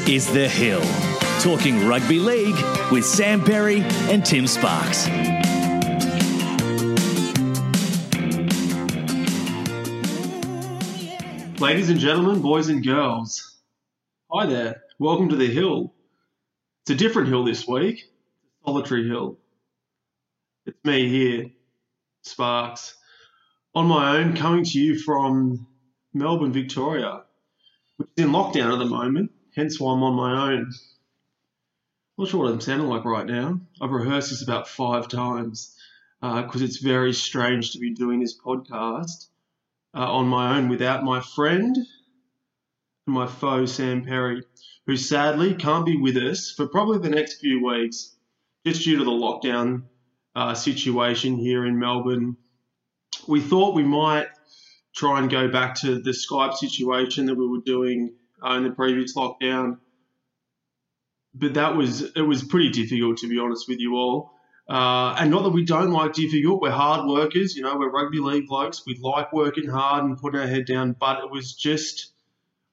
Is 0.00 0.30
The 0.30 0.46
Hill, 0.46 0.82
talking 1.40 1.86
rugby 1.86 2.18
league 2.18 2.56
with 2.92 3.04
Sam 3.04 3.42
Perry 3.42 3.80
and 4.10 4.24
Tim 4.24 4.46
Sparks. 4.46 5.08
Ladies 11.58 11.88
and 11.88 11.98
gentlemen, 11.98 12.42
boys 12.42 12.68
and 12.68 12.84
girls, 12.84 13.58
hi 14.30 14.46
there. 14.46 14.82
Welcome 14.98 15.30
to 15.30 15.36
The 15.36 15.46
Hill. 15.46 15.94
It's 16.82 16.90
a 16.90 16.94
different 16.94 17.28
hill 17.28 17.44
this 17.44 17.66
week, 17.66 18.04
solitary 18.64 19.08
hill. 19.08 19.38
It's 20.66 20.78
me 20.84 21.08
here, 21.08 21.46
Sparks, 22.22 22.96
on 23.74 23.86
my 23.86 24.18
own, 24.18 24.36
coming 24.36 24.64
to 24.64 24.78
you 24.78 24.98
from 24.98 25.66
Melbourne, 26.12 26.52
Victoria, 26.52 27.22
which 27.96 28.08
is 28.16 28.24
in 28.24 28.30
lockdown 28.30 28.72
at 28.72 28.78
the 28.78 28.84
moment, 28.84 29.30
hence 29.56 29.80
why 29.80 29.92
I'm 29.92 30.02
on 30.02 30.14
my 30.14 30.52
own. 30.52 30.70
Not 32.18 32.28
sure 32.28 32.44
what 32.44 32.52
I'm 32.52 32.60
sounding 32.60 32.88
like 32.88 33.04
right 33.04 33.26
now. 33.26 33.60
I've 33.80 33.90
rehearsed 33.90 34.30
this 34.30 34.42
about 34.42 34.68
five 34.68 35.08
times 35.08 35.74
because 36.20 36.62
uh, 36.62 36.64
it's 36.64 36.78
very 36.78 37.12
strange 37.12 37.72
to 37.72 37.78
be 37.78 37.94
doing 37.94 38.20
this 38.20 38.38
podcast 38.38 39.28
uh, 39.94 40.12
on 40.12 40.28
my 40.28 40.56
own 40.56 40.68
without 40.68 41.04
my 41.04 41.20
friend 41.20 41.76
and 41.76 43.14
my 43.14 43.26
foe, 43.26 43.66
Sam 43.66 44.04
Perry, 44.04 44.42
who 44.86 44.96
sadly 44.96 45.54
can't 45.54 45.86
be 45.86 45.96
with 45.96 46.16
us 46.16 46.50
for 46.50 46.66
probably 46.66 46.98
the 46.98 47.14
next 47.14 47.40
few 47.40 47.64
weeks 47.64 48.14
just 48.66 48.84
due 48.84 48.98
to 48.98 49.04
the 49.04 49.10
lockdown 49.10 49.84
uh, 50.34 50.54
situation 50.54 51.36
here 51.36 51.64
in 51.64 51.78
Melbourne. 51.78 52.36
We 53.26 53.40
thought 53.40 53.74
we 53.74 53.84
might 53.84 54.26
try 54.94 55.20
and 55.20 55.30
go 55.30 55.48
back 55.48 55.76
to 55.76 56.00
the 56.00 56.10
Skype 56.10 56.54
situation 56.54 57.26
that 57.26 57.36
we 57.36 57.46
were 57.46 57.62
doing 57.64 58.14
uh, 58.44 58.54
in 58.54 58.64
the 58.64 58.70
previous 58.70 59.14
lockdown. 59.16 59.78
But 61.34 61.54
that 61.54 61.76
was 61.76 62.02
it 62.02 62.22
was 62.22 62.42
pretty 62.44 62.70
difficult 62.70 63.18
to 63.18 63.28
be 63.28 63.38
honest 63.38 63.68
with 63.68 63.78
you 63.78 63.96
all. 63.96 64.32
Uh, 64.68 65.14
and 65.18 65.30
not 65.30 65.44
that 65.44 65.50
we 65.50 65.64
don't 65.64 65.92
like 65.92 66.12
difficult, 66.12 66.60
we're 66.60 66.70
hard 66.70 67.06
workers, 67.06 67.54
you 67.54 67.62
know, 67.62 67.76
we're 67.78 67.90
rugby 67.90 68.18
league 68.18 68.48
blokes. 68.48 68.82
We 68.84 68.98
like 69.00 69.32
working 69.32 69.68
hard 69.68 70.04
and 70.04 70.18
putting 70.18 70.40
our 70.40 70.46
head 70.46 70.66
down, 70.66 70.96
but 70.98 71.22
it 71.22 71.30
was 71.30 71.54
just 71.54 72.12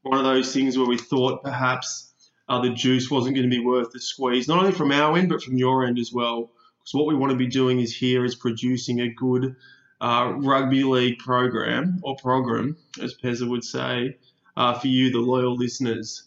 one 0.02 0.17
of 0.17 0.23
those 0.23 0.52
things 0.52 0.75
where 0.75 0.88
we 0.88 0.97
thought 0.97 1.44
perhaps 1.44 2.11
uh, 2.50 2.61
the 2.61 2.72
juice 2.72 3.11
wasn't 3.11 3.36
going 3.36 3.50
to 3.50 3.55
be 3.55 3.64
worth 3.64 3.92
the 3.92 4.00
squeeze, 4.00 4.48
not 4.48 4.59
only 4.59 4.72
from 4.72 4.92
our 4.92 5.16
end, 5.17 5.30
but 5.30 5.44
from 5.44 5.58
your 5.58 5.86
end 5.86 6.00
as 6.00 6.11
well. 6.11 6.52
Because 6.80 6.94
what 6.94 7.08
we 7.08 7.16
want 7.16 7.31
to 7.31 7.38
be 7.38 7.48
doing 7.48 7.80
is 7.80 7.95
here 7.95 8.25
is 8.25 8.36
producing 8.36 9.00
a 9.00 9.14
good 9.14 9.55
uh, 10.02 10.33
rugby 10.38 10.83
league 10.83 11.20
program, 11.20 12.00
or 12.02 12.16
program, 12.17 12.75
as 13.02 13.16
Pezza 13.16 13.48
would 13.48 13.64
say, 13.64 14.17
uh, 14.55 14.73
for 14.73 14.87
you, 14.87 15.11
the 15.11 15.19
loyal 15.19 15.55
listeners. 15.55 16.23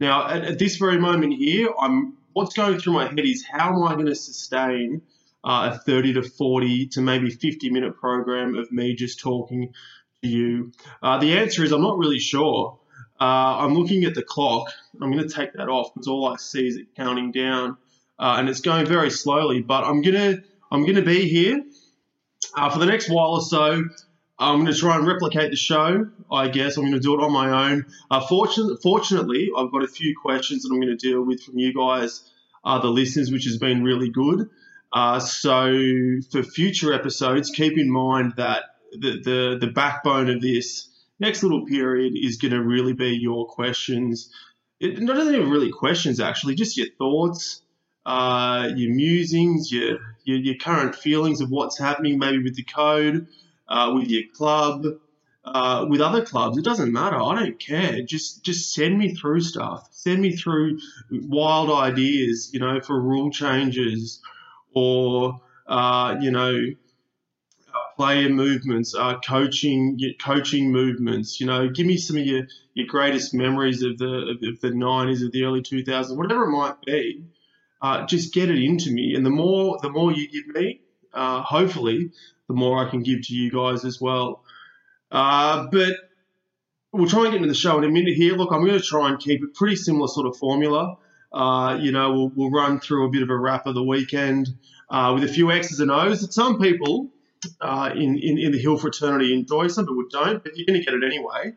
Now, 0.00 0.28
at, 0.28 0.44
at, 0.44 0.58
this 0.58 0.76
very 0.76 0.98
moment 0.98 1.34
here, 1.34 1.68
I'm 1.80 2.18
what's 2.32 2.54
going 2.54 2.78
through 2.78 2.92
my 2.94 3.06
head 3.06 3.20
is 3.20 3.44
how 3.44 3.74
am 3.74 3.84
I 3.84 3.94
going 3.94 4.06
to 4.06 4.14
sustain 4.14 5.02
uh, 5.42 5.72
a 5.74 5.78
30 5.78 6.14
to 6.14 6.22
40 6.22 6.88
to 6.88 7.00
maybe 7.00 7.30
50 7.30 7.70
minute 7.70 7.96
program 7.96 8.56
of 8.56 8.70
me 8.70 8.94
just 8.94 9.20
talking 9.20 9.72
to 10.22 10.28
you? 10.28 10.72
Uh, 11.02 11.18
the 11.18 11.38
answer 11.38 11.64
is 11.64 11.72
I'm 11.72 11.82
not 11.82 11.98
really 11.98 12.18
sure. 12.18 12.78
Uh, 13.18 13.24
I'm 13.64 13.74
looking 13.74 14.04
at 14.04 14.14
the 14.14 14.22
clock. 14.22 14.70
I'm 15.00 15.10
going 15.10 15.26
to 15.26 15.34
take 15.34 15.54
that 15.54 15.68
off 15.68 15.94
because 15.94 16.08
all 16.08 16.28
I 16.28 16.36
see 16.36 16.66
is 16.66 16.76
it 16.76 16.94
counting 16.94 17.32
down, 17.32 17.78
uh, 18.18 18.36
and 18.38 18.48
it's 18.48 18.60
going 18.60 18.84
very 18.84 19.10
slowly. 19.10 19.62
But 19.62 19.84
I'm 19.84 20.02
gonna 20.02 20.42
I'm 20.70 20.84
gonna 20.84 21.00
be 21.00 21.26
here 21.26 21.64
uh, 22.54 22.68
for 22.68 22.78
the 22.78 22.84
next 22.84 23.08
while 23.08 23.30
or 23.30 23.40
so. 23.40 23.84
I'm 24.38 24.60
going 24.60 24.72
to 24.72 24.78
try 24.78 24.96
and 24.96 25.06
replicate 25.06 25.50
the 25.50 25.56
show. 25.56 26.08
I 26.30 26.48
guess 26.48 26.76
I'm 26.76 26.82
going 26.84 26.92
to 26.92 27.00
do 27.00 27.14
it 27.14 27.22
on 27.22 27.32
my 27.32 27.70
own. 27.70 27.86
Uh, 28.10 28.20
fortunately, 28.26 28.76
fortunately, 28.82 29.50
I've 29.56 29.72
got 29.72 29.82
a 29.82 29.88
few 29.88 30.14
questions 30.20 30.62
that 30.62 30.70
I'm 30.70 30.80
going 30.80 30.96
to 30.96 31.08
deal 31.08 31.22
with 31.22 31.42
from 31.42 31.58
you 31.58 31.72
guys, 31.72 32.30
uh, 32.64 32.78
the 32.80 32.88
listeners, 32.88 33.30
which 33.30 33.44
has 33.44 33.56
been 33.56 33.82
really 33.82 34.10
good. 34.10 34.50
Uh, 34.92 35.20
so 35.20 35.72
for 36.30 36.42
future 36.42 36.92
episodes, 36.92 37.50
keep 37.50 37.78
in 37.78 37.90
mind 37.90 38.34
that 38.36 38.64
the, 38.92 39.20
the 39.22 39.58
the 39.60 39.72
backbone 39.72 40.30
of 40.30 40.40
this 40.40 40.88
next 41.18 41.42
little 41.42 41.66
period 41.66 42.14
is 42.16 42.36
going 42.36 42.52
to 42.52 42.62
really 42.62 42.92
be 42.92 43.18
your 43.18 43.46
questions. 43.46 44.30
It, 44.78 45.00
not 45.00 45.16
even 45.16 45.50
really 45.50 45.72
questions, 45.72 46.20
actually, 46.20 46.54
just 46.54 46.76
your 46.76 46.88
thoughts, 46.98 47.62
uh, 48.04 48.70
your 48.76 48.94
musings, 48.94 49.72
your, 49.72 49.98
your, 50.24 50.36
your 50.36 50.54
current 50.56 50.94
feelings 50.94 51.40
of 51.40 51.50
what's 51.50 51.78
happening, 51.78 52.18
maybe 52.18 52.42
with 52.42 52.56
the 52.56 52.62
code, 52.62 53.26
uh, 53.68 53.92
with 53.94 54.08
your 54.08 54.24
club, 54.34 54.84
uh, 55.44 55.86
with 55.88 56.00
other 56.00 56.24
clubs. 56.24 56.58
It 56.58 56.64
doesn't 56.64 56.92
matter. 56.92 57.20
I 57.20 57.34
don't 57.34 57.58
care. 57.58 58.02
Just 58.02 58.42
just 58.44 58.74
send 58.74 58.98
me 58.98 59.14
through 59.14 59.40
stuff. 59.40 59.88
Send 59.90 60.20
me 60.20 60.36
through 60.36 60.78
wild 61.10 61.70
ideas, 61.70 62.50
you 62.52 62.60
know, 62.60 62.80
for 62.80 63.00
rule 63.00 63.30
changes 63.30 64.20
or 64.74 65.40
uh, 65.66 66.16
you 66.20 66.30
know 66.30 66.58
player 67.96 68.28
movements, 68.28 68.94
uh, 68.94 69.18
coaching 69.20 69.98
coaching 70.22 70.70
movements. 70.70 71.40
You 71.40 71.46
know, 71.46 71.68
give 71.68 71.86
me 71.86 71.96
some 71.96 72.16
of 72.16 72.26
your, 72.26 72.46
your 72.74 72.86
greatest 72.86 73.34
memories 73.34 73.82
of 73.82 73.98
the 73.98 74.36
of, 74.48 74.60
the 74.60 74.70
nineties, 74.70 75.22
of 75.22 75.32
the 75.32 75.44
early 75.44 75.62
two 75.62 75.84
thousands, 75.84 76.18
whatever 76.18 76.44
it 76.44 76.50
might 76.50 76.80
be. 76.82 77.24
Uh, 77.80 78.06
just 78.06 78.32
get 78.32 78.50
it 78.50 78.62
into 78.62 78.90
me, 78.90 79.14
and 79.14 79.24
the 79.24 79.30
more 79.30 79.78
the 79.82 79.90
more 79.90 80.12
you 80.12 80.28
give 80.28 80.46
me, 80.46 80.80
uh, 81.12 81.42
hopefully, 81.42 82.10
the 82.48 82.54
more 82.54 82.84
I 82.84 82.90
can 82.90 83.02
give 83.02 83.22
to 83.22 83.34
you 83.34 83.50
guys 83.50 83.84
as 83.84 84.00
well. 84.00 84.44
Uh, 85.10 85.66
but 85.70 85.94
we'll 86.92 87.08
try 87.08 87.22
and 87.22 87.32
get 87.32 87.36
into 87.36 87.48
the 87.48 87.54
show 87.54 87.78
in 87.78 87.84
a 87.84 87.88
minute 87.88 88.14
here. 88.14 88.34
Look, 88.34 88.52
I'm 88.52 88.64
going 88.64 88.78
to 88.78 88.84
try 88.84 89.08
and 89.08 89.18
keep 89.18 89.42
it 89.42 89.54
pretty 89.54 89.76
similar 89.76 90.08
sort 90.08 90.26
of 90.26 90.36
formula. 90.36 90.96
Uh, 91.32 91.78
you 91.80 91.92
know, 91.92 92.12
we'll, 92.12 92.32
we'll, 92.34 92.50
run 92.50 92.80
through 92.80 93.06
a 93.06 93.10
bit 93.10 93.22
of 93.22 93.30
a 93.30 93.36
wrap 93.36 93.66
of 93.66 93.74
the 93.74 93.82
weekend 93.82 94.48
uh, 94.88 95.12
with 95.14 95.24
a 95.24 95.28
few 95.28 95.50
X's 95.50 95.80
and 95.80 95.90
O's 95.90 96.22
that 96.22 96.32
some 96.32 96.58
people 96.58 97.10
uh, 97.60 97.90
in, 97.92 98.16
in, 98.18 98.38
in, 98.38 98.52
the 98.52 98.58
Hill 98.58 98.78
fraternity 98.78 99.34
enjoy, 99.34 99.66
some 99.66 99.84
people 99.84 100.04
don't, 100.10 100.42
but 100.42 100.56
you're 100.56 100.66
going 100.66 100.80
to 100.80 100.84
get 100.84 100.94
it 100.94 101.04
anyway 101.04 101.52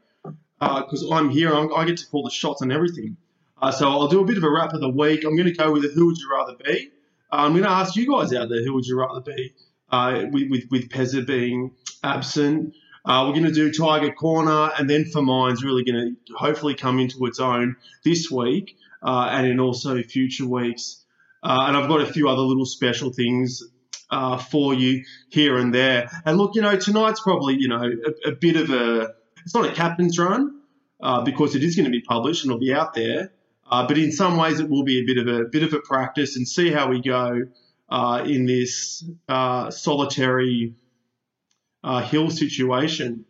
because 0.60 1.04
uh, 1.04 1.14
I'm 1.14 1.30
here. 1.30 1.54
I'm, 1.54 1.74
i 1.74 1.86
get 1.86 1.98
to 1.98 2.08
call 2.08 2.24
the 2.24 2.30
shots 2.30 2.62
and 2.62 2.72
everything. 2.74 3.16
Uh, 3.62 3.72
so 3.72 3.90
I'll 3.90 4.08
do 4.08 4.22
a 4.22 4.26
bit 4.26 4.38
of 4.38 4.44
a 4.44 4.50
wrap 4.50 4.74
of 4.74 4.82
the 4.82 4.90
week. 4.90 5.24
I'm 5.24 5.36
going 5.36 5.48
to 5.48 5.56
go 5.56 5.72
with 5.72 5.86
a 5.86 5.90
who 5.90 6.08
would 6.08 6.18
you 6.18 6.30
rather 6.32 6.56
be. 6.56 6.92
I'm 7.32 7.52
going 7.52 7.64
to 7.64 7.70
ask 7.70 7.96
you 7.96 8.12
guys 8.12 8.34
out 8.34 8.50
there 8.50 8.64
who 8.64 8.74
would 8.74 8.86
you 8.86 9.00
rather 9.00 9.22
be 9.22 9.54
with, 9.92 10.50
with, 10.50 10.64
with 10.72 10.90
Pezza 10.90 11.26
being 11.26 11.72
absent. 12.04 12.74
Uh, 13.06 13.26
we're 13.26 13.34
going 13.34 13.46
to 13.46 13.52
do 13.52 13.72
Tiger 13.72 14.12
Corner, 14.12 14.72
and 14.78 14.90
then 14.90 15.06
for 15.06 15.22
mine's 15.22 15.64
really 15.64 15.84
going 15.84 16.16
to 16.28 16.34
hopefully 16.36 16.76
come 16.76 17.00
into 17.00 17.26
its 17.26 17.40
own 17.40 17.76
this 18.04 18.30
week 18.30 18.78
uh, 19.02 19.30
and 19.32 19.48
in 19.48 19.60
also 19.60 20.02
future 20.04 20.46
weeks. 20.46 21.04
Uh, 21.42 21.66
and 21.68 21.78
I've 21.78 21.88
got 21.88 22.02
a 22.02 22.06
few 22.06 22.28
other 22.28 22.42
little 22.42 22.66
special 22.66 23.12
things 23.12 23.64
uh, 24.12 24.38
for 24.38 24.74
you 24.74 25.06
here 25.30 25.58
and 25.58 25.74
there. 25.74 26.10
And 26.26 26.38
look, 26.38 26.56
you 26.56 26.62
know, 26.62 26.78
tonight's 26.78 27.22
probably, 27.22 27.56
you 27.56 27.70
know, 27.70 27.82
a, 27.82 28.30
a 28.30 28.32
bit 28.32 28.58
of 28.58 28.70
a, 28.70 29.14
it's 29.46 29.56
not 29.56 29.66
a 29.66 29.72
captain's 29.72 30.20
run 30.20 30.62
uh, 31.02 31.22
because 31.22 31.56
it 31.56 31.64
is 31.64 31.76
going 31.76 31.86
to 31.86 31.92
be 31.92 32.02
published 32.02 32.44
and 32.44 32.52
it'll 32.52 32.60
be 32.60 32.74
out 32.74 32.94
there. 32.94 33.32
Uh, 33.72 33.88
but 33.88 33.98
in 33.98 34.12
some 34.12 34.36
ways, 34.36 34.60
it 34.60 34.68
will 34.70 34.84
be 34.84 35.00
a 35.00 35.06
bit 35.06 35.18
of 35.18 35.28
a 35.28 35.46
bit 35.46 35.62
of 35.62 35.74
a 35.74 35.80
practice 35.80 36.36
and 36.36 36.48
see 36.48 36.72
how 36.72 36.90
we 36.90 37.02
go 37.02 37.44
uh, 37.90 38.24
in 38.26 38.46
this 38.46 39.04
uh, 39.28 39.72
solitary 39.72 40.76
uh, 41.84 42.02
hill 42.02 42.30
situation. 42.30 43.26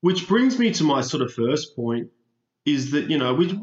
Which 0.00 0.26
brings 0.26 0.58
me 0.58 0.72
to 0.74 0.84
my 0.84 1.00
sort 1.00 1.22
of 1.22 1.32
first 1.32 1.76
point 1.76 2.10
is 2.64 2.90
that 2.92 3.08
you 3.10 3.18
know 3.18 3.34
we, 3.34 3.58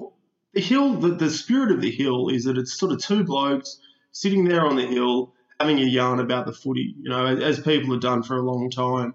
the 0.53 0.61
hill, 0.61 0.93
the, 0.93 1.09
the 1.09 1.29
spirit 1.29 1.71
of 1.71 1.81
the 1.81 1.91
hill 1.91 2.29
is 2.29 2.45
that 2.45 2.57
it's 2.57 2.77
sort 2.77 2.91
of 2.91 2.99
two 2.99 3.23
blokes 3.23 3.79
sitting 4.11 4.45
there 4.45 4.65
on 4.65 4.75
the 4.75 4.85
hill 4.85 5.33
having 5.59 5.79
a 5.79 5.83
yarn 5.83 6.19
about 6.19 6.45
the 6.45 6.53
footy, 6.53 6.95
you 7.01 7.09
know, 7.09 7.25
as, 7.25 7.59
people 7.59 7.91
have 7.91 8.01
done 8.01 8.23
for 8.23 8.37
a 8.37 8.41
long 8.41 8.69
time. 8.69 9.13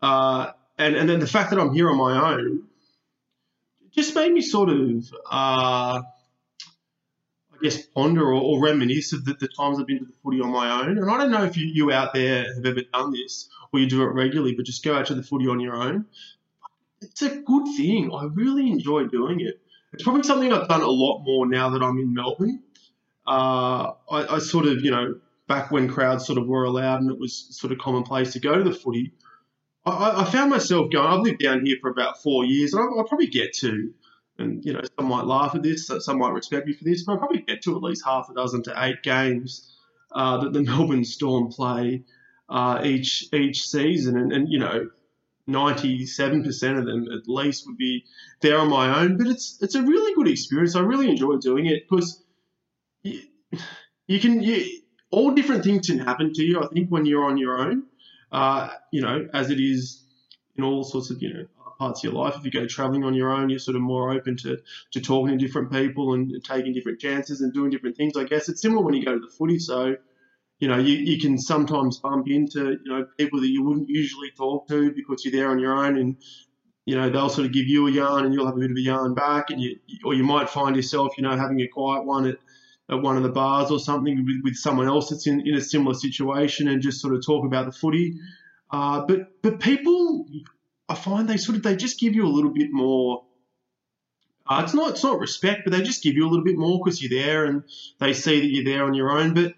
Uh, 0.00 0.52
and, 0.78 0.94
and 0.94 1.08
then 1.08 1.18
the 1.18 1.26
fact 1.26 1.50
that 1.50 1.58
I'm 1.58 1.74
here 1.74 1.90
on 1.90 1.96
my 1.96 2.32
own 2.32 2.64
just 3.90 4.14
made 4.14 4.32
me 4.32 4.40
sort 4.40 4.68
of, 4.68 5.12
uh, 5.30 6.02
I 7.54 7.62
guess, 7.62 7.82
ponder 7.82 8.24
or, 8.24 8.40
or 8.40 8.62
reminisce 8.62 9.12
of 9.12 9.24
the, 9.24 9.34
the, 9.34 9.48
times 9.48 9.78
I've 9.78 9.86
been 9.86 10.00
to 10.00 10.04
the 10.04 10.12
footy 10.22 10.40
on 10.40 10.50
my 10.50 10.82
own. 10.82 10.98
And 10.98 11.10
I 11.10 11.16
don't 11.16 11.30
know 11.30 11.44
if 11.44 11.56
you, 11.56 11.66
you 11.66 11.92
out 11.92 12.12
there 12.14 12.52
have 12.54 12.66
ever 12.66 12.82
done 12.92 13.12
this 13.12 13.48
or 13.72 13.80
you 13.80 13.86
do 13.86 14.02
it 14.02 14.06
regularly, 14.06 14.54
but 14.54 14.66
just 14.66 14.84
go 14.84 14.96
out 14.96 15.06
to 15.06 15.14
the 15.14 15.22
footy 15.22 15.48
on 15.48 15.60
your 15.60 15.76
own. 15.76 16.06
It's 17.00 17.22
a 17.22 17.36
good 17.40 17.66
thing. 17.76 18.12
I 18.12 18.24
really 18.24 18.70
enjoy 18.70 19.04
doing 19.04 19.40
it. 19.40 19.60
It's 19.92 20.02
probably 20.02 20.24
something 20.24 20.52
I've 20.52 20.68
done 20.68 20.82
a 20.82 20.88
lot 20.88 21.22
more 21.22 21.46
now 21.46 21.70
that 21.70 21.82
I'm 21.82 21.98
in 21.98 22.12
Melbourne 22.12 22.62
uh, 23.26 23.92
I, 24.10 24.34
I, 24.34 24.38
sort 24.38 24.66
of, 24.66 24.84
you 24.84 24.90
know, 24.90 25.18
back 25.46 25.70
when 25.70 25.88
crowds 25.88 26.26
sort 26.26 26.38
of 26.38 26.46
were 26.46 26.64
allowed 26.64 27.00
and 27.00 27.10
it 27.10 27.18
was 27.18 27.46
sort 27.50 27.72
of 27.72 27.78
commonplace 27.78 28.32
to 28.32 28.40
go 28.40 28.56
to 28.56 28.62
the 28.62 28.74
footy, 28.74 29.12
I, 29.86 30.22
I 30.22 30.24
found 30.24 30.50
myself 30.50 30.90
going. 30.90 31.06
I've 31.06 31.20
lived 31.20 31.42
down 31.42 31.64
here 31.64 31.76
for 31.80 31.90
about 31.90 32.22
four 32.22 32.44
years, 32.44 32.74
and 32.74 32.82
I, 32.82 32.86
will 32.86 33.04
probably 33.04 33.26
get 33.26 33.54
to, 33.54 33.92
and 34.38 34.64
you 34.64 34.72
know, 34.72 34.80
some 34.98 35.08
might 35.08 35.24
laugh 35.26 35.54
at 35.54 35.62
this, 35.62 35.90
some 36.00 36.18
might 36.18 36.32
respect 36.32 36.66
me 36.66 36.72
for 36.72 36.84
this, 36.84 37.04
but 37.04 37.12
I'll 37.12 37.18
probably 37.18 37.40
get 37.40 37.62
to 37.62 37.76
at 37.76 37.82
least 37.82 38.04
half 38.04 38.28
a 38.30 38.34
dozen 38.34 38.62
to 38.64 38.74
eight 38.84 39.02
games 39.02 39.72
uh, 40.12 40.38
that 40.38 40.52
the 40.52 40.62
Melbourne 40.62 41.04
Storm 41.04 41.48
play 41.48 42.02
uh, 42.48 42.80
each 42.84 43.32
each 43.32 43.68
season, 43.68 44.16
and, 44.16 44.32
and 44.32 44.48
you 44.48 44.58
know, 44.58 44.88
97% 45.48 46.78
of 46.78 46.86
them 46.86 47.08
at 47.12 47.28
least 47.28 47.66
would 47.66 47.76
be 47.76 48.04
there 48.40 48.58
on 48.58 48.68
my 48.68 49.00
own. 49.00 49.16
But 49.16 49.28
it's 49.28 49.58
it's 49.60 49.74
a 49.74 49.82
really 49.82 50.14
good 50.14 50.28
experience. 50.28 50.74
I 50.74 50.80
really 50.80 51.10
enjoy 51.10 51.36
doing 51.36 51.66
it 51.66 51.88
because 51.88 52.22
you, 53.02 53.20
you 54.06 54.20
can 54.20 54.42
you, 54.42 54.80
all 55.10 55.30
different 55.32 55.64
things 55.64 55.86
can 55.86 55.98
happen 55.98 56.32
to 56.34 56.42
you. 56.42 56.62
I 56.62 56.66
think 56.68 56.88
when 56.88 57.06
you're 57.06 57.24
on 57.24 57.36
your 57.36 57.58
own, 57.58 57.84
uh, 58.32 58.70
you 58.90 59.00
know, 59.00 59.28
as 59.32 59.50
it 59.50 59.60
is 59.60 60.02
in 60.56 60.64
all 60.64 60.84
sorts 60.84 61.10
of 61.10 61.22
you 61.22 61.32
know 61.32 61.46
parts 61.78 62.00
of 62.00 62.12
your 62.12 62.22
life. 62.22 62.36
If 62.36 62.44
you 62.44 62.50
go 62.50 62.66
traveling 62.66 63.04
on 63.04 63.14
your 63.14 63.30
own, 63.30 63.50
you're 63.50 63.58
sort 63.58 63.76
of 63.76 63.82
more 63.82 64.12
open 64.12 64.36
to, 64.38 64.58
to 64.92 65.00
talking 65.00 65.38
to 65.38 65.44
different 65.44 65.72
people 65.72 66.14
and 66.14 66.32
taking 66.44 66.72
different 66.72 67.00
chances 67.00 67.40
and 67.40 67.52
doing 67.52 67.70
different 67.70 67.96
things. 67.96 68.16
I 68.16 68.24
guess 68.24 68.48
it's 68.48 68.62
similar 68.62 68.82
when 68.82 68.94
you 68.94 69.04
go 69.04 69.14
to 69.14 69.20
the 69.20 69.32
footy. 69.38 69.58
So, 69.58 69.96
you 70.58 70.68
know, 70.68 70.78
you, 70.78 70.94
you 70.94 71.20
can 71.20 71.38
sometimes 71.38 71.98
bump 71.98 72.28
into, 72.28 72.78
you 72.84 72.92
know, 72.92 73.06
people 73.18 73.40
that 73.40 73.48
you 73.48 73.62
wouldn't 73.64 73.88
usually 73.88 74.30
talk 74.36 74.68
to 74.68 74.92
because 74.92 75.24
you're 75.24 75.32
there 75.32 75.50
on 75.50 75.58
your 75.58 75.74
own 75.74 75.96
and, 75.98 76.16
you 76.86 76.94
know, 76.94 77.10
they'll 77.10 77.28
sort 77.28 77.46
of 77.46 77.52
give 77.52 77.66
you 77.66 77.86
a 77.88 77.90
yarn 77.90 78.24
and 78.24 78.34
you'll 78.34 78.46
have 78.46 78.56
a 78.56 78.60
bit 78.60 78.70
of 78.70 78.76
a 78.76 78.80
yarn 78.80 79.14
back 79.14 79.50
and 79.50 79.60
you, 79.60 79.78
or 80.04 80.14
you 80.14 80.24
might 80.24 80.48
find 80.50 80.76
yourself, 80.76 81.14
you 81.16 81.22
know, 81.22 81.36
having 81.36 81.60
a 81.60 81.68
quiet 81.68 82.04
one 82.04 82.26
at, 82.26 82.36
at 82.90 83.00
one 83.00 83.16
of 83.16 83.22
the 83.22 83.30
bars 83.30 83.70
or 83.70 83.78
something 83.78 84.24
with, 84.26 84.36
with 84.44 84.54
someone 84.54 84.86
else 84.86 85.08
that's 85.08 85.26
in, 85.26 85.40
in 85.46 85.54
a 85.54 85.60
similar 85.60 85.94
situation 85.94 86.68
and 86.68 86.82
just 86.82 87.00
sort 87.00 87.14
of 87.14 87.24
talk 87.24 87.44
about 87.44 87.66
the 87.66 87.72
footy. 87.72 88.14
Uh, 88.70 89.04
but 89.06 89.40
but 89.42 89.60
people 89.60 90.26
I 90.88 90.94
find 90.94 91.28
they 91.28 91.36
sort 91.36 91.56
of 91.56 91.62
they 91.62 91.76
just 91.76 91.98
give 91.98 92.14
you 92.14 92.26
a 92.26 92.28
little 92.28 92.50
bit 92.50 92.68
more. 92.70 93.24
Uh, 94.46 94.60
it's 94.64 94.74
not 94.74 94.90
it's 94.90 95.04
not 95.04 95.18
respect, 95.18 95.62
but 95.64 95.72
they 95.72 95.82
just 95.82 96.02
give 96.02 96.14
you 96.14 96.26
a 96.26 96.30
little 96.30 96.44
bit 96.44 96.58
more 96.58 96.78
because 96.82 97.02
you're 97.02 97.22
there 97.22 97.46
and 97.46 97.64
they 97.98 98.12
see 98.12 98.40
that 98.40 98.48
you're 98.48 98.64
there 98.64 98.84
on 98.84 98.94
your 98.94 99.10
own. 99.10 99.32
But 99.32 99.54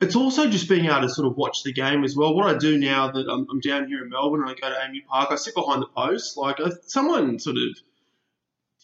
it's 0.00 0.16
also 0.16 0.48
just 0.48 0.68
being 0.68 0.86
able 0.86 1.02
to 1.02 1.08
sort 1.08 1.28
of 1.28 1.36
watch 1.36 1.62
the 1.62 1.72
game 1.72 2.04
as 2.04 2.16
well. 2.16 2.34
What 2.34 2.54
I 2.54 2.58
do 2.58 2.78
now 2.78 3.10
that 3.10 3.26
I'm, 3.28 3.46
I'm 3.50 3.60
down 3.60 3.88
here 3.88 4.02
in 4.02 4.08
Melbourne 4.08 4.42
and 4.42 4.50
I 4.50 4.54
go 4.54 4.68
to 4.68 4.74
AAMI 4.74 5.04
Park, 5.06 5.28
I 5.30 5.36
sit 5.36 5.54
behind 5.54 5.82
the 5.82 5.86
post. 5.86 6.36
Like 6.36 6.60
uh, 6.60 6.70
someone 6.86 7.38
sort 7.38 7.56
of 7.56 7.76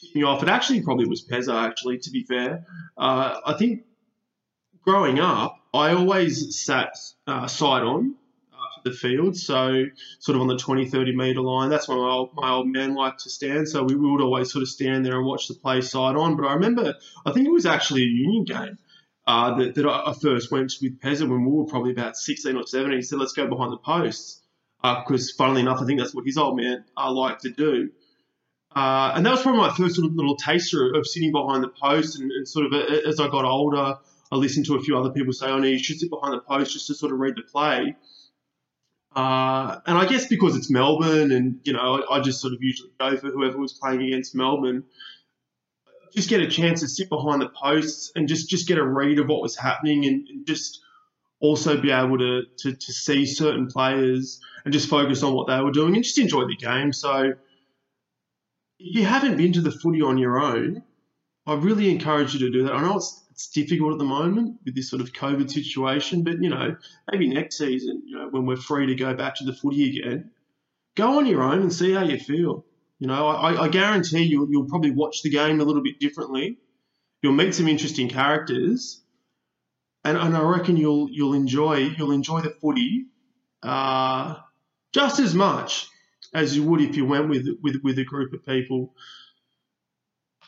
tipped 0.00 0.14
me 0.14 0.22
off. 0.22 0.42
It 0.42 0.50
actually 0.50 0.82
probably 0.82 1.06
was 1.06 1.26
Pezza. 1.26 1.54
Actually, 1.54 1.98
to 1.98 2.10
be 2.10 2.24
fair, 2.24 2.66
uh, 2.98 3.40
I 3.46 3.54
think 3.54 3.84
growing 4.82 5.18
up, 5.18 5.56
I 5.72 5.94
always 5.94 6.60
sat 6.60 6.94
uh, 7.26 7.46
side 7.46 7.82
on 7.82 8.16
the 8.84 8.92
field. 8.92 9.36
So 9.36 9.84
sort 10.18 10.36
of 10.36 10.42
on 10.42 10.48
the 10.48 10.56
20, 10.56 10.88
30 10.88 11.16
metre 11.16 11.40
line. 11.40 11.70
That's 11.70 11.88
where 11.88 11.98
my 11.98 12.10
old, 12.10 12.30
my 12.34 12.50
old 12.50 12.68
man 12.68 12.94
liked 12.94 13.20
to 13.20 13.30
stand. 13.30 13.68
So 13.68 13.82
we 13.82 13.94
would 13.94 14.22
always 14.22 14.52
sort 14.52 14.62
of 14.62 14.68
stand 14.68 15.04
there 15.04 15.16
and 15.16 15.26
watch 15.26 15.48
the 15.48 15.54
play 15.54 15.80
side 15.80 16.16
on. 16.16 16.36
But 16.36 16.46
I 16.46 16.54
remember, 16.54 16.94
I 17.24 17.32
think 17.32 17.46
it 17.46 17.52
was 17.52 17.66
actually 17.66 18.02
a 18.02 18.06
union 18.06 18.44
game. 18.44 18.78
Uh, 19.26 19.56
that, 19.58 19.74
that 19.76 19.86
I 19.86 20.12
first 20.20 20.50
went 20.50 20.72
with 20.82 20.98
Pezza 20.98 21.28
when 21.28 21.44
we 21.44 21.52
were 21.52 21.66
probably 21.66 21.92
about 21.92 22.16
16 22.16 22.56
or 22.56 22.66
17. 22.66 22.96
He 22.96 23.02
said, 23.02 23.18
let's 23.20 23.32
go 23.32 23.46
behind 23.46 23.72
the 23.72 23.76
posts. 23.76 24.40
Because, 24.82 25.30
uh, 25.30 25.34
funnily 25.36 25.60
enough, 25.60 25.80
I 25.80 25.84
think 25.84 26.00
that's 26.00 26.14
what 26.14 26.24
his 26.24 26.38
old 26.38 26.56
man 26.56 26.84
uh, 26.96 27.12
liked 27.12 27.42
to 27.42 27.50
do. 27.50 27.90
Uh, 28.74 29.12
and 29.14 29.26
that 29.26 29.32
was 29.32 29.42
probably 29.42 29.60
my 29.60 29.74
first 29.74 29.98
little, 29.98 30.36
taster 30.36 30.94
of 30.94 31.06
sitting 31.06 31.32
behind 31.32 31.62
the 31.62 31.68
post. 31.68 32.18
And, 32.18 32.32
and, 32.32 32.48
sort 32.48 32.66
of 32.66 32.72
as 32.72 33.20
I 33.20 33.28
got 33.28 33.44
older, 33.44 33.98
I 34.32 34.36
listened 34.36 34.66
to 34.66 34.76
a 34.76 34.80
few 34.80 34.96
other 34.96 35.10
people 35.10 35.32
say, 35.32 35.46
oh, 35.46 35.58
no, 35.58 35.66
you 35.66 35.78
should 35.78 35.98
sit 35.98 36.08
behind 36.08 36.34
the 36.34 36.40
post 36.40 36.72
just 36.72 36.86
to 36.86 36.94
sort 36.94 37.12
of 37.12 37.18
read 37.18 37.34
the 37.36 37.42
play. 37.42 37.96
Uh, 39.14 39.80
and 39.86 39.98
I 39.98 40.06
guess 40.06 40.26
because 40.26 40.56
it's 40.56 40.70
Melbourne, 40.70 41.32
and 41.32 41.60
you 41.64 41.72
know, 41.72 42.02
I, 42.08 42.18
I, 42.18 42.20
just 42.20 42.40
sort 42.40 42.52
of 42.52 42.62
usually 42.62 42.90
go 42.98 43.16
for 43.16 43.30
whoever 43.30 43.58
was 43.58 43.72
playing 43.72 44.02
against 44.02 44.36
Melbourne. 44.36 44.84
Just 46.14 46.28
get 46.28 46.40
a 46.40 46.48
chance 46.48 46.80
to 46.80 46.88
sit 46.88 47.08
behind 47.08 47.42
the 47.42 47.48
posts 47.48 48.12
and 48.14 48.28
just 48.28 48.48
just 48.48 48.68
get 48.68 48.78
a 48.78 48.86
read 48.86 49.18
of 49.18 49.26
what 49.26 49.42
was 49.42 49.56
happening, 49.56 50.06
and, 50.06 50.28
and 50.28 50.46
just 50.46 50.80
also 51.40 51.80
be 51.80 51.90
able 51.90 52.18
to, 52.18 52.42
to 52.58 52.72
to 52.72 52.92
see 52.92 53.26
certain 53.26 53.66
players 53.66 54.40
and 54.64 54.72
just 54.72 54.88
focus 54.88 55.24
on 55.24 55.34
what 55.34 55.48
they 55.48 55.60
were 55.60 55.72
doing 55.72 55.96
and 55.96 56.04
just 56.04 56.18
enjoy 56.18 56.46
the 56.46 56.56
game. 56.56 56.92
So, 56.92 57.32
if 58.78 58.94
you 58.96 59.04
haven't 59.04 59.36
been 59.36 59.54
to 59.54 59.60
the 59.60 59.72
footy 59.72 60.02
on 60.02 60.18
your 60.18 60.38
own, 60.38 60.84
I 61.46 61.54
really 61.54 61.90
encourage 61.90 62.32
you 62.32 62.40
to 62.40 62.50
do 62.50 62.62
that. 62.64 62.74
I 62.74 62.82
know 62.82 62.98
it's 62.98 63.19
it's 63.40 63.48
difficult 63.48 63.92
at 63.92 63.98
the 63.98 64.04
moment 64.04 64.58
with 64.66 64.74
this 64.74 64.90
sort 64.90 65.00
of 65.00 65.14
COVID 65.14 65.50
situation, 65.50 66.24
but 66.24 66.42
you 66.42 66.50
know, 66.50 66.76
maybe 67.10 67.26
next 67.26 67.56
season, 67.56 68.02
you 68.04 68.18
know, 68.18 68.28
when 68.28 68.44
we're 68.44 68.56
free 68.56 68.86
to 68.86 68.94
go 68.94 69.14
back 69.14 69.36
to 69.36 69.44
the 69.44 69.54
footy 69.54 69.88
again, 69.88 70.30
go 70.94 71.18
on 71.18 71.26
your 71.26 71.42
own 71.42 71.62
and 71.62 71.72
see 71.72 71.92
how 71.92 72.02
you 72.02 72.18
feel. 72.18 72.66
You 72.98 73.06
know, 73.06 73.28
I, 73.28 73.62
I 73.62 73.68
guarantee 73.68 74.24
you, 74.24 74.46
you'll 74.50 74.68
probably 74.68 74.90
watch 74.90 75.22
the 75.22 75.30
game 75.30 75.58
a 75.58 75.64
little 75.64 75.82
bit 75.82 75.98
differently. 75.98 76.58
You'll 77.22 77.32
meet 77.32 77.54
some 77.54 77.66
interesting 77.66 78.10
characters, 78.10 79.00
and, 80.04 80.18
and 80.18 80.36
I 80.36 80.42
reckon 80.42 80.76
you'll 80.76 81.08
you'll 81.10 81.32
enjoy 81.32 81.76
you'll 81.96 82.12
enjoy 82.12 82.42
the 82.42 82.50
footy 82.50 83.06
uh, 83.62 84.36
just 84.92 85.18
as 85.18 85.34
much 85.34 85.88
as 86.34 86.54
you 86.54 86.64
would 86.64 86.82
if 86.82 86.94
you 86.94 87.06
went 87.06 87.30
with 87.30 87.46
with 87.62 87.76
with 87.82 87.98
a 87.98 88.04
group 88.04 88.34
of 88.34 88.44
people 88.44 88.94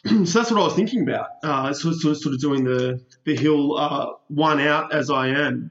so 0.06 0.38
that's 0.38 0.50
what 0.50 0.60
I 0.60 0.64
was 0.64 0.74
thinking 0.74 1.02
about. 1.02 1.28
Uh, 1.42 1.72
sort, 1.72 1.94
of, 2.04 2.16
sort 2.18 2.34
of 2.34 2.40
doing 2.40 2.64
the 2.64 3.00
the 3.24 3.36
hill 3.36 3.76
uh, 3.76 4.12
one 4.28 4.60
out 4.60 4.92
as 4.92 5.10
I 5.10 5.28
am. 5.28 5.70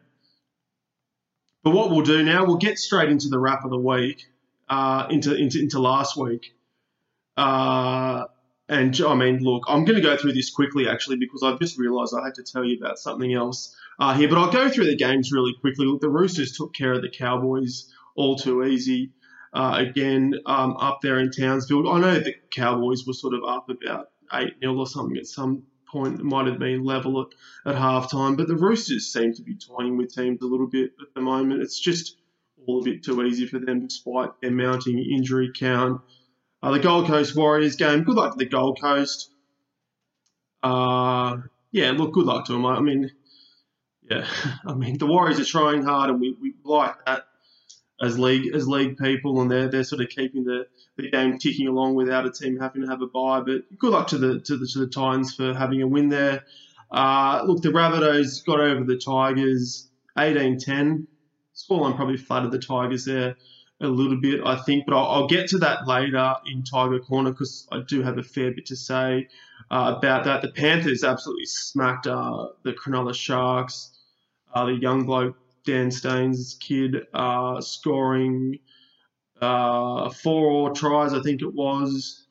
But 1.63 1.71
what 1.71 1.91
we'll 1.91 2.01
do 2.01 2.23
now, 2.23 2.45
we'll 2.45 2.57
get 2.57 2.79
straight 2.79 3.09
into 3.09 3.27
the 3.27 3.37
wrap 3.37 3.65
of 3.65 3.69
the 3.69 3.77
week, 3.77 4.25
uh, 4.69 5.07
into, 5.09 5.35
into 5.35 5.59
into 5.59 5.79
last 5.79 6.17
week. 6.17 6.53
Uh, 7.35 8.25
and 8.69 8.99
I 9.01 9.15
mean, 9.15 9.39
look, 9.43 9.63
I'm 9.67 9.83
going 9.83 9.97
to 9.97 10.01
go 10.01 10.15
through 10.15 10.31
this 10.33 10.49
quickly 10.49 10.87
actually 10.87 11.17
because 11.17 11.43
I've 11.43 11.59
just 11.59 11.77
realised 11.77 12.15
I 12.17 12.23
had 12.23 12.35
to 12.35 12.43
tell 12.43 12.63
you 12.63 12.77
about 12.77 12.99
something 12.99 13.33
else 13.33 13.75
uh, 13.99 14.13
here. 14.13 14.29
But 14.29 14.37
I'll 14.37 14.51
go 14.51 14.69
through 14.69 14.85
the 14.85 14.95
games 14.95 15.31
really 15.33 15.53
quickly. 15.59 15.85
Look, 15.85 15.99
the 15.99 16.09
Roosters 16.09 16.53
took 16.53 16.73
care 16.73 16.93
of 16.93 17.01
the 17.01 17.09
Cowboys 17.09 17.93
all 18.15 18.37
too 18.37 18.63
easy. 18.63 19.11
Uh, 19.53 19.75
again, 19.89 20.35
um, 20.45 20.77
up 20.77 21.01
there 21.01 21.19
in 21.19 21.31
Townsville. 21.31 21.91
I 21.91 21.99
know 21.99 22.19
the 22.19 22.35
Cowboys 22.49 23.05
were 23.05 23.13
sort 23.13 23.33
of 23.33 23.43
up 23.43 23.69
about 23.69 24.07
8 24.33 24.59
0 24.59 24.77
or 24.77 24.87
something 24.87 25.17
at 25.17 25.27
some 25.27 25.63
point. 25.91 26.19
It 26.19 26.23
might 26.25 26.47
have 26.47 26.59
been 26.59 26.83
level 26.83 27.21
at, 27.21 27.73
at 27.73 27.79
halftime. 27.79 28.37
But 28.37 28.47
the 28.47 28.55
Roosters 28.55 29.11
seem 29.11 29.33
to 29.33 29.41
be 29.41 29.55
toying 29.55 29.97
with 29.97 30.13
teams 30.13 30.41
a 30.41 30.45
little 30.45 30.67
bit 30.67 30.91
at 31.01 31.13
the 31.13 31.21
moment. 31.21 31.61
It's 31.61 31.79
just 31.79 32.17
all 32.67 32.81
a 32.81 32.85
bit 32.85 33.03
too 33.03 33.23
easy 33.23 33.47
for 33.47 33.59
them 33.59 33.87
despite 33.87 34.29
their 34.41 34.51
mounting 34.51 34.99
injury 34.99 35.51
count. 35.55 36.01
Uh, 36.63 36.71
the 36.71 36.79
Gold 36.79 37.07
Coast 37.07 37.35
Warriors 37.35 37.75
game, 37.75 38.03
good 38.03 38.15
luck 38.15 38.33
to 38.33 38.37
the 38.37 38.45
Gold 38.45 38.79
Coast. 38.79 39.31
Uh, 40.61 41.37
yeah, 41.71 41.91
look, 41.91 42.13
good 42.13 42.25
luck 42.25 42.45
to 42.45 42.53
them. 42.53 42.65
I 42.65 42.79
mean, 42.79 43.09
yeah, 44.09 44.27
I 44.65 44.73
mean, 44.75 44.97
the 44.97 45.07
Warriors 45.07 45.39
are 45.39 45.45
trying 45.45 45.83
hard 45.83 46.11
and 46.11 46.21
we, 46.21 46.35
we 46.39 46.53
like 46.63 47.03
that 47.05 47.25
as 48.01 48.17
league 48.17 48.53
as 48.53 48.67
league 48.67 48.97
people, 48.97 49.41
and 49.41 49.51
they're 49.51 49.69
they're 49.69 49.83
sort 49.83 50.01
of 50.01 50.09
keeping 50.09 50.43
the, 50.43 50.65
the 50.97 51.09
game 51.09 51.37
ticking 51.37 51.67
along 51.67 51.95
without 51.95 52.25
a 52.25 52.31
team 52.31 52.59
having 52.59 52.81
to 52.81 52.87
have 52.87 53.01
a 53.01 53.07
bye. 53.07 53.41
But 53.41 53.77
good 53.77 53.91
luck 53.91 54.07
to 54.09 54.17
the 54.17 54.39
to 54.41 54.57
the 54.57 54.67
to 54.67 54.79
the 54.79 54.87
Titans 54.87 55.33
for 55.33 55.53
having 55.53 55.81
a 55.81 55.87
win 55.87 56.09
there. 56.09 56.43
Uh, 56.91 57.43
look, 57.45 57.61
the 57.61 57.69
Rabbitohs 57.69 58.45
got 58.45 58.59
over 58.59 58.83
the 58.83 58.97
Tigers 58.97 59.89
18-10. 60.17 61.07
Scoreline 61.55 61.95
probably 61.95 62.17
flattered 62.17 62.51
the 62.51 62.59
Tigers 62.59 63.05
there 63.05 63.37
a 63.81 63.87
little 63.87 64.19
bit, 64.19 64.41
I 64.45 64.57
think, 64.57 64.85
but 64.85 64.95
I'll, 64.95 65.07
I'll 65.07 65.27
get 65.27 65.49
to 65.49 65.59
that 65.59 65.87
later 65.87 66.35
in 66.45 66.63
Tiger 66.63 66.99
Corner 66.99 67.31
because 67.31 67.67
I 67.71 67.79
do 67.87 68.03
have 68.03 68.17
a 68.17 68.23
fair 68.23 68.51
bit 68.51 68.67
to 68.67 68.75
say 68.75 69.27
uh, 69.69 69.95
about 69.97 70.25
that. 70.25 70.41
The 70.41 70.51
Panthers 70.51 71.03
absolutely 71.03 71.45
smacked 71.45 72.07
uh, 72.07 72.47
the 72.63 72.73
Cronulla 72.73 73.15
Sharks. 73.15 73.97
Uh, 74.53 74.65
the 74.65 74.73
young 74.73 75.05
bloke 75.05 75.37
Dan 75.65 75.91
Staines' 75.91 76.57
kid 76.59 77.07
uh, 77.13 77.61
scoring 77.61 78.59
uh, 79.41 80.09
four 80.09 80.73
tries, 80.73 81.13
I 81.13 81.21
think 81.21 81.41
it 81.41 81.53
was, 81.53 82.27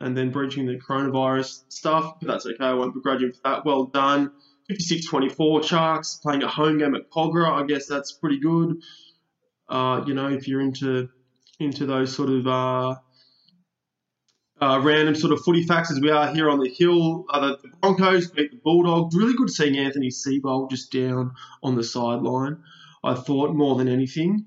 and 0.00 0.16
then 0.16 0.30
breaching 0.30 0.66
the 0.66 0.78
coronavirus 0.78 1.64
stuff. 1.68 2.14
But 2.20 2.28
that's 2.28 2.46
okay. 2.46 2.64
I 2.64 2.74
won't 2.74 2.94
begrudge 2.94 3.22
him 3.22 3.32
for 3.32 3.40
that. 3.44 3.64
Well 3.64 3.84
done. 3.86 4.32
56-24 4.70 5.64
Sharks 5.64 6.18
playing 6.22 6.42
a 6.42 6.48
home 6.48 6.78
game 6.78 6.96
at 6.96 7.10
Kogarah. 7.10 7.62
I 7.62 7.66
guess 7.66 7.86
that's 7.86 8.12
pretty 8.12 8.40
good. 8.40 8.82
Uh, 9.68 10.02
you 10.06 10.14
know, 10.14 10.28
if 10.28 10.48
you're 10.48 10.60
into 10.60 11.08
into 11.58 11.86
those 11.86 12.14
sort 12.14 12.28
of 12.28 12.46
uh, 12.46 12.94
uh, 14.60 14.80
random 14.82 15.14
sort 15.14 15.32
of 15.32 15.40
footy 15.42 15.62
facts 15.64 15.90
as 15.90 16.00
we 16.00 16.10
are 16.10 16.32
here 16.32 16.50
on 16.50 16.60
the 16.60 16.68
hill. 16.68 17.24
The 17.32 17.58
Broncos 17.80 18.30
beat 18.30 18.50
the 18.50 18.60
Bulldogs. 18.62 19.14
Really 19.16 19.34
good 19.34 19.50
seeing 19.50 19.76
Anthony 19.76 20.08
Seibold 20.08 20.70
just 20.70 20.92
down 20.92 21.32
on 21.62 21.74
the 21.74 21.84
sideline. 21.84 22.58
I 23.04 23.14
thought 23.14 23.54
more 23.54 23.76
than 23.76 23.88
anything. 23.88 24.46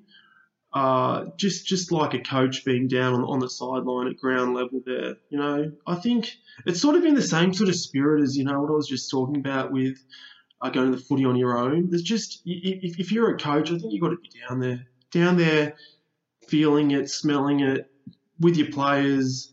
Uh, 0.72 1.26
just 1.36 1.66
just 1.66 1.92
like 1.92 2.14
a 2.14 2.20
coach 2.20 2.64
being 2.64 2.88
down 2.88 3.16
on, 3.16 3.24
on 3.24 3.40
the 3.40 3.50
sideline 3.50 4.08
at 4.08 4.18
ground 4.18 4.54
level 4.54 4.82
there. 4.86 5.16
You 5.30 5.40
know, 5.40 5.72
I 5.88 5.96
think 5.96 6.32
it's 6.66 6.80
sort 6.80 6.96
of 6.96 7.04
in 7.06 7.16
the 7.16 7.24
same 7.24 7.56
sort 7.56 7.70
of 7.70 7.76
spirit 7.76 8.22
as, 8.22 8.38
you 8.38 8.44
know, 8.44 8.60
what 8.62 8.70
I 8.70 8.74
was 8.74 8.88
just 8.88 9.10
talking 9.10 9.38
about 9.38 9.72
with 9.72 9.98
uh, 10.62 10.70
going 10.70 10.92
to 10.92 10.98
the 10.98 11.04
footy 11.04 11.26
on 11.26 11.36
your 11.36 11.58
own. 11.58 11.90
There's 11.90 12.04
just, 12.04 12.42
if, 12.46 13.00
if 13.00 13.12
you're 13.12 13.32
a 13.32 13.38
coach, 13.38 13.72
I 13.72 13.80
think 13.80 13.94
you've 13.94 14.02
got 14.02 14.10
to 14.10 14.18
be 14.18 14.30
down 14.48 14.60
there, 14.60 14.86
down 15.12 15.38
there, 15.38 15.76
feeling 16.48 16.92
it, 16.92 17.10
smelling 17.10 17.62
it 17.62 17.90
with 18.40 18.58
your 18.58 18.72
players, 18.72 19.52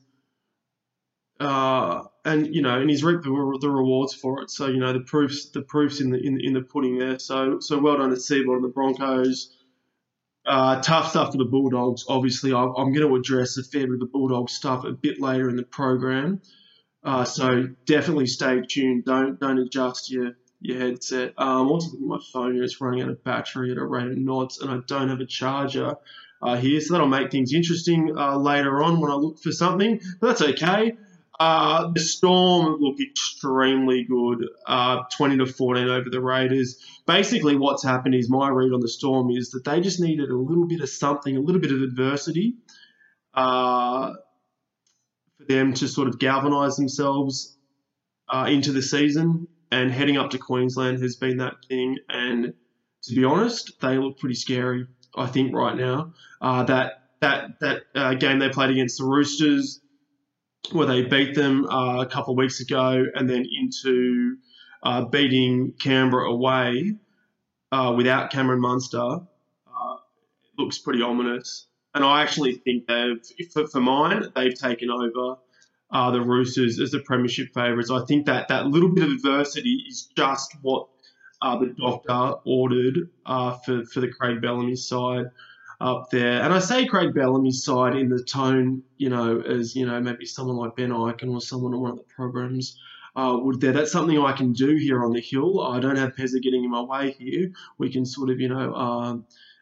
uh, 1.41 2.03
and 2.25 2.55
you 2.55 2.63
know, 2.63 2.81
and 2.81 2.89
he's 2.89 3.05
reaped 3.05 3.25
the, 3.25 3.59
the, 3.61 3.71
rewards 3.71 4.15
for 4.15 4.43
it. 4.43 4.51
So 4.51 4.67
you 4.67 4.79
know, 4.79 4.93
the 4.93 5.01
proofs 5.01 5.51
the 5.51 5.63
proofs 5.63 6.01
in 6.01 6.11
the 6.11 6.19
in, 6.19 6.41
in 6.41 6.55
the 6.55 6.63
pudding 6.63 6.99
there. 6.99 7.19
So 7.19 7.61
so 7.61 7.79
well 7.79 7.99
done 7.99 8.11
to 8.11 8.17
Seibold 8.17 8.57
and 8.57 8.65
the 8.65 8.69
Broncos. 8.69 9.56
Uh, 10.47 10.81
tough 10.81 11.11
stuff 11.11 11.33
for 11.33 11.39
the 11.39 11.45
Bulldogs. 11.45 12.05
Obviously, 12.09 12.53
I, 12.53 12.63
I'm 12.63 12.93
going 12.93 13.09
to 13.09 13.17
address 13.17 13.59
a 13.59 13.65
fair 13.65 13.87
bit 13.87 13.95
of 13.95 14.01
the 14.01 14.07
Bulldog 14.07 14.49
stuff 14.49 14.85
a 14.85 14.93
bit 14.93 15.21
later 15.21 15.49
in 15.49 15.57
the 15.57 15.65
program. 15.65 16.41
Uh, 17.03 17.25
so 17.25 17.69
definitely 17.85 18.27
stay 18.27 18.61
tuned. 18.63 19.05
Don't 19.05 19.41
don't 19.41 19.59
adjust 19.59 20.11
your 20.11 20.33
your 20.61 20.79
headset. 20.79 21.35
Um, 21.37 21.69
also, 21.69 21.91
looking 21.91 22.05
at 22.05 22.09
my 22.09 22.19
phone 22.33 22.55
here, 22.55 22.63
it's 22.63 22.81
running 22.81 23.03
out 23.03 23.11
of 23.11 23.23
battery 23.25 23.73
at 23.73 23.79
a 23.79 23.85
rate 23.85 24.11
of 24.11 24.19
knots, 24.19 24.61
and 24.61 24.71
I 24.71 24.79
don't 24.87 25.09
have 25.09 25.21
a 25.21 25.27
charger 25.27 25.97
uh, 26.43 26.57
here, 26.57 26.81
so 26.81 26.95
that'll 26.95 27.09
make 27.09 27.31
things 27.31 27.53
interesting 27.53 28.17
uh, 28.17 28.37
later 28.37 28.83
on 28.83 29.01
when 29.01 29.11
I 29.11 29.15
look 29.15 29.39
for 29.39 29.53
something. 29.53 30.01
But 30.21 30.29
that's 30.29 30.43
okay. 30.43 30.97
Uh, 31.39 31.91
the 31.93 32.01
Storm 32.01 32.81
look 32.81 32.97
extremely 33.01 34.05
good, 34.05 34.49
uh, 34.67 35.03
20 35.17 35.39
to 35.39 35.47
14 35.47 35.89
over 35.89 36.09
the 36.09 36.21
Raiders. 36.21 36.83
Basically, 37.07 37.57
what's 37.57 37.85
happened 37.85 38.15
is 38.15 38.31
my 38.31 38.49
read 38.49 38.73
on 38.73 38.81
the 38.81 38.89
Storm 38.89 39.31
is 39.31 39.51
that 39.51 39.65
they 39.65 39.81
just 39.81 40.01
needed 40.01 40.31
a 40.31 40.37
little 40.37 40.67
bit 40.67 40.81
of 40.81 40.89
something, 40.89 41.37
a 41.37 41.41
little 41.41 41.61
bit 41.61 41.73
of 41.73 41.83
adversity 41.83 42.55
uh, 43.35 44.15
for 45.37 45.45
them 45.45 45.75
to 45.75 45.89
sort 45.89 46.09
of 46.09 46.19
galvanise 46.19 46.77
themselves 46.77 47.57
uh, 48.29 48.47
into 48.49 48.73
the 48.73 48.83
season. 48.83 49.49
And 49.71 49.91
heading 49.91 50.17
up 50.17 50.31
to 50.31 50.39
Queensland 50.39 51.03
has 51.03 51.17
been 51.17 51.39
that 51.39 51.57
thing. 51.69 51.99
And 52.09 52.55
to 53.03 53.15
be 53.15 53.25
honest, 53.25 53.79
they 53.81 53.99
look 53.99 54.19
pretty 54.19 54.37
scary. 54.37 54.87
I 55.15 55.27
think 55.27 55.55
right 55.55 55.77
now 55.77 56.15
uh, 56.41 56.65
that 56.65 57.03
that 57.21 57.61
that 57.61 58.21
game 58.21 58.39
they 58.39 58.49
played 58.51 58.71
against 58.71 58.99
the 58.99 59.05
Roosters 59.05 59.81
where 60.73 60.87
they 60.87 61.03
beat 61.03 61.35
them 61.35 61.67
uh, 61.67 62.03
a 62.03 62.07
couple 62.07 62.33
of 62.33 62.39
weeks 62.39 62.61
ago 62.61 63.05
and 63.15 63.29
then 63.29 63.45
into 63.45 64.37
uh, 64.83 65.05
beating 65.05 65.73
Canberra 65.79 66.31
away 66.31 66.97
uh, 67.73 67.95
without 67.97 68.31
Cameron 68.31 68.61
Munster 68.61 68.99
uh, 68.99 69.97
looks 70.59 70.79
pretty 70.79 71.03
ominous. 71.03 71.67
And 71.95 72.05
I 72.05 72.23
actually 72.23 72.55
think 72.55 72.87
they've, 72.87 73.23
for, 73.53 73.67
for 73.67 73.81
mine, 73.81 74.31
they've 74.35 74.55
taken 74.55 74.91
over 74.91 75.39
uh, 75.91 76.11
the 76.11 76.21
Roosters 76.21 76.79
as 76.79 76.91
the 76.91 77.01
premiership 77.01 77.55
favourites. 77.55 77.91
I 77.91 78.05
think 78.05 78.27
that 78.27 78.49
that 78.49 78.67
little 78.67 78.91
bit 78.91 79.05
of 79.05 79.11
adversity 79.11 79.85
is 79.89 80.09
just 80.17 80.55
what 80.63 80.89
uh, 81.41 81.59
the 81.59 81.67
doctor 81.67 82.41
ordered 82.45 83.09
for, 83.25 83.85
for 83.85 84.01
the 84.01 84.09
Craig 84.09 84.43
Bellamy 84.43 84.77
side 84.77 85.27
up 85.81 86.11
there. 86.11 86.43
And 86.43 86.53
I 86.53 86.59
say 86.59 86.87
Craig 86.87 87.15
Bellamy's 87.15 87.65
side 87.65 87.97
in 87.97 88.09
the 88.09 88.23
tone, 88.23 88.83
you 88.97 89.09
know, 89.11 89.41
as, 89.41 89.77
you 89.77 89.87
know, 89.87 90.01
maybe 90.01 90.25
someone 90.25 90.57
like 90.57 90.77
Ben 90.77 90.91
Ikin 90.91 91.33
or 91.33 91.41
someone 91.41 91.75
on 91.75 91.81
one 91.81 91.91
of 91.93 91.99
the 91.99 92.05
programs 92.05 92.79
uh, 93.15 93.37
would 93.41 93.61
there. 93.61 93.73
That's 93.73 93.93
something 93.93 94.19
I 94.19 94.33
can 94.33 94.53
do 94.53 94.77
here 94.77 95.05
on 95.05 95.13
the 95.13 95.21
hill. 95.21 95.63
I 95.63 95.81
don't 95.81 95.97
have 95.97 96.15
Pezza 96.15 96.41
getting 96.43 96.65
in 96.65 96.71
my 96.71 96.83
way 96.83 97.17
here. 97.19 97.51
We 97.79 97.91
can 97.91 98.07
sort 98.07 98.31
of, 98.31 98.41
you 98.41 98.49
know, 98.49 98.75
uh, 98.75 99.17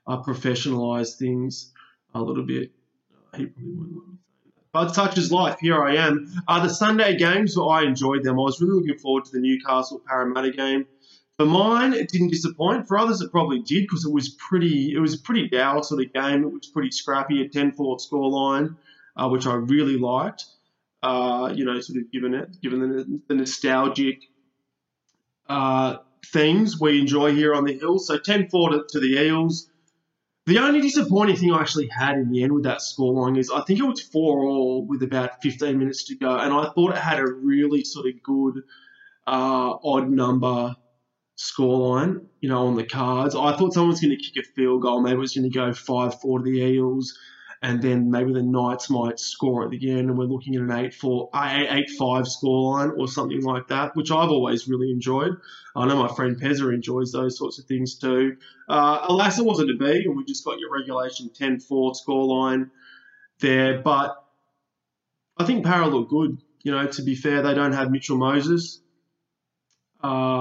uh, 0.06 0.22
professionalise 0.22 1.16
things 1.16 1.72
a 2.14 2.22
little 2.22 2.44
bit. 2.44 2.70
He 3.36 3.46
probably 3.46 3.72
wouldn't 3.72 3.96
let 3.96 4.08
me 4.08 4.18
say 4.34 4.50
that. 4.56 4.70
But 4.72 4.94
such 4.94 5.18
is 5.18 5.32
life. 5.32 5.58
Here 5.60 5.82
I 5.82 5.96
am. 5.96 6.42
Uh, 6.46 6.62
the 6.64 6.68
Sunday 6.68 7.16
games, 7.16 7.56
I 7.58 7.82
enjoyed 7.82 8.22
them. 8.22 8.38
I 8.38 8.42
was 8.42 8.60
really 8.60 8.80
looking 8.80 8.98
forward 8.98 9.24
to 9.26 9.32
the 9.32 9.40
Newcastle 9.40 10.02
Parramatta 10.06 10.50
game. 10.50 10.86
For 11.36 11.46
mine, 11.46 11.94
it 11.94 12.10
didn't 12.10 12.28
disappoint. 12.28 12.86
For 12.86 12.96
others, 12.96 13.20
it 13.20 13.32
probably 13.32 13.58
did 13.58 13.82
because 13.82 14.04
it 14.04 14.12
was 14.12 14.28
pretty. 14.28 14.92
It 14.94 15.00
was 15.00 15.14
a 15.14 15.18
pretty 15.18 15.48
dour 15.48 15.82
sort 15.82 16.04
of 16.04 16.12
game. 16.12 16.44
It 16.44 16.52
was 16.52 16.68
pretty 16.68 16.92
scrappy, 16.92 17.42
a 17.42 17.48
10-4 17.48 17.76
scoreline, 18.00 18.76
uh, 19.16 19.28
which 19.28 19.46
I 19.46 19.54
really 19.54 19.98
liked. 19.98 20.44
Uh, 21.02 21.52
you 21.54 21.64
know, 21.64 21.80
sort 21.80 21.98
of 21.98 22.10
given 22.12 22.34
it, 22.34 22.60
given 22.62 22.80
the, 22.80 23.20
the 23.28 23.34
nostalgic 23.34 24.22
uh, 25.48 25.96
things 26.32 26.80
we 26.80 27.00
enjoy 27.00 27.34
here 27.34 27.52
on 27.52 27.64
the 27.64 27.76
hill. 27.76 27.98
So 27.98 28.16
10-4 28.16 28.50
to, 28.50 28.84
to 28.90 29.00
the 29.00 29.20
Eels. 29.20 29.68
The 30.46 30.58
only 30.58 30.82
disappointing 30.82 31.36
thing 31.36 31.52
I 31.52 31.60
actually 31.60 31.88
had 31.88 32.16
in 32.16 32.30
the 32.30 32.42
end 32.42 32.52
with 32.52 32.64
that 32.64 32.78
scoreline 32.78 33.38
is 33.38 33.50
I 33.50 33.62
think 33.62 33.80
it 33.80 33.84
was 33.84 34.02
four 34.02 34.44
all 34.44 34.84
with 34.86 35.02
about 35.02 35.42
15 35.42 35.78
minutes 35.78 36.04
to 36.04 36.16
go, 36.16 36.36
and 36.36 36.52
I 36.52 36.70
thought 36.74 36.92
it 36.92 36.98
had 36.98 37.18
a 37.18 37.26
really 37.26 37.82
sort 37.82 38.06
of 38.06 38.22
good 38.22 38.62
uh, 39.26 39.74
odd 39.82 40.10
number 40.10 40.76
scoreline, 41.36 42.24
you 42.40 42.48
know, 42.48 42.66
on 42.66 42.76
the 42.76 42.84
cards. 42.84 43.34
I 43.34 43.56
thought 43.56 43.72
someone 43.72 43.90
was 43.90 44.00
going 44.00 44.16
to 44.16 44.22
kick 44.22 44.44
a 44.44 44.46
field 44.54 44.82
goal. 44.82 45.00
Maybe 45.00 45.16
it 45.16 45.18
was 45.18 45.34
going 45.34 45.50
to 45.50 45.54
go 45.56 45.72
5 45.72 46.20
4 46.20 46.38
to 46.38 46.44
the 46.44 46.58
Eels, 46.58 47.18
and 47.62 47.82
then 47.82 48.10
maybe 48.10 48.32
the 48.32 48.42
Knights 48.42 48.90
might 48.90 49.18
score 49.18 49.64
at 49.64 49.70
the 49.70 49.90
end, 49.90 50.10
and 50.10 50.18
we're 50.18 50.24
looking 50.24 50.54
at 50.54 50.62
an 50.62 50.70
8 50.70 50.94
4, 50.94 51.30
8 51.34 51.90
5 51.90 52.24
scoreline 52.24 52.96
or 52.98 53.08
something 53.08 53.42
like 53.42 53.68
that, 53.68 53.96
which 53.96 54.10
I've 54.10 54.30
always 54.30 54.68
really 54.68 54.90
enjoyed. 54.90 55.32
I 55.74 55.86
know 55.86 56.02
my 56.02 56.14
friend 56.14 56.40
Pezza 56.40 56.72
enjoys 56.72 57.10
those 57.10 57.36
sorts 57.36 57.58
of 57.58 57.64
things 57.64 57.96
too. 57.98 58.36
Uh, 58.68 59.06
alas, 59.08 59.38
it 59.38 59.44
wasn't 59.44 59.70
to 59.70 59.76
be, 59.76 60.04
and 60.04 60.16
we 60.16 60.24
just 60.24 60.44
got 60.44 60.58
your 60.58 60.72
regulation 60.72 61.30
10 61.34 61.60
4 61.60 61.92
scoreline 61.92 62.70
there. 63.40 63.82
But 63.82 64.14
I 65.36 65.44
think 65.44 65.64
Para 65.64 65.88
looked 65.88 66.10
good. 66.10 66.38
You 66.62 66.72
know, 66.72 66.86
to 66.86 67.02
be 67.02 67.14
fair, 67.14 67.42
they 67.42 67.54
don't 67.54 67.72
have 67.72 67.90
Mitchell 67.90 68.16
Moses. 68.16 68.80
Uh, 70.02 70.33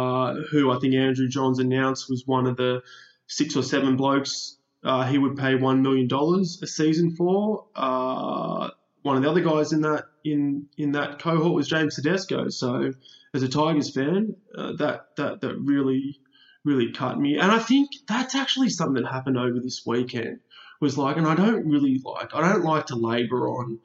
who 0.51 0.71
I 0.71 0.79
think 0.79 0.93
Andrew 0.95 1.27
Johns 1.27 1.59
announced 1.59 2.09
was 2.09 2.23
one 2.25 2.47
of 2.47 2.57
the 2.57 2.81
six 3.27 3.55
or 3.55 3.63
seven 3.63 3.95
blokes 3.95 4.57
uh, 4.83 5.05
he 5.05 5.17
would 5.17 5.37
pay 5.37 5.55
one 5.55 5.81
million 5.81 6.07
dollars 6.07 6.59
a 6.61 6.67
season 6.67 7.15
for. 7.15 7.65
Uh, 7.75 8.69
one 9.01 9.17
of 9.17 9.23
the 9.23 9.29
other 9.29 9.41
guys 9.41 9.71
in 9.73 9.81
that 9.81 10.05
in 10.23 10.67
in 10.77 10.93
that 10.93 11.19
cohort 11.19 11.53
was 11.53 11.67
James 11.67 11.95
Tedesco. 11.95 12.49
So, 12.49 12.91
as 13.33 13.43
a 13.43 13.47
Tigers 13.47 13.93
fan, 13.93 14.35
uh, 14.57 14.73
that 14.77 15.15
that 15.17 15.41
that 15.41 15.57
really 15.57 16.19
really 16.65 16.91
cut 16.91 17.19
me. 17.19 17.37
And 17.37 17.51
I 17.51 17.59
think 17.59 17.89
that's 18.07 18.35
actually 18.35 18.69
something 18.69 19.01
that 19.01 19.11
happened 19.11 19.37
over 19.37 19.59
this 19.59 19.83
weekend. 19.85 20.39
Was 20.81 20.97
like, 20.97 21.15
and 21.15 21.27
I 21.27 21.35
don't 21.35 21.65
really 21.65 22.01
like. 22.03 22.35
I 22.35 22.41
don't 22.41 22.65
like 22.65 22.87
to 22.87 22.95
labour 22.95 23.47
on 23.47 23.79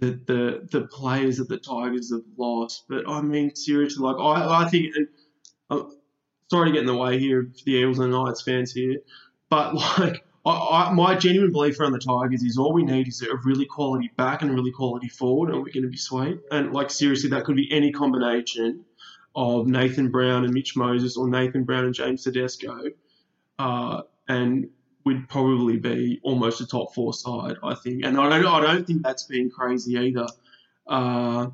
the, 0.00 0.20
the 0.26 0.68
the 0.70 0.86
players 0.86 1.38
that 1.38 1.48
the 1.48 1.58
Tigers 1.58 2.12
have 2.12 2.24
lost. 2.36 2.84
But 2.90 3.08
I 3.08 3.22
mean, 3.22 3.54
seriously, 3.54 4.04
like 4.04 4.16
I, 4.18 4.64
I 4.64 4.68
think, 4.68 4.94
and 4.96 5.08
I'm 5.70 5.90
sorry 6.48 6.68
to 6.68 6.72
get 6.72 6.80
in 6.80 6.86
the 6.86 6.96
way 6.96 7.18
here 7.18 7.40
of 7.40 7.64
the 7.64 7.76
Eels 7.76 7.98
and 7.98 8.12
Knights 8.12 8.42
fans 8.42 8.72
here, 8.72 9.00
but 9.48 9.74
like 9.98 10.24
I, 10.46 10.50
I, 10.50 10.92
my 10.92 11.14
genuine 11.14 11.52
belief 11.52 11.78
around 11.78 11.92
the 11.92 11.98
Tigers 11.98 12.42
is 12.42 12.56
all 12.56 12.72
we 12.72 12.82
need 12.82 13.08
is 13.08 13.22
a 13.22 13.36
really 13.44 13.66
quality 13.66 14.10
back 14.16 14.42
and 14.42 14.50
a 14.50 14.54
really 14.54 14.72
quality 14.72 15.08
forward, 15.08 15.50
and 15.50 15.58
we're 15.58 15.72
going 15.72 15.82
to 15.82 15.88
be 15.88 15.96
sweet. 15.96 16.38
And 16.50 16.72
like 16.72 16.90
seriously, 16.90 17.30
that 17.30 17.44
could 17.44 17.56
be 17.56 17.70
any 17.70 17.92
combination 17.92 18.84
of 19.34 19.66
Nathan 19.66 20.10
Brown 20.10 20.44
and 20.44 20.52
Mitch 20.52 20.76
Moses, 20.76 21.16
or 21.16 21.28
Nathan 21.28 21.64
Brown 21.64 21.84
and 21.84 21.94
James 21.94 22.24
Tedesco. 22.24 22.90
Uh, 23.58 24.02
and 24.28 24.68
we'd 25.04 25.28
probably 25.28 25.76
be 25.76 26.20
almost 26.22 26.60
a 26.60 26.66
top 26.66 26.94
four 26.94 27.12
side, 27.12 27.56
I 27.62 27.74
think. 27.74 28.04
And 28.04 28.18
I 28.18 28.28
don't, 28.28 28.46
I 28.46 28.60
don't 28.60 28.86
think 28.86 29.02
that's 29.02 29.24
being 29.24 29.50
crazy 29.50 29.96
either. 29.98 30.26
Uh, 30.86 31.48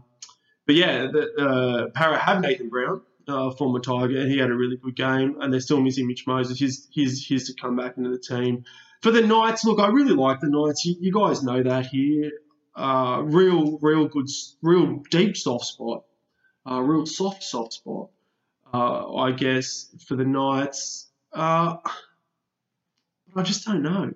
but 0.67 0.75
yeah, 0.75 1.09
the, 1.13 1.33
uh, 1.35 1.91
Para 1.91 2.19
have 2.19 2.41
Nathan 2.41 2.69
Brown, 2.69 3.03
uh, 3.29 3.51
former 3.53 3.81
Tiger, 3.81 4.19
and 4.19 4.31
he 4.31 4.39
had 4.39 4.51
a 4.51 4.55
really 4.55 4.77
good 4.77 4.97
game. 4.97 5.37
And 5.41 5.53
they're 5.53 5.61
still 5.61 5.81
missing 5.81 6.07
Mitch 6.07 6.27
Moses. 6.27 6.59
He's, 6.59 6.89
he's, 6.91 7.25
he's 7.25 7.47
to 7.49 7.61
come 7.61 7.77
back 7.77 7.97
into 7.97 8.11
the 8.11 8.19
team. 8.19 8.65
For 9.03 9.11
the 9.11 9.23
Knights, 9.23 9.65
look, 9.65 9.79
I 9.79 9.89
really 9.89 10.15
like 10.15 10.41
the 10.41 10.49
Knights. 10.49 10.85
You, 10.85 10.97
you 11.01 11.13
guys 11.13 11.43
know 11.43 11.63
that 11.63 11.87
here. 11.87 12.33
Uh, 12.75 13.23
real, 13.25 13.79
real 13.81 14.07
good, 14.07 14.29
real 14.63 15.03
deep 15.11 15.37
soft 15.37 15.65
spot. 15.65 16.05
Uh, 16.69 16.81
real 16.81 17.07
soft, 17.07 17.43
soft 17.43 17.75
spot. 17.75 18.09
Uh, 18.73 19.15
I 19.15 19.33
guess 19.33 19.95
for 20.07 20.17
the 20.17 20.25
Knights. 20.25 21.09
Uh, 21.33 21.77
I 23.35 23.43
just 23.43 23.65
don't 23.67 23.83
know. 23.83 24.13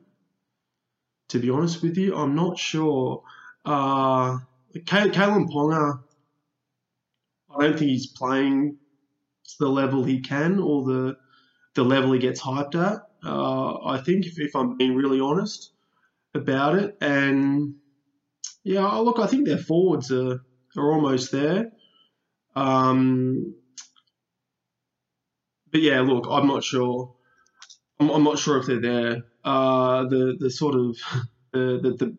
To 1.29 1.39
be 1.39 1.51
honest 1.51 1.83
with 1.83 1.97
you, 1.97 2.17
I'm 2.17 2.35
not 2.35 2.59
sure. 2.59 3.23
Uh, 3.65 4.39
Kalyn 4.75 5.49
Ponga, 5.49 6.01
I 7.55 7.63
don't 7.63 7.79
think 7.79 7.91
he's 7.91 8.07
playing 8.07 8.79
to 9.51 9.65
the 9.65 9.71
level 9.71 10.05
he 10.05 10.21
can 10.21 10.59
or 10.61 10.85
the 10.85 11.15
the 11.75 11.85
level 11.85 12.13
he 12.13 12.19
gets 12.21 12.41
hyped 12.43 12.75
at. 12.75 12.99
Uh, 13.25 13.75
I 13.87 14.01
think 14.03 14.27
if, 14.27 14.39
if 14.39 14.55
I'm 14.57 14.77
being 14.77 14.95
really 14.97 15.21
honest 15.21 15.73
about 16.35 16.77
it, 16.77 16.95
and 17.01 17.75
yeah, 18.65 18.87
look, 18.97 19.19
I 19.19 19.27
think 19.27 19.47
their 19.47 19.59
forwards 19.59 20.11
are 20.13 20.39
are 20.77 20.93
almost 20.93 21.33
there. 21.33 21.67
Um, 22.57 23.55
but 25.73 25.81
yeah, 25.81 26.01
look, 26.01 26.27
I'm 26.29 26.47
not 26.47 26.65
sure. 26.65 27.09
I'm, 28.01 28.11
I'm 28.11 28.25
not 28.25 28.39
sure 28.39 28.59
if 28.59 28.67
they're 28.67 28.81
there. 28.81 29.17
Uh, 29.45 30.05
the 30.09 30.37
the 30.39 30.51
sort 30.51 30.75
of 30.75 30.97
the, 31.53 31.81
the, 31.83 31.91
the 31.99 32.17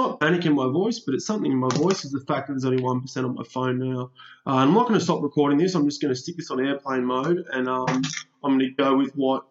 not 0.00 0.20
panic 0.20 0.46
in 0.46 0.54
my 0.54 0.66
voice, 0.70 1.00
but 1.00 1.14
it's 1.14 1.26
something 1.26 1.50
in 1.50 1.58
my 1.58 1.68
voice 1.68 2.04
is 2.04 2.12
the 2.12 2.20
fact 2.20 2.46
that 2.46 2.54
there's 2.54 2.64
only 2.64 2.82
one 2.82 3.00
percent 3.00 3.26
on 3.26 3.34
my 3.34 3.44
phone 3.44 3.78
now. 3.78 4.10
Uh, 4.46 4.56
I'm 4.56 4.74
not 4.74 4.88
going 4.88 4.98
to 4.98 5.04
stop 5.04 5.22
recording 5.22 5.58
this. 5.58 5.74
I'm 5.74 5.88
just 5.88 6.00
going 6.00 6.12
to 6.12 6.20
stick 6.20 6.36
this 6.36 6.50
on 6.50 6.64
airplane 6.64 7.04
mode, 7.04 7.44
and 7.52 7.68
um, 7.68 8.02
I'm 8.42 8.58
going 8.58 8.60
to 8.60 8.70
go 8.70 8.96
with 8.96 9.12
what 9.14 9.44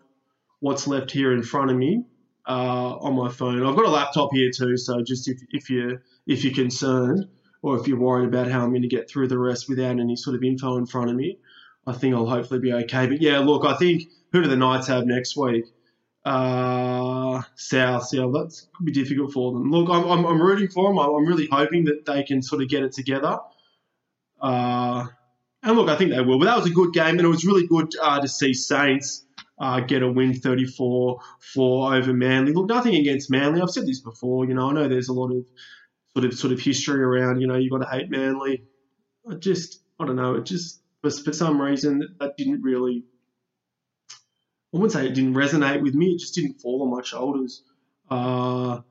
what's 0.59 0.87
left 0.87 1.11
here 1.11 1.31
in 1.33 1.43
front 1.43 1.71
of 1.71 1.77
me 1.77 2.05
uh, 2.47 2.95
on 2.97 3.15
my 3.15 3.29
phone. 3.29 3.63
I've 3.65 3.75
got 3.75 3.85
a 3.85 3.89
laptop 3.89 4.29
here 4.33 4.51
too, 4.55 4.77
so 4.77 5.01
just 5.01 5.27
if 5.27 5.39
if 5.51 5.69
you 5.69 5.99
if 6.27 6.43
you're 6.43 6.53
concerned 6.53 7.27
or 7.61 7.77
if 7.77 7.87
you're 7.87 7.99
worried 7.99 8.29
about 8.29 8.47
how 8.47 8.63
I'm 8.63 8.69
going 8.69 8.83
to 8.83 8.87
get 8.87 9.09
through 9.09 9.27
the 9.27 9.37
rest 9.37 9.67
without 9.67 9.99
any 9.99 10.15
sort 10.15 10.35
of 10.35 10.43
info 10.43 10.77
in 10.77 10.85
front 10.85 11.09
of 11.09 11.15
me, 11.15 11.39
I 11.85 11.93
think 11.93 12.15
I'll 12.15 12.25
hopefully 12.25 12.59
be 12.59 12.73
okay. 12.73 13.07
But 13.07 13.21
yeah, 13.21 13.39
look, 13.39 13.65
I 13.65 13.75
think 13.75 14.03
who 14.31 14.41
do 14.41 14.47
the 14.47 14.55
Knights 14.55 14.87
have 14.87 15.05
next 15.05 15.35
week? 15.35 15.65
Uh, 16.29 17.41
South. 17.55 18.07
Yeah, 18.13 18.27
that 18.31 18.61
could 18.75 18.85
be 18.85 18.91
difficult 18.91 19.33
for 19.33 19.51
them. 19.51 19.71
Look, 19.71 19.89
I'm, 19.89 20.03
I'm, 20.05 20.25
I'm 20.25 20.41
rooting 20.41 20.67
for 20.67 20.89
them. 20.89 20.99
I'm 20.99 21.25
really 21.25 21.47
hoping 21.51 21.85
that 21.85 22.05
they 22.05 22.23
can 22.23 22.43
sort 22.43 22.61
of 22.61 22.69
get 22.69 22.83
it 22.83 22.91
together. 22.91 23.39
Uh, 24.39 25.07
and 25.63 25.75
look, 25.75 25.89
I 25.89 25.95
think 25.95 26.11
they 26.11 26.21
will. 26.21 26.37
But 26.37 26.45
that 26.45 26.57
was 26.57 26.67
a 26.67 26.73
good 26.73 26.93
game, 26.93 27.17
and 27.17 27.21
it 27.21 27.27
was 27.27 27.45
really 27.45 27.65
good 27.65 27.91
uh, 27.99 28.21
to 28.21 28.27
see 28.27 28.53
Saints 28.53 29.25
uh, 29.59 29.79
get 29.79 30.03
a 30.03 30.11
win 30.11 30.35
34 30.35 31.19
4 31.53 31.95
over 31.95 32.13
Manly. 32.13 32.53
Look, 32.53 32.69
nothing 32.69 32.95
against 32.95 33.31
Manly. 33.31 33.59
I've 33.59 33.71
said 33.71 33.87
this 33.87 33.99
before. 33.99 34.45
You 34.45 34.53
know, 34.53 34.69
I 34.69 34.73
know 34.73 34.87
there's 34.87 35.09
a 35.09 35.13
lot 35.13 35.31
of 35.31 35.45
sort 36.13 36.25
of 36.25 36.37
sort 36.37 36.53
of 36.53 36.59
history 36.59 37.01
around. 37.01 37.41
You 37.41 37.47
know, 37.47 37.55
you've 37.55 37.71
got 37.71 37.79
to 37.79 37.89
hate 37.89 38.11
Manly. 38.11 38.63
I 39.29 39.33
just, 39.35 39.81
I 39.99 40.05
don't 40.05 40.15
know. 40.15 40.35
It 40.35 40.45
just 40.45 40.81
for, 41.01 41.09
for 41.09 41.33
some 41.33 41.59
reason 41.59 42.15
that 42.19 42.37
didn't 42.37 42.61
really. 42.61 43.03
I 44.73 44.77
wouldn't 44.77 44.91
say 44.91 45.07
it 45.07 45.15
didn't 45.15 45.33
resonate 45.33 45.81
with 45.81 45.95
me. 45.95 46.11
It 46.11 46.19
just 46.19 46.35
didn't 46.35 46.61
fall 46.61 46.83
on 46.83 46.91
my 46.91 47.01
shoulders. 47.01 47.63
Uh, 48.09 48.81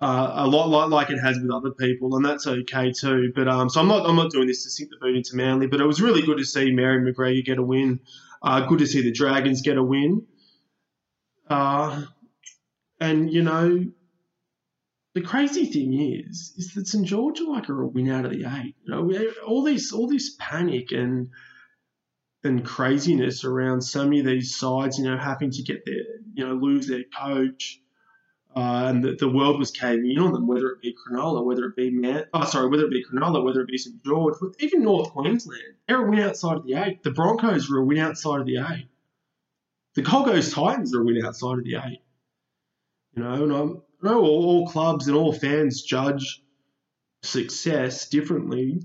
uh, 0.00 0.32
a 0.36 0.46
lot 0.46 0.68
like, 0.68 0.90
like 0.90 1.10
it 1.10 1.18
has 1.18 1.38
with 1.38 1.50
other 1.50 1.72
people, 1.72 2.16
and 2.16 2.24
that's 2.24 2.46
okay 2.46 2.92
too. 2.92 3.32
But 3.34 3.48
um, 3.48 3.68
so 3.68 3.80
I'm 3.80 3.88
not 3.88 4.08
I'm 4.08 4.16
not 4.16 4.30
doing 4.30 4.46
this 4.46 4.64
to 4.64 4.70
sink 4.70 4.90
the 4.90 4.96
boot 5.00 5.16
into 5.16 5.36
Manly, 5.36 5.66
but 5.66 5.80
it 5.80 5.86
was 5.86 6.00
really 6.00 6.22
good 6.22 6.38
to 6.38 6.44
see 6.44 6.72
Mary 6.72 7.00
McGregor 7.00 7.44
get 7.44 7.58
a 7.58 7.62
win. 7.62 8.00
Uh, 8.42 8.60
good 8.66 8.78
to 8.78 8.86
see 8.86 9.02
the 9.02 9.12
Dragons 9.12 9.62
get 9.62 9.76
a 9.76 9.82
win. 9.82 10.26
Uh, 11.48 12.02
and 13.00 13.32
you 13.32 13.42
know, 13.42 13.86
the 15.14 15.20
crazy 15.20 15.66
thing 15.66 15.94
is, 15.94 16.54
is 16.56 16.74
that 16.74 16.86
St 16.86 17.04
George 17.04 17.40
are 17.40 17.50
like 17.50 17.68
a 17.68 17.74
win 17.74 18.10
out 18.10 18.24
of 18.24 18.30
the 18.30 18.44
eight. 18.44 18.76
You 18.84 18.94
know, 18.94 19.30
all 19.46 19.64
these 19.64 19.92
all 19.92 20.08
this 20.08 20.36
panic 20.38 20.92
and 20.92 21.30
and 22.44 22.64
craziness 22.64 23.44
around 23.44 23.82
so 23.82 24.04
many 24.04 24.20
of 24.20 24.26
these 24.26 24.56
sides, 24.56 24.98
you 24.98 25.04
know, 25.04 25.18
having 25.18 25.50
to 25.50 25.62
get 25.62 25.84
their, 25.84 26.04
you 26.34 26.46
know, 26.46 26.54
lose 26.54 26.86
their 26.86 27.04
coach 27.16 27.80
uh, 28.56 28.86
and 28.88 29.04
the, 29.04 29.14
the 29.14 29.28
world 29.28 29.58
was 29.58 29.70
caving 29.70 30.10
in 30.10 30.18
on 30.18 30.32
them, 30.32 30.46
whether 30.46 30.68
it 30.68 30.80
be 30.80 30.94
Cronulla, 30.94 31.44
whether 31.44 31.66
it 31.66 31.76
be 31.76 31.90
Man, 31.90 32.24
oh, 32.32 32.44
sorry, 32.44 32.68
whether 32.68 32.86
it 32.86 32.90
be 32.90 33.04
Cronulla, 33.04 33.44
whether 33.44 33.60
it 33.60 33.68
be 33.68 33.78
St 33.78 34.02
George, 34.04 34.34
even 34.58 34.82
North 34.82 35.10
Queensland, 35.10 35.62
they're 35.86 36.04
a 36.04 36.10
win 36.10 36.20
outside 36.20 36.56
of 36.56 36.66
the 36.66 36.74
eight. 36.74 37.02
The 37.02 37.10
Broncos 37.10 37.70
were 37.70 37.78
a 37.78 37.84
win 37.84 37.98
outside 37.98 38.40
of 38.40 38.46
the 38.46 38.58
eight. 38.58 38.88
The 39.94 40.02
Gold 40.02 40.26
Titans 40.26 40.94
are 40.94 41.02
a 41.02 41.04
win 41.04 41.24
outside 41.24 41.58
of 41.58 41.64
the 41.64 41.76
eight. 41.76 42.00
You 43.14 43.22
know, 43.22 43.44
and 43.44 43.52
I'm, 43.52 43.82
I 44.02 44.10
know 44.10 44.20
all, 44.20 44.44
all 44.46 44.68
clubs 44.68 45.08
and 45.08 45.16
all 45.16 45.32
fans 45.32 45.82
judge 45.82 46.42
success 47.22 48.08
differently. 48.08 48.82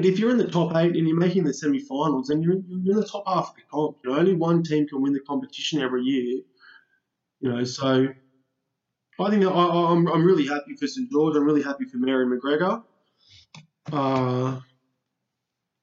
But 0.00 0.08
if 0.08 0.18
you're 0.18 0.30
in 0.30 0.38
the 0.38 0.48
top 0.48 0.74
eight 0.76 0.96
and 0.96 1.06
you're 1.06 1.18
making 1.18 1.44
the 1.44 1.52
semi-finals 1.52 2.30
and 2.30 2.42
you're, 2.42 2.54
you're 2.66 2.94
in 2.94 3.00
the 3.02 3.06
top 3.06 3.24
half 3.26 3.50
of 3.50 3.54
the 3.54 3.60
comp, 3.70 3.98
you 4.02 4.10
know, 4.10 4.18
only 4.18 4.32
one 4.32 4.62
team 4.62 4.88
can 4.88 5.02
win 5.02 5.12
the 5.12 5.20
competition 5.20 5.82
every 5.82 6.04
year. 6.04 6.40
You 7.40 7.52
know, 7.52 7.64
so 7.64 8.08
I 9.20 9.30
think 9.30 9.44
I, 9.44 9.48
am 9.48 10.08
I'm, 10.08 10.08
I'm 10.08 10.24
really 10.24 10.46
happy 10.46 10.74
for 10.74 10.86
St 10.86 11.10
George. 11.12 11.36
I'm 11.36 11.44
really 11.44 11.60
happy 11.60 11.84
for 11.84 11.98
Mary 11.98 12.24
McGregor. 12.24 12.82
Uh, 13.92 14.60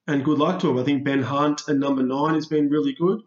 and 0.08 0.24
good 0.24 0.38
luck 0.38 0.58
to 0.62 0.70
him. 0.70 0.78
I 0.78 0.82
think 0.82 1.04
Ben 1.04 1.22
Hunt 1.22 1.62
at 1.68 1.76
number 1.76 2.02
nine 2.02 2.34
has 2.34 2.48
been 2.48 2.70
really 2.70 2.94
good. 2.94 3.20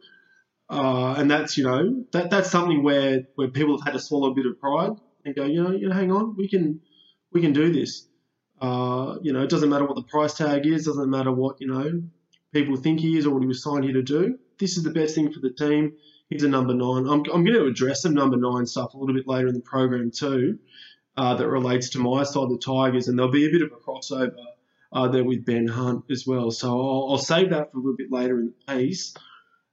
Uh, 0.70 1.16
and 1.18 1.32
that's 1.32 1.58
you 1.58 1.64
know 1.64 2.04
that 2.12 2.30
that's 2.30 2.52
something 2.52 2.84
where 2.84 3.22
where 3.36 3.48
people 3.48 3.78
have 3.78 3.86
had 3.86 3.94
to 3.94 4.00
swallow 4.00 4.32
a 4.32 4.34
bit 4.34 4.46
of 4.46 4.60
pride 4.60 4.92
and 5.24 5.36
go 5.36 5.46
you 5.46 5.64
know 5.64 5.72
you 5.72 5.88
know 5.88 5.94
hang 5.94 6.12
on 6.12 6.36
we 6.38 6.50
can 6.50 6.82
we 7.32 7.40
can 7.40 7.54
do 7.54 7.72
this. 7.72 8.08
Uh, 8.62 9.18
you 9.22 9.34
know 9.34 9.42
it 9.42 9.50
doesn't 9.50 9.70
matter 9.70 9.86
what 9.86 9.96
the 9.96 10.04
price 10.04 10.36
tag 10.36 10.66
is, 10.66 10.86
doesn't 10.86 11.10
matter 11.10 11.32
what 11.32 11.60
you 11.60 11.68
know 11.68 12.02
people 12.54 12.78
think 12.78 13.00
he 13.00 13.18
is 13.18 13.26
or 13.26 13.32
what 13.32 13.42
he 13.42 13.48
was 13.48 13.64
signed 13.64 13.84
here 13.84 13.94
to 13.94 14.04
do. 14.04 14.38
This 14.60 14.78
is 14.78 14.84
the 14.84 14.92
best 14.92 15.16
thing 15.16 15.34
for 15.34 15.40
the 15.40 15.50
team 15.50 15.94
he's 16.32 16.44
a 16.44 16.50
number 16.50 16.74
nine. 16.74 17.08
I'm, 17.08 17.24
I'm 17.32 17.44
going 17.44 17.54
to 17.54 17.66
address 17.66 18.02
some 18.02 18.16
number 18.16 18.38
nine 18.38 18.66
stuff 18.66 18.94
a 18.94 18.98
little 18.98 19.14
bit 19.14 19.28
later 19.28 19.48
in 19.48 19.54
the 19.54 19.60
program 19.60 20.10
too, 20.10 20.58
uh, 21.16 21.36
that 21.36 21.48
relates 21.48 21.90
to 21.90 22.00
my 22.00 22.24
side, 22.24 22.50
the 22.50 22.58
Tigers, 22.58 23.08
and 23.08 23.20
there'll 23.20 23.32
be 23.32 23.46
a 23.46 23.52
bit 23.52 23.62
of 23.62 23.72
a 23.72 23.76
crossover 23.76 24.34
uh, 24.94 25.08
there 25.10 25.24
with 25.24 25.46
Ben 25.46 25.68
Hunt 25.68 26.06
as 26.10 26.26
well. 26.26 26.50
So 26.50 26.70
I'll, 26.70 27.12
I'll, 27.12 27.18
save 27.18 27.52
that 27.52 27.72
for 27.72 27.78
a 27.78 27.82
little 27.82 27.98
bit 27.98 28.12
later 28.12 28.40
in 28.40 28.54
the 28.68 28.74
piece. 28.74 29.14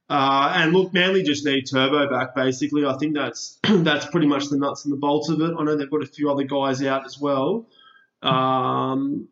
Uh, 0.09 0.53
and 0.55 0.73
look, 0.73 0.93
Manly 0.93 1.23
just 1.23 1.45
need 1.45 1.63
Turbo 1.63 2.09
back. 2.09 2.35
Basically, 2.35 2.85
I 2.85 2.97
think 2.97 3.15
that's 3.15 3.57
that's 3.63 4.05
pretty 4.07 4.27
much 4.27 4.49
the 4.49 4.57
nuts 4.57 4.85
and 4.85 4.91
the 4.91 4.97
bolts 4.97 5.29
of 5.29 5.39
it. 5.41 5.53
I 5.57 5.63
know 5.63 5.77
they've 5.77 5.89
got 5.89 6.03
a 6.03 6.07
few 6.07 6.31
other 6.31 6.43
guys 6.43 6.83
out 6.83 7.05
as 7.05 7.19
well, 7.19 7.67
um, 8.21 9.27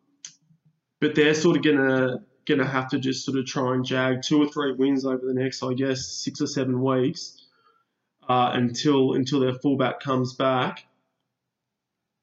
but 0.99 1.15
they're 1.15 1.33
sort 1.33 1.57
of 1.57 1.63
gonna 1.63 2.19
to 2.47 2.65
have 2.65 2.89
to 2.89 2.99
just 2.99 3.25
sort 3.25 3.37
of 3.37 3.45
try 3.45 3.73
and 3.73 3.85
jag 3.85 4.21
two 4.21 4.41
or 4.41 4.47
three 4.47 4.73
wins 4.73 5.05
over 5.05 5.25
the 5.25 5.33
next, 5.33 5.61
I 5.63 5.73
guess, 5.73 6.07
six 6.07 6.41
or 6.41 6.47
seven 6.47 6.81
weeks 6.81 7.45
uh, 8.27 8.51
until 8.53 9.13
until 9.13 9.39
their 9.39 9.53
fullback 9.53 9.99
comes 9.99 10.35
back, 10.35 10.85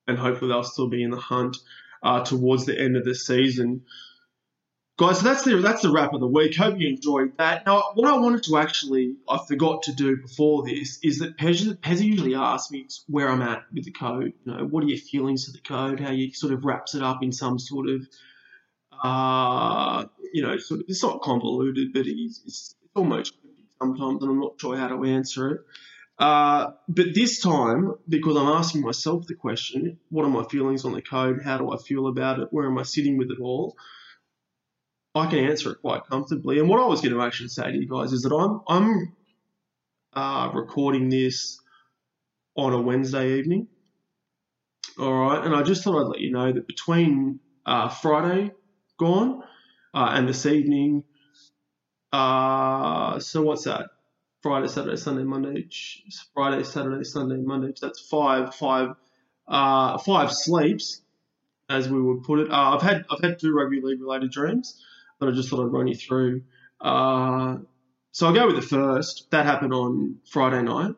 and 0.06 0.18
hopefully 0.18 0.50
they'll 0.50 0.64
still 0.64 0.88
be 0.88 1.02
in 1.02 1.10
the 1.10 1.18
hunt 1.18 1.56
uh, 2.02 2.24
towards 2.24 2.66
the 2.66 2.78
end 2.78 2.96
of 2.96 3.04
the 3.04 3.14
season. 3.14 3.82
Guys, 4.96 5.18
so 5.18 5.24
that's 5.24 5.42
the 5.42 5.56
that's 5.56 5.82
the 5.82 5.90
wrap 5.90 6.12
of 6.12 6.20
the 6.20 6.28
week. 6.28 6.56
Hope 6.56 6.78
you 6.78 6.88
enjoyed 6.88 7.36
that. 7.38 7.66
Now, 7.66 7.82
what 7.94 8.08
I 8.08 8.16
wanted 8.16 8.44
to 8.44 8.58
actually, 8.58 9.16
I 9.28 9.38
forgot 9.48 9.82
to 9.84 9.92
do 9.92 10.16
before 10.16 10.64
this, 10.64 11.00
is 11.02 11.18
that 11.18 11.36
Pez, 11.36 12.00
usually 12.00 12.36
asks 12.36 12.70
me 12.70 12.86
where 13.08 13.28
I'm 13.28 13.42
at 13.42 13.64
with 13.72 13.86
the 13.86 13.90
code. 13.90 14.34
You 14.44 14.52
know, 14.52 14.64
what 14.64 14.84
are 14.84 14.86
your 14.86 14.98
feelings 14.98 15.48
of 15.48 15.54
the 15.54 15.60
code? 15.60 15.98
How 15.98 16.12
you 16.12 16.32
sort 16.32 16.52
of 16.52 16.64
wraps 16.64 16.94
it 16.94 17.02
up 17.02 17.24
in 17.24 17.32
some 17.32 17.58
sort 17.58 17.88
of 17.88 18.06
uh, 19.02 20.04
you 20.32 20.42
know, 20.42 20.58
sort 20.58 20.80
of, 20.80 20.86
it's 20.88 21.02
not 21.02 21.22
convoluted, 21.22 21.92
but 21.92 22.06
it's, 22.06 22.40
it's 22.46 22.74
almost 22.94 23.34
sometimes, 23.78 24.22
and 24.22 24.30
I'm 24.30 24.40
not 24.40 24.60
sure 24.60 24.76
how 24.76 24.88
to 24.88 25.04
answer 25.04 25.50
it. 25.50 25.60
Uh, 26.18 26.70
but 26.88 27.06
this 27.14 27.40
time, 27.40 27.94
because 28.08 28.36
I'm 28.36 28.46
asking 28.46 28.82
myself 28.82 29.26
the 29.26 29.34
question, 29.34 29.98
what 30.10 30.24
are 30.24 30.30
my 30.30 30.44
feelings 30.44 30.84
on 30.84 30.92
the 30.92 31.02
code? 31.02 31.40
How 31.44 31.58
do 31.58 31.72
I 31.72 31.76
feel 31.78 32.06
about 32.06 32.38
it? 32.38 32.48
Where 32.52 32.66
am 32.66 32.78
I 32.78 32.84
sitting 32.84 33.18
with 33.18 33.30
it 33.30 33.40
all? 33.40 33.76
I 35.14 35.26
can 35.26 35.38
answer 35.38 35.70
it 35.70 35.80
quite 35.80 36.04
comfortably. 36.06 36.58
And 36.58 36.68
what 36.68 36.80
I 36.80 36.86
was 36.86 37.00
going 37.00 37.14
to 37.14 37.22
actually 37.22 37.48
say 37.48 37.70
to 37.70 37.76
you 37.76 37.88
guys 37.88 38.12
is 38.12 38.22
that 38.22 38.34
I'm 38.34 38.60
I'm 38.66 39.12
uh, 40.12 40.50
recording 40.54 41.08
this 41.08 41.60
on 42.56 42.72
a 42.72 42.80
Wednesday 42.80 43.38
evening. 43.38 43.68
All 44.98 45.12
right, 45.12 45.44
and 45.44 45.54
I 45.54 45.62
just 45.62 45.82
thought 45.82 46.00
I'd 46.00 46.08
let 46.08 46.20
you 46.20 46.30
know 46.32 46.52
that 46.52 46.66
between 46.66 47.40
uh, 47.66 47.88
Friday 47.88 48.52
gone, 48.98 49.42
uh, 49.92 50.10
and 50.12 50.28
this 50.28 50.46
evening. 50.46 51.04
Uh, 52.12 53.18
so 53.18 53.42
what's 53.42 53.64
that? 53.64 53.86
Friday, 54.42 54.68
Saturday, 54.68 54.96
Sunday, 54.96 55.24
Monday. 55.24 55.68
Friday, 56.34 56.62
Saturday, 56.64 57.02
Sunday, 57.02 57.36
Monday. 57.36 57.72
That's 57.80 58.00
five, 58.00 58.54
five, 58.54 58.90
uh, 59.48 59.98
five 59.98 60.32
sleeps, 60.32 61.00
as 61.68 61.88
we 61.88 62.00
would 62.00 62.22
put 62.22 62.40
it. 62.40 62.50
Uh, 62.50 62.76
I've 62.76 62.82
had 62.82 63.04
I've 63.10 63.22
had 63.22 63.38
two 63.38 63.52
rugby 63.52 63.80
league 63.80 64.00
related 64.00 64.30
dreams 64.30 64.80
that 65.20 65.28
I 65.28 65.32
just 65.32 65.48
thought 65.48 65.64
I'd 65.64 65.72
run 65.72 65.86
you 65.86 65.94
through. 65.94 66.42
Uh, 66.80 67.58
so 68.12 68.26
I'll 68.26 68.34
go 68.34 68.46
with 68.46 68.56
the 68.56 68.62
first. 68.62 69.30
That 69.30 69.46
happened 69.46 69.72
on 69.72 70.18
Friday 70.30 70.62
night 70.62 70.94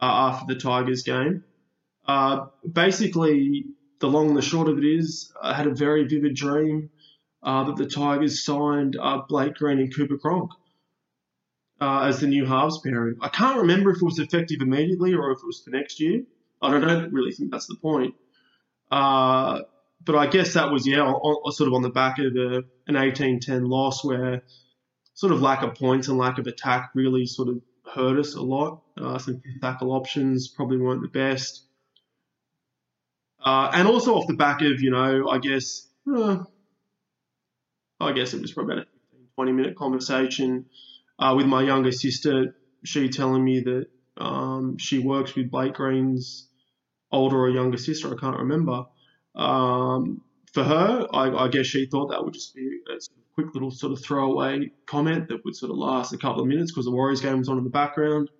uh, 0.00 0.30
after 0.30 0.52
the 0.54 0.60
Tigers 0.60 1.02
game. 1.02 1.44
Uh, 2.06 2.46
basically, 2.70 3.66
the 4.00 4.08
long 4.08 4.28
and 4.28 4.36
the 4.36 4.42
short 4.42 4.68
of 4.68 4.78
it 4.78 4.84
is, 4.84 5.32
I 5.42 5.54
had 5.54 5.66
a 5.66 5.74
very 5.74 6.06
vivid 6.06 6.34
dream 6.34 6.90
uh, 7.42 7.64
that 7.64 7.76
the 7.76 7.86
Tigers 7.86 8.44
signed 8.44 8.96
uh, 9.00 9.22
Blake 9.28 9.54
Green 9.54 9.78
and 9.78 9.94
Cooper 9.94 10.16
Cronk 10.16 10.50
uh, 11.80 12.06
as 12.08 12.20
the 12.20 12.26
new 12.26 12.46
halves 12.46 12.80
pairing. 12.80 13.16
I 13.20 13.28
can't 13.28 13.58
remember 13.58 13.90
if 13.90 13.96
it 13.96 14.04
was 14.04 14.18
effective 14.18 14.60
immediately 14.60 15.14
or 15.14 15.30
if 15.32 15.38
it 15.38 15.46
was 15.46 15.62
for 15.62 15.70
next 15.70 16.00
year. 16.00 16.22
I 16.60 16.70
don't 16.70 17.12
really 17.12 17.32
think 17.32 17.52
that's 17.52 17.66
the 17.66 17.76
point. 17.76 18.14
Uh, 18.90 19.60
but 20.04 20.16
I 20.16 20.26
guess 20.26 20.54
that 20.54 20.70
was, 20.70 20.86
yeah, 20.86 21.02
on, 21.02 21.52
sort 21.52 21.68
of 21.68 21.74
on 21.74 21.82
the 21.82 21.90
back 21.90 22.18
of 22.18 22.34
a, 22.36 22.64
an 22.86 22.94
18-10 22.94 23.68
loss 23.68 24.04
where 24.04 24.42
sort 25.14 25.32
of 25.32 25.42
lack 25.42 25.62
of 25.62 25.74
points 25.74 26.08
and 26.08 26.16
lack 26.16 26.38
of 26.38 26.46
attack 26.46 26.90
really 26.94 27.26
sort 27.26 27.48
of 27.48 27.60
hurt 27.92 28.18
us 28.18 28.34
a 28.34 28.42
lot. 28.42 28.82
Uh, 28.96 29.18
some 29.18 29.42
tackle 29.60 29.92
options 29.92 30.48
probably 30.48 30.78
weren't 30.78 31.02
the 31.02 31.08
best. 31.08 31.64
Uh, 33.44 33.70
and 33.72 33.88
also 33.88 34.14
off 34.14 34.26
the 34.26 34.34
back 34.34 34.62
of, 34.62 34.80
you 34.80 34.90
know, 34.90 35.28
I 35.28 35.38
guess, 35.38 35.86
uh, 36.12 36.38
I 38.00 38.12
guess 38.12 38.34
it 38.34 38.40
was 38.40 38.52
probably 38.52 38.74
about 38.74 38.86
a 38.86 38.90
15, 39.10 39.26
20 39.34 39.52
minute 39.52 39.76
conversation 39.76 40.66
uh, 41.18 41.34
with 41.36 41.46
my 41.46 41.62
younger 41.62 41.92
sister. 41.92 42.56
She 42.84 43.08
telling 43.08 43.44
me 43.44 43.60
that 43.60 43.86
um, 44.16 44.78
she 44.78 44.98
works 44.98 45.34
with 45.34 45.50
Blake 45.50 45.74
Green's 45.74 46.48
older 47.10 47.38
or 47.38 47.48
younger 47.48 47.78
sister. 47.78 48.12
I 48.12 48.20
can't 48.20 48.38
remember. 48.38 48.84
Um, 49.34 50.22
for 50.52 50.64
her, 50.64 51.06
I, 51.12 51.44
I, 51.44 51.48
guess 51.48 51.66
she 51.66 51.86
thought 51.86 52.10
that 52.10 52.24
would 52.24 52.34
just 52.34 52.54
be 52.54 52.80
a 52.90 52.98
quick 53.34 53.54
little 53.54 53.70
sort 53.70 53.92
of 53.92 54.02
throwaway 54.02 54.70
comment 54.86 55.28
that 55.28 55.44
would 55.44 55.54
sort 55.54 55.70
of 55.70 55.76
last 55.76 56.12
a 56.12 56.18
couple 56.18 56.42
of 56.42 56.48
minutes 56.48 56.72
because 56.72 56.86
the 56.86 56.90
Warriors 56.90 57.20
game 57.20 57.38
was 57.38 57.48
on 57.48 57.58
in 57.58 57.64
the 57.64 57.70
background. 57.70 58.30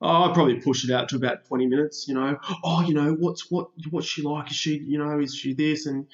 Oh, 0.00 0.24
I'd 0.24 0.34
probably 0.34 0.60
push 0.60 0.84
it 0.84 0.92
out 0.92 1.08
to 1.10 1.16
about 1.16 1.44
20 1.46 1.66
minutes, 1.66 2.06
you 2.08 2.14
know. 2.14 2.36
Oh, 2.64 2.82
you 2.82 2.92
know, 2.92 3.14
what's 3.14 3.50
what 3.50 3.68
what's 3.90 4.06
she 4.06 4.22
like? 4.22 4.50
Is 4.50 4.56
she, 4.56 4.76
you 4.78 4.98
know, 4.98 5.20
is 5.20 5.34
she 5.34 5.54
this? 5.54 5.86
And, 5.86 6.06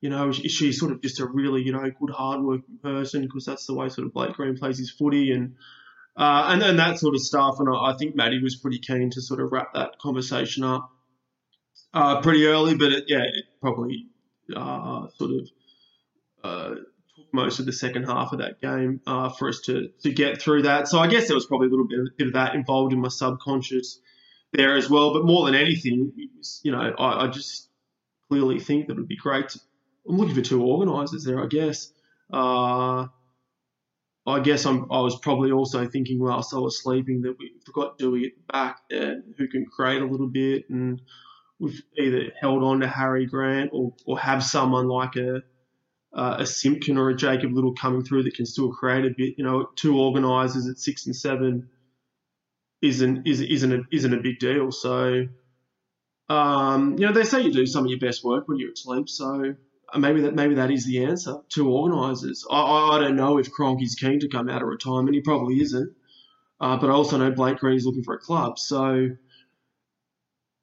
you 0.00 0.10
know, 0.10 0.30
is 0.30 0.36
she 0.52 0.72
sort 0.72 0.90
of 0.90 1.00
just 1.00 1.20
a 1.20 1.26
really, 1.26 1.62
you 1.62 1.72
know, 1.72 1.88
good, 2.00 2.10
hardworking 2.10 2.78
person? 2.82 3.22
Because 3.22 3.44
that's 3.44 3.66
the 3.66 3.74
way 3.74 3.88
sort 3.88 4.06
of 4.06 4.12
Blake 4.12 4.34
Green 4.34 4.56
plays 4.56 4.78
his 4.78 4.90
footy. 4.90 5.32
And 5.32 5.54
Uh, 6.16 6.48
and, 6.48 6.62
and 6.62 6.78
that 6.80 6.98
sort 6.98 7.14
of 7.14 7.20
stuff. 7.20 7.60
And 7.60 7.68
I, 7.68 7.92
I 7.92 7.96
think 7.96 8.16
Maddie 8.16 8.42
was 8.42 8.56
pretty 8.56 8.80
keen 8.80 9.10
to 9.10 9.22
sort 9.22 9.40
of 9.40 9.52
wrap 9.52 9.74
that 9.74 9.98
conversation 10.00 10.64
up 10.64 10.90
uh, 11.94 12.20
pretty 12.20 12.46
early, 12.46 12.74
but 12.74 12.92
it, 12.92 13.04
yeah, 13.08 13.22
it 13.22 13.44
probably 13.60 14.06
uh, 14.54 15.06
sort 15.16 15.30
of 15.32 15.48
uh, 16.44 16.68
took 17.16 17.32
most 17.32 17.58
of 17.58 17.66
the 17.66 17.72
second 17.72 18.04
half 18.04 18.32
of 18.32 18.38
that 18.38 18.60
game 18.60 19.00
uh, 19.06 19.28
for 19.28 19.48
us 19.48 19.60
to, 19.60 19.88
to 20.02 20.10
get 20.10 20.40
through 20.40 20.62
that. 20.62 20.88
So 20.88 20.98
I 20.98 21.06
guess 21.06 21.26
there 21.26 21.36
was 21.36 21.46
probably 21.46 21.68
a 21.68 21.70
little 21.70 21.86
bit, 21.86 22.16
bit 22.16 22.26
of 22.28 22.32
that 22.34 22.54
involved 22.54 22.92
in 22.92 23.00
my 23.00 23.08
subconscious 23.08 24.00
there 24.52 24.76
as 24.76 24.88
well. 24.88 25.12
But 25.12 25.24
more 25.24 25.46
than 25.46 25.54
anything, 25.54 26.12
was, 26.36 26.60
you 26.62 26.72
know, 26.72 26.94
I, 26.98 27.24
I, 27.24 27.28
just 27.28 27.68
clearly 28.28 28.60
think 28.60 28.86
that 28.86 28.94
it 28.94 28.98
would 28.98 29.08
be 29.08 29.16
great. 29.16 29.48
To, 29.50 29.60
I'm 30.08 30.16
looking 30.16 30.34
for 30.34 30.42
two 30.42 30.62
organisers 30.62 31.24
there, 31.24 31.42
I 31.42 31.46
guess. 31.46 31.92
Uh, 32.32 33.06
I 34.26 34.40
guess 34.40 34.66
I'm, 34.66 34.92
i 34.92 35.00
was 35.00 35.18
probably 35.18 35.52
also 35.52 35.86
thinking 35.86 36.20
whilst 36.20 36.52
I 36.52 36.58
was 36.58 36.82
sleeping 36.82 37.22
that 37.22 37.38
we 37.38 37.52
forgot 37.64 37.96
Dewey 37.96 38.26
at 38.26 38.32
the 38.36 38.52
back 38.52 38.80
there, 38.90 39.22
who 39.38 39.48
can 39.48 39.64
create 39.64 40.02
a 40.02 40.06
little 40.06 40.26
bit, 40.26 40.68
and 40.68 41.00
we've 41.58 41.82
either 41.96 42.32
held 42.40 42.62
on 42.62 42.80
to 42.80 42.88
Harry 42.88 43.26
Grant 43.26 43.70
or, 43.72 43.92
or 44.06 44.18
have 44.18 44.42
someone 44.42 44.88
like 44.88 45.16
a 45.16 45.42
uh, 46.12 46.36
a 46.38 46.46
Simpkin 46.46 46.96
or 46.96 47.10
a 47.10 47.16
Jacob 47.16 47.52
Liddle 47.52 47.74
coming 47.74 48.02
through 48.02 48.22
that 48.24 48.34
can 48.34 48.46
still 48.46 48.72
create 48.72 49.04
a 49.04 49.10
bit. 49.10 49.34
You 49.36 49.44
know, 49.44 49.68
two 49.76 49.98
organisers 49.98 50.66
at 50.66 50.78
six 50.78 51.06
and 51.06 51.14
seven 51.14 51.68
isn't 52.80 53.26
is, 53.26 53.40
isn't 53.40 53.72
a, 53.72 53.82
isn't 53.92 54.14
a 54.14 54.20
big 54.20 54.38
deal. 54.38 54.72
So, 54.72 55.26
um, 56.28 56.96
you 56.98 57.06
know, 57.06 57.12
they 57.12 57.24
say 57.24 57.42
you 57.42 57.52
do 57.52 57.66
some 57.66 57.84
of 57.84 57.90
your 57.90 58.00
best 58.00 58.24
work 58.24 58.48
when 58.48 58.58
you're 58.58 58.72
asleep. 58.72 59.08
So 59.08 59.54
uh, 59.92 59.98
maybe 59.98 60.22
that 60.22 60.34
maybe 60.34 60.54
that 60.54 60.70
is 60.70 60.86
the 60.86 61.04
answer. 61.04 61.40
Two 61.48 61.70
organisers. 61.70 62.44
I, 62.50 62.96
I, 62.96 62.98
don't 63.00 63.16
know 63.16 63.38
if 63.38 63.52
Cronk 63.52 63.82
is 63.82 63.94
keen 63.94 64.20
to 64.20 64.28
come 64.28 64.48
out 64.48 64.62
of 64.62 64.68
retirement. 64.68 65.14
He 65.14 65.20
probably 65.20 65.60
isn't. 65.60 65.92
Uh, 66.60 66.76
but 66.76 66.90
I 66.90 66.92
also 66.92 67.18
know 67.18 67.30
Blake 67.30 67.58
Green 67.58 67.76
is 67.76 67.86
looking 67.86 68.02
for 68.02 68.14
a 68.14 68.18
club. 68.18 68.58
So, 68.58 69.10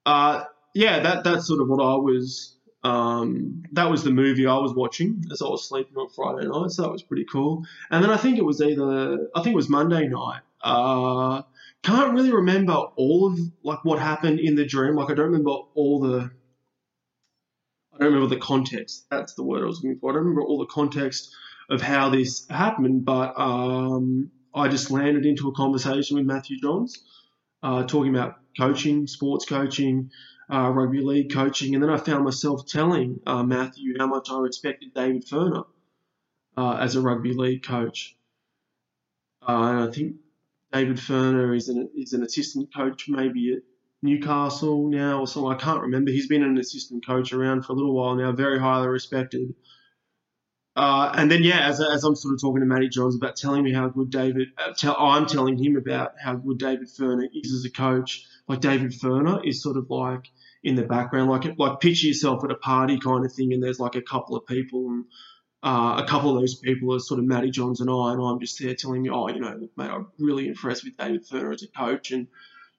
uh, 0.04 0.44
yeah, 0.76 1.00
that 1.00 1.24
that's 1.24 1.46
sort 1.46 1.62
of 1.62 1.68
what 1.68 1.82
I 1.82 1.94
was 1.96 2.54
um, 2.84 3.62
that 3.72 3.90
was 3.90 4.04
the 4.04 4.10
movie 4.10 4.46
I 4.46 4.58
was 4.58 4.74
watching 4.74 5.24
as 5.32 5.40
I 5.40 5.46
was 5.46 5.66
sleeping 5.66 5.96
on 5.96 6.08
Friday 6.10 6.46
night, 6.46 6.70
so 6.70 6.82
that 6.82 6.92
was 6.92 7.02
pretty 7.02 7.24
cool. 7.32 7.64
And 7.90 8.04
then 8.04 8.10
I 8.10 8.18
think 8.18 8.36
it 8.36 8.44
was 8.44 8.60
either 8.60 9.28
I 9.34 9.42
think 9.42 9.54
it 9.54 9.56
was 9.56 9.70
Monday 9.70 10.06
night. 10.06 10.42
Uh, 10.62 11.42
can't 11.82 12.12
really 12.12 12.32
remember 12.32 12.74
all 12.96 13.32
of 13.32 13.38
like 13.64 13.84
what 13.84 13.98
happened 13.98 14.38
in 14.38 14.54
the 14.54 14.66
dream. 14.66 14.96
Like 14.96 15.10
I 15.10 15.14
don't 15.14 15.26
remember 15.26 15.56
all 15.74 16.00
the 16.00 16.30
I 17.94 17.98
don't 17.98 18.12
remember 18.12 18.34
the 18.34 18.40
context. 18.40 19.06
That's 19.10 19.34
the 19.34 19.44
word 19.44 19.62
I 19.62 19.66
was 19.66 19.80
looking 19.82 19.98
for. 19.98 20.10
I 20.10 20.14
don't 20.14 20.24
remember 20.24 20.42
all 20.42 20.58
the 20.58 20.66
context 20.66 21.30
of 21.70 21.80
how 21.80 22.10
this 22.10 22.44
happened, 22.50 23.06
but 23.06 23.32
um, 23.38 24.30
I 24.54 24.68
just 24.68 24.90
landed 24.90 25.24
into 25.24 25.48
a 25.48 25.54
conversation 25.54 26.18
with 26.18 26.26
Matthew 26.26 26.58
Johns, 26.60 26.92
uh, 27.62 27.84
talking 27.84 28.14
about 28.14 28.34
coaching, 28.58 29.06
sports 29.06 29.46
coaching, 29.46 30.10
uh, 30.52 30.70
rugby 30.70 31.00
league 31.00 31.32
coaching, 31.32 31.74
and 31.74 31.82
then 31.82 31.90
I 31.90 31.96
found 31.96 32.24
myself 32.24 32.66
telling 32.66 33.20
uh, 33.26 33.42
Matthew 33.42 33.96
how 33.98 34.06
much 34.06 34.30
I 34.30 34.38
respected 34.38 34.94
David 34.94 35.26
Furner 35.26 35.66
uh, 36.56 36.76
as 36.80 36.96
a 36.96 37.00
rugby 37.00 37.32
league 37.34 37.64
coach. 37.64 38.16
Uh, 39.46 39.52
and 39.52 39.88
I 39.88 39.92
think 39.92 40.16
David 40.72 40.96
Furner 40.96 41.56
is 41.56 41.68
an 41.68 41.90
is 41.96 42.12
an 42.12 42.22
assistant 42.22 42.74
coach 42.74 43.08
maybe 43.08 43.54
at 43.54 43.62
Newcastle 44.02 44.88
now 44.88 45.20
or 45.20 45.26
something. 45.26 45.52
I 45.52 45.56
can't 45.56 45.82
remember. 45.82 46.10
He's 46.10 46.28
been 46.28 46.42
an 46.42 46.58
assistant 46.58 47.06
coach 47.06 47.32
around 47.32 47.64
for 47.64 47.72
a 47.72 47.76
little 47.76 47.94
while 47.94 48.14
now, 48.14 48.32
very 48.32 48.58
highly 48.58 48.88
respected. 48.88 49.54
Uh, 50.76 51.10
and 51.16 51.30
then, 51.30 51.42
yeah, 51.42 51.66
as, 51.66 51.80
as 51.80 52.04
I'm 52.04 52.14
sort 52.14 52.34
of 52.34 52.40
talking 52.40 52.60
to 52.60 52.66
Matty 52.66 52.90
Johns 52.90 53.16
about 53.16 53.36
telling 53.36 53.64
me 53.64 53.72
how 53.72 53.88
good 53.88 54.10
David, 54.10 54.48
uh, 54.58 54.74
tell, 54.76 54.94
I'm 54.98 55.24
telling 55.24 55.56
him 55.56 55.76
about 55.78 56.12
how 56.22 56.34
good 56.34 56.58
David 56.58 56.88
Furner 56.88 57.26
is 57.32 57.50
as 57.54 57.64
a 57.64 57.70
coach. 57.70 58.26
Like 58.46 58.60
David 58.60 58.92
Furner 58.92 59.40
is 59.48 59.62
sort 59.62 59.78
of 59.78 59.88
like 59.88 60.28
in 60.66 60.74
the 60.74 60.82
background, 60.82 61.30
like 61.30 61.44
like 61.58 61.78
picture 61.78 62.08
yourself 62.08 62.42
at 62.42 62.50
a 62.50 62.56
party 62.56 62.98
kind 62.98 63.24
of 63.24 63.32
thing, 63.32 63.52
and 63.52 63.62
there's 63.62 63.78
like 63.78 63.94
a 63.94 64.02
couple 64.02 64.34
of 64.34 64.44
people, 64.46 64.88
and 64.88 65.04
uh, 65.62 66.02
a 66.02 66.06
couple 66.08 66.34
of 66.34 66.42
those 66.42 66.56
people 66.56 66.92
are 66.92 66.98
sort 66.98 67.20
of 67.20 67.24
Matty 67.24 67.50
Johns 67.50 67.80
and 67.80 67.88
I, 67.88 68.12
and 68.12 68.20
I'm 68.20 68.40
just 68.40 68.60
there 68.60 68.74
telling 68.74 69.02
me, 69.02 69.10
oh, 69.10 69.28
you 69.28 69.38
know, 69.38 69.68
mate, 69.76 69.90
I'm 69.90 70.08
really 70.18 70.48
impressed 70.48 70.84
with 70.84 70.96
David 70.96 71.24
Furner 71.24 71.54
as 71.54 71.62
a 71.62 71.68
coach, 71.68 72.10
and 72.10 72.26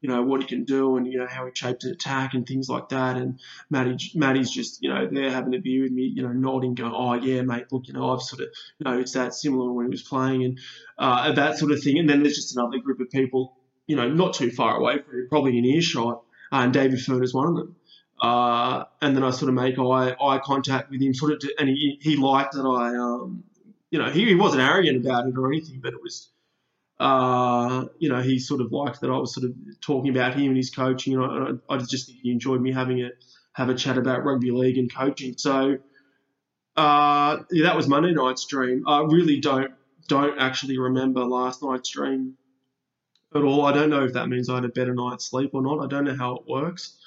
you 0.01 0.09
know 0.09 0.21
what 0.21 0.41
he 0.41 0.47
can 0.47 0.65
do, 0.65 0.97
and 0.97 1.07
you 1.07 1.17
know 1.17 1.27
how 1.27 1.45
he 1.45 1.51
shaped 1.55 1.85
an 1.85 1.91
attack 1.91 2.33
and 2.33 2.45
things 2.45 2.67
like 2.67 2.89
that. 2.89 3.15
And 3.15 3.39
Matty, 3.69 3.95
Matty's 4.15 4.51
just 4.51 4.83
you 4.83 4.93
know 4.93 5.07
there 5.09 5.31
having 5.31 5.55
a 5.55 5.59
beer 5.59 5.83
with 5.83 5.93
me, 5.93 6.11
you 6.13 6.23
know, 6.23 6.33
nodding, 6.33 6.75
going, 6.75 6.91
oh 6.93 7.13
yeah, 7.13 7.41
mate, 7.41 7.71
look, 7.71 7.87
you 7.87 7.93
know, 7.93 8.13
I've 8.13 8.21
sort 8.21 8.41
of 8.41 8.49
noticed 8.81 9.13
that 9.13 9.33
similar 9.33 9.71
when 9.71 9.85
he 9.85 9.91
was 9.91 10.03
playing, 10.03 10.43
and 10.43 10.59
uh, 10.97 11.31
that 11.31 11.57
sort 11.57 11.71
of 11.71 11.81
thing. 11.81 11.99
And 11.99 12.09
then 12.09 12.21
there's 12.21 12.35
just 12.35 12.57
another 12.57 12.79
group 12.79 12.99
of 12.99 13.09
people, 13.09 13.55
you 13.87 13.95
know, 13.95 14.09
not 14.09 14.33
too 14.33 14.51
far 14.51 14.75
away 14.75 14.97
probably 15.29 15.57
in 15.57 15.63
earshot 15.63 16.23
uh, 16.51 16.57
and 16.57 16.73
David 16.73 16.99
Furner 16.99 17.23
is 17.23 17.33
one 17.33 17.47
of 17.47 17.55
them. 17.55 17.75
Uh, 18.19 18.85
and 19.01 19.15
then 19.15 19.23
I 19.23 19.29
sort 19.29 19.49
of 19.49 19.55
make 19.55 19.77
eye, 19.77 20.15
eye 20.19 20.39
contact 20.43 20.89
with 20.89 21.01
him, 21.01 21.13
sort 21.13 21.33
of, 21.33 21.49
and 21.59 21.69
he, 21.69 21.99
he 22.01 22.15
liked 22.15 22.53
that 22.53 22.65
I, 22.65 22.95
um, 22.95 23.43
you 23.91 23.99
know, 23.99 24.09
he, 24.09 24.25
he 24.25 24.35
wasn't 24.35 24.63
arrogant 24.63 25.05
about 25.05 25.27
it 25.27 25.37
or 25.37 25.47
anything, 25.47 25.81
but 25.81 25.93
it 25.93 26.01
was, 26.01 26.29
uh, 26.99 27.85
you 27.99 28.09
know, 28.09 28.21
he 28.21 28.39
sort 28.39 28.61
of 28.61 28.71
liked 28.71 29.01
that 29.01 29.11
I 29.11 29.17
was 29.17 29.35
sort 29.35 29.45
of 29.45 29.53
talking 29.81 30.09
about 30.09 30.33
him 30.33 30.47
and 30.47 30.57
his 30.57 30.71
coaching, 30.71 31.15
and 31.15 31.59
I, 31.69 31.75
I 31.75 31.77
just 31.77 32.07
think 32.07 32.19
he 32.21 32.31
enjoyed 32.31 32.59
me 32.59 32.71
having 32.71 33.03
a 33.03 33.09
have 33.53 33.69
a 33.69 33.75
chat 33.75 33.97
about 33.97 34.23
rugby 34.23 34.51
league 34.51 34.77
and 34.77 34.93
coaching. 34.93 35.35
So, 35.37 35.79
uh, 36.75 37.37
yeah, 37.51 37.63
that 37.63 37.75
was 37.75 37.87
Monday 37.87 38.13
night's 38.13 38.45
dream. 38.45 38.83
I 38.87 39.01
really 39.01 39.39
don't 39.39 39.71
don't 40.07 40.39
actually 40.39 40.77
remember 40.77 41.23
last 41.23 41.61
night's 41.61 41.89
dream 41.89 42.35
at 43.35 43.41
all. 43.41 43.65
I 43.65 43.73
don't 43.73 43.89
know 43.89 44.03
if 44.03 44.13
that 44.13 44.27
means 44.29 44.49
I 44.49 44.55
had 44.55 44.65
a 44.65 44.69
better 44.69 44.93
night's 44.93 45.25
sleep 45.25 45.51
or 45.53 45.61
not. 45.61 45.83
I 45.83 45.87
don't 45.87 46.05
know 46.05 46.15
how 46.15 46.35
it 46.35 46.43
works. 46.47 46.97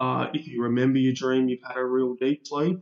Uh, 0.00 0.28
if 0.32 0.46
you 0.46 0.62
remember 0.62 0.98
your 0.98 1.12
dream, 1.12 1.48
you've 1.48 1.62
had 1.66 1.76
a 1.76 1.84
real 1.84 2.14
deep 2.14 2.46
sleep, 2.46 2.80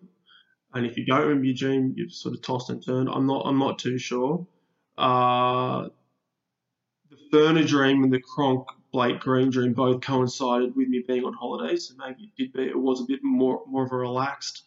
and 0.75 0.85
if 0.85 0.99
you 0.99 1.07
don't 1.07 1.23
remember 1.23 1.47
your 1.47 1.55
dream, 1.55 1.95
you've 1.97 2.13
sort 2.13 2.35
of 2.35 2.43
tossed 2.43 2.69
and 2.71 2.85
turned. 2.85 3.09
I'm 3.09 3.27
not. 3.27 3.47
I'm 3.47 3.59
not 3.59 3.79
too 3.79 3.99
sure. 3.99 4.47
Uh, 4.99 5.89
the 7.11 7.17
Furner 7.33 7.67
dream 7.67 8.03
and 8.05 8.13
the 8.13 8.21
Cronk 8.21 8.67
Blake 8.93 9.21
Green 9.21 9.51
dream 9.51 9.73
both 9.73 10.01
coincided 10.03 10.77
with 10.77 10.89
me 10.89 11.05
being 11.07 11.25
on 11.25 11.33
holiday, 11.33 11.77
so 11.77 11.95
maybe 11.99 12.25
it 12.25 12.37
did 12.37 12.53
be. 12.53 12.65
It 12.65 12.79
was 12.79 13.01
a 13.01 13.05
bit 13.05 13.21
more 13.23 13.63
more 13.67 13.85
of 13.85 13.93
a 13.93 13.97
relaxed 13.97 14.65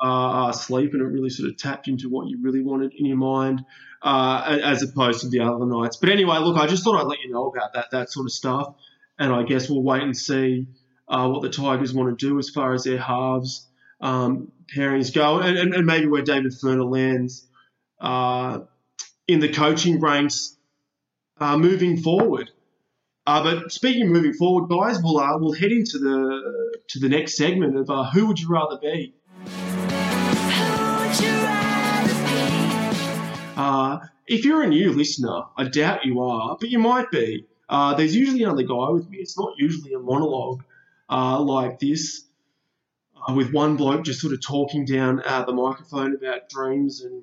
uh, 0.00 0.52
sleep, 0.52 0.92
and 0.92 1.02
it 1.02 1.06
really 1.06 1.30
sort 1.30 1.50
of 1.50 1.56
tapped 1.56 1.88
into 1.88 2.08
what 2.08 2.28
you 2.28 2.38
really 2.42 2.62
wanted 2.62 2.92
in 2.94 3.06
your 3.06 3.16
mind, 3.16 3.64
uh, 4.02 4.58
as 4.62 4.82
opposed 4.82 5.22
to 5.22 5.28
the 5.28 5.40
other 5.40 5.66
nights. 5.66 5.96
But 5.96 6.10
anyway, 6.10 6.38
look, 6.38 6.56
I 6.56 6.66
just 6.66 6.84
thought 6.84 7.00
I'd 7.00 7.06
let 7.06 7.20
you 7.20 7.30
know 7.30 7.48
about 7.48 7.74
that 7.74 7.86
that 7.92 8.10
sort 8.10 8.26
of 8.26 8.32
stuff, 8.32 8.74
and 9.18 9.32
I 9.32 9.42
guess 9.42 9.68
we'll 9.68 9.82
wait 9.82 10.02
and 10.02 10.16
see 10.16 10.66
uh, 11.08 11.28
what 11.28 11.42
the 11.42 11.48
Tigers 11.48 11.94
want 11.94 12.18
to 12.18 12.26
do 12.26 12.38
as 12.38 12.50
far 12.50 12.74
as 12.74 12.84
their 12.84 12.98
halves 12.98 13.66
um, 14.00 14.52
pairings 14.74 15.12
go, 15.12 15.40
and, 15.40 15.56
and, 15.58 15.74
and, 15.74 15.86
maybe 15.86 16.06
where 16.06 16.22
David 16.22 16.52
Furner 16.52 16.88
lands 16.88 17.46
uh, 18.00 18.60
in 19.26 19.40
the 19.40 19.48
coaching 19.48 20.00
ranks 20.00 20.56
uh, 21.40 21.56
moving 21.56 21.96
forward. 21.96 22.50
Uh, 23.26 23.42
but 23.42 23.72
speaking 23.72 24.06
of 24.06 24.08
moving 24.08 24.32
forward, 24.34 24.68
guys, 24.68 25.02
we'll 25.02 25.18
uh, 25.18 25.36
we'll 25.38 25.52
head 25.52 25.72
into 25.72 25.98
the 25.98 26.78
to 26.88 26.98
the 26.98 27.08
next 27.08 27.36
segment 27.36 27.76
of 27.76 27.90
uh, 27.90 28.04
who 28.10 28.26
would 28.26 28.38
you 28.38 28.48
rather 28.48 28.78
be. 28.78 29.14
if 34.30 34.44
you're 34.44 34.62
a 34.62 34.68
new 34.68 34.92
listener, 34.92 35.44
I 35.56 35.64
doubt 35.64 36.04
you 36.04 36.20
are, 36.20 36.58
but 36.60 36.68
you 36.68 36.78
might 36.78 37.10
be. 37.10 37.46
there's 37.70 38.14
usually 38.14 38.42
another 38.42 38.62
guy 38.62 38.90
with 38.90 39.08
me. 39.08 39.18
It's 39.18 39.38
not 39.38 39.54
usually 39.56 39.94
a 39.94 39.98
monologue 39.98 40.62
uh, 41.10 41.40
like 41.40 41.78
this, 41.78 42.24
uh, 43.28 43.34
with 43.34 43.52
one 43.52 43.76
bloke 43.76 44.04
just 44.04 44.20
sort 44.20 44.32
of 44.32 44.40
talking 44.40 44.84
down 44.84 45.20
at 45.20 45.46
the 45.46 45.52
microphone 45.52 46.14
about 46.14 46.48
dreams 46.48 47.02
and 47.02 47.22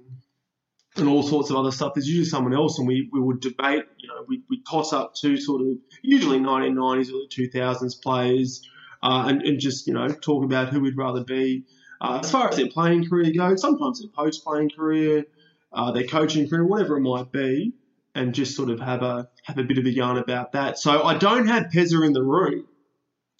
and 0.98 1.10
all 1.10 1.24
sorts 1.24 1.50
of 1.50 1.58
other 1.58 1.71
stuff. 1.71 1.93
There's 1.93 2.08
usually 2.08 2.26
someone 2.26 2.54
else, 2.54 2.80
and 2.80 2.88
we, 2.88 3.10
we 3.12 3.19
would 3.19 3.41
debate. 3.41 3.84
You 3.98 4.08
know, 4.08 4.26
we 4.28 4.43
we 4.50 4.62
toss 4.69 4.93
up 4.93 5.13
two 5.15 5.38
sort 5.38 5.62
of 5.62 5.67
usually 6.02 6.39
1990s, 6.39 7.10
early 7.10 7.28
2000s 7.28 8.02
players, 8.02 8.67
uh, 9.04 9.26
and 9.28 9.41
and 9.41 9.60
just 9.60 9.88
you 9.88 9.93
know 9.93 10.08
talk 10.08 10.43
about 10.43 10.69
who 10.69 10.80
we'd 10.80 10.98
rather 10.98 11.24
be. 11.24 11.63
Uh, 12.02 12.19
as 12.21 12.32
far 12.32 12.50
as 12.50 12.58
their 12.58 12.67
playing 12.67 13.08
career 13.08 13.32
goes, 13.32 13.62
sometimes 13.62 14.02
their 14.02 14.10
post 14.10 14.43
playing 14.43 14.69
career, 14.69 15.26
uh, 15.71 15.91
their 15.91 16.06
coaching 16.06 16.50
career, 16.50 16.65
whatever 16.65 16.98
it 16.98 17.02
might 17.02 17.32
be, 17.32 17.74
and 18.13 18.34
just 18.34 18.56
sort 18.56 18.69
of 18.69 18.80
have 18.80 19.02
a 19.02 19.30
have 19.43 19.58
a 19.58 19.63
bit 19.63 19.78
of 19.78 19.86
a 19.86 19.91
yarn 19.91 20.17
about 20.17 20.54
that. 20.54 20.78
So 20.78 21.04
I 21.04 21.17
don't 21.17 21.48
have 21.48 21.65
Pezza 21.74 22.06
in 22.06 22.13
the 22.13 22.24
room, 22.24 22.65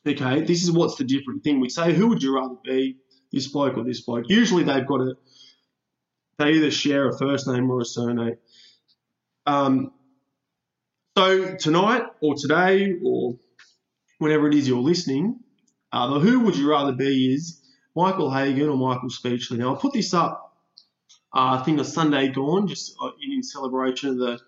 Okay, 0.08 0.42
this 0.42 0.64
is 0.64 0.72
what's 0.72 0.96
the 0.96 1.04
different 1.04 1.44
thing. 1.44 1.60
We 1.60 1.70
say, 1.70 1.94
who 1.94 2.10
would 2.10 2.22
you 2.22 2.36
rather 2.36 2.56
be, 2.64 2.98
this 3.32 3.48
bloke 3.48 3.78
or 3.78 3.84
this 3.84 4.02
bloke? 4.02 4.26
Usually 4.30 4.64
they've 4.64 4.86
got 4.86 5.02
a, 5.02 5.16
they 6.38 6.52
either 6.52 6.70
share 6.70 7.08
a 7.10 7.18
first 7.18 7.48
name 7.48 7.70
or 7.72 7.82
a 7.82 7.86
surname. 7.86 8.38
Um, 9.48 9.92
so 11.18 11.56
tonight 11.56 12.04
or 12.22 12.36
today 12.36 12.94
or 13.04 13.38
whenever 14.20 14.48
it 14.48 14.54
is 14.54 14.68
you're 14.68 14.78
listening, 14.78 15.40
uh, 15.92 16.14
the 16.14 16.20
who 16.20 16.42
would 16.42 16.56
you 16.56 16.70
rather 16.70 16.92
be 16.92 17.34
is 17.34 17.62
Michael 17.96 18.32
Hagan 18.32 18.70
or 18.70 18.78
Michael 18.78 19.10
Speechley. 19.10 19.58
Now 19.58 19.76
I 19.76 19.80
put 19.80 19.94
this 19.94 20.14
up, 20.14 20.56
uh, 21.34 21.58
I 21.60 21.64
think 21.64 21.80
a 21.80 21.86
Sunday 21.86 22.28
gone, 22.28 22.68
just 22.68 22.96
uh, 23.02 23.12
in 23.22 23.42
celebration 23.42 24.10
of 24.10 24.18
the 24.18 24.40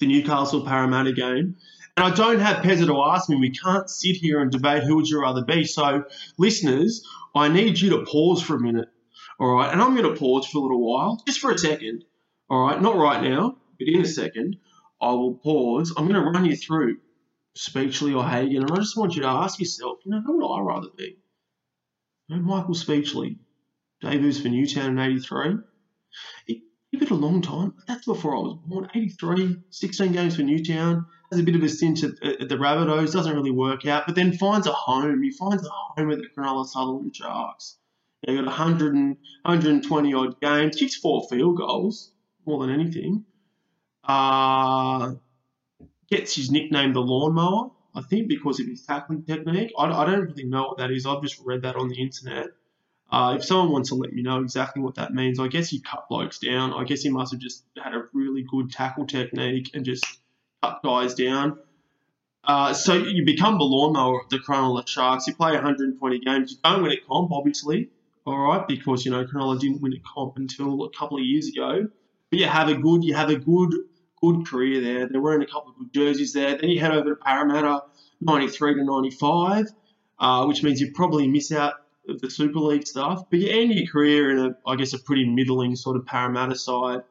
the 0.00 0.06
Newcastle 0.06 0.64
Parramatta 0.64 1.12
game. 1.12 1.56
And 1.96 2.06
I 2.06 2.14
don't 2.14 2.40
have 2.40 2.62
Pezza 2.62 2.86
to 2.86 3.02
ask 3.02 3.28
me. 3.28 3.36
We 3.36 3.50
can't 3.50 3.88
sit 3.90 4.16
here 4.16 4.40
and 4.40 4.50
debate 4.50 4.84
who 4.84 4.96
would 4.96 5.08
you 5.08 5.20
rather 5.20 5.44
be. 5.44 5.64
So, 5.64 6.04
listeners, 6.38 7.06
I 7.34 7.48
need 7.48 7.78
you 7.78 7.90
to 7.90 8.04
pause 8.04 8.42
for 8.42 8.56
a 8.56 8.60
minute. 8.60 8.88
All 9.38 9.54
right. 9.54 9.72
And 9.72 9.82
I'm 9.82 9.96
going 9.96 10.12
to 10.12 10.18
pause 10.18 10.46
for 10.46 10.58
a 10.58 10.62
little 10.62 10.80
while, 10.80 11.22
just 11.26 11.40
for 11.40 11.50
a 11.50 11.58
second. 11.58 12.04
All 12.48 12.66
right. 12.66 12.80
Not 12.80 12.96
right 12.96 13.22
now, 13.22 13.56
but 13.78 13.88
in 13.88 14.02
a 14.02 14.06
second, 14.06 14.56
I 15.00 15.10
will 15.12 15.34
pause. 15.34 15.92
I'm 15.96 16.06
going 16.06 16.22
to 16.22 16.30
run 16.30 16.44
you 16.44 16.56
through 16.56 16.98
Speechley 17.56 18.16
or 18.16 18.26
Hagan. 18.28 18.62
And 18.62 18.70
I 18.72 18.76
just 18.76 18.96
want 18.96 19.14
you 19.14 19.22
to 19.22 19.28
ask 19.28 19.58
yourself, 19.58 19.98
you 20.04 20.12
know, 20.12 20.20
who 20.20 20.38
would 20.38 20.54
I 20.54 20.60
rather 20.60 20.88
be? 20.96 21.16
You 22.28 22.36
know, 22.36 22.42
Michael 22.42 22.74
Speechley, 22.74 23.38
debuts 24.00 24.40
for 24.40 24.48
Newtown 24.48 24.98
in 24.98 24.98
83. 24.98 25.56
He, 26.46 26.62
he 26.90 26.98
did 26.98 27.10
a 27.10 27.14
long 27.14 27.40
time. 27.40 27.74
That's 27.86 28.04
before 28.04 28.36
I 28.36 28.40
was 28.40 28.58
born. 28.66 28.88
83, 28.94 29.58
16 29.70 30.12
games 30.12 30.36
for 30.36 30.42
Newtown. 30.42 31.06
Has 31.30 31.38
a 31.40 31.44
bit 31.44 31.54
of 31.54 31.62
a 31.62 31.68
stint 31.68 32.02
at, 32.02 32.22
at 32.22 32.48
the 32.48 32.56
Rabbitohs. 32.56 33.12
Doesn't 33.12 33.34
really 33.34 33.52
work 33.52 33.86
out, 33.86 34.04
but 34.06 34.16
then 34.16 34.36
finds 34.36 34.66
a 34.66 34.72
home. 34.72 35.22
He 35.22 35.30
finds 35.30 35.64
a 35.64 35.70
home 35.70 36.10
at 36.10 36.18
the 36.18 36.28
Cronulla 36.36 36.66
Sutherland 36.66 37.14
Sharks. 37.14 37.76
He 38.26 38.34
got 38.34 38.44
100 38.44 38.94
and, 38.94 39.16
120 39.42 40.14
odd 40.14 40.40
games, 40.40 40.76
kicks 40.76 40.96
four 40.96 41.26
field 41.30 41.56
goals, 41.56 42.12
more 42.44 42.66
than 42.66 42.74
anything. 42.74 43.24
Uh, 44.04 45.14
gets 46.10 46.34
his 46.34 46.50
nickname 46.50 46.92
the 46.92 47.00
lawnmower, 47.00 47.70
I 47.94 48.02
think, 48.02 48.28
because 48.28 48.58
of 48.58 48.66
his 48.66 48.82
tackling 48.84 49.22
technique. 49.22 49.72
I, 49.78 49.86
I 49.86 50.04
don't 50.06 50.22
really 50.22 50.44
know 50.44 50.68
what 50.68 50.78
that 50.78 50.90
is. 50.90 51.06
I've 51.06 51.22
just 51.22 51.40
read 51.44 51.62
that 51.62 51.76
on 51.76 51.88
the 51.88 52.00
internet. 52.00 52.48
Uh, 53.12 53.34
if 53.38 53.44
someone 53.44 53.72
wants 53.72 53.88
to 53.88 53.96
let 53.96 54.12
me 54.12 54.22
know 54.22 54.40
exactly 54.40 54.80
what 54.80 54.94
that 54.94 55.12
means, 55.12 55.40
I 55.40 55.48
guess 55.48 55.68
he 55.68 55.80
cut 55.80 56.08
blokes 56.08 56.38
down. 56.38 56.72
I 56.72 56.84
guess 56.84 57.02
he 57.02 57.10
must 57.10 57.32
have 57.32 57.40
just 57.40 57.64
had 57.82 57.92
a 57.92 58.04
really 58.12 58.44
good 58.48 58.70
tackle 58.70 59.06
technique 59.06 59.70
and 59.74 59.84
just 59.84 60.04
cut 60.62 60.80
guys 60.84 61.14
down. 61.14 61.58
Uh, 62.44 62.72
so 62.72 62.94
you 62.94 63.24
become 63.24 63.58
the 63.58 63.64
lawnmower 63.64 64.20
of 64.20 64.28
the 64.30 64.38
Cronulla 64.38 64.86
Sharks. 64.86 65.26
You 65.26 65.34
play 65.34 65.52
120 65.52 66.18
games. 66.20 66.52
You 66.52 66.58
don't 66.62 66.82
win 66.82 66.92
a 66.92 66.96
comp, 67.08 67.32
obviously, 67.32 67.90
all 68.24 68.38
right, 68.38 68.66
because 68.66 69.04
you 69.04 69.10
know 69.10 69.24
Cronulla 69.24 69.58
didn't 69.58 69.82
win 69.82 69.92
a 69.92 70.00
comp 70.14 70.36
until 70.36 70.84
a 70.84 70.90
couple 70.90 71.18
of 71.18 71.24
years 71.24 71.48
ago. 71.48 71.88
But 72.30 72.38
you 72.38 72.46
have 72.46 72.68
a 72.68 72.74
good, 72.74 73.02
you 73.04 73.14
have 73.14 73.28
a 73.28 73.36
good, 73.36 73.74
good 74.22 74.46
career 74.46 74.80
there. 74.80 75.08
They're 75.08 75.20
wearing 75.20 75.42
a 75.42 75.46
couple 75.46 75.70
of 75.70 75.78
good 75.78 75.92
jerseys 75.92 76.32
there. 76.32 76.56
Then 76.56 76.70
you 76.70 76.80
head 76.80 76.92
over 76.92 77.10
to 77.10 77.16
Parramatta, 77.16 77.82
93 78.20 78.74
to 78.74 78.84
95, 78.84 79.66
uh, 80.18 80.44
which 80.46 80.62
means 80.62 80.80
you 80.80 80.92
probably 80.92 81.26
miss 81.26 81.50
out 81.50 81.74
the 82.06 82.30
Super 82.30 82.58
League 82.58 82.86
stuff. 82.86 83.24
But 83.30 83.40
you 83.40 83.48
end 83.50 83.72
your 83.72 83.86
career 83.86 84.30
in 84.30 84.38
a, 84.38 84.56
I 84.66 84.76
guess, 84.76 84.92
a 84.92 84.98
pretty 84.98 85.28
middling 85.28 85.76
sort 85.76 85.96
of 85.96 86.06
Parramatta 86.06 86.56
side. 86.56 87.02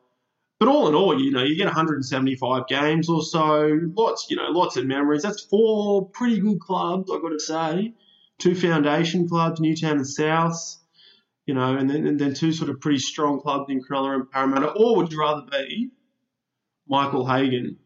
But 0.59 0.67
all 0.67 0.89
in 0.89 0.95
all, 0.95 1.19
you 1.19 1.31
know, 1.31 1.43
you 1.43 1.55
get 1.55 1.65
175 1.65 2.67
games 2.67 3.09
or 3.09 3.23
so, 3.23 3.79
lots, 3.95 4.27
you 4.29 4.35
know, 4.35 4.49
lots 4.49 4.75
of 4.75 4.85
memories. 4.85 5.23
That's 5.23 5.41
four 5.41 6.09
pretty 6.09 6.39
good 6.39 6.59
clubs, 6.59 7.09
I've 7.09 7.21
got 7.21 7.29
to 7.29 7.39
say. 7.39 7.93
Two 8.39 8.55
foundation 8.55 9.27
clubs, 9.27 9.61
Newtown 9.61 9.97
and 9.97 10.07
South, 10.07 10.77
you 11.45 11.53
know, 11.53 11.77
and 11.77 11.89
then 11.89 12.05
and 12.05 12.19
then 12.19 12.33
two 12.33 12.51
sort 12.51 12.69
of 12.69 12.79
pretty 12.79 12.99
strong 12.99 13.41
clubs 13.41 13.65
in 13.69 13.81
Cronulla 13.81 14.15
and 14.15 14.31
Parramatta. 14.31 14.71
Or 14.71 14.97
would 14.97 15.11
you 15.11 15.19
rather 15.19 15.45
be 15.49 15.91
Michael 16.87 17.25
Hagan, 17.25 17.77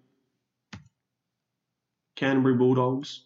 Canterbury 2.16 2.56
Bulldogs, 2.56 3.24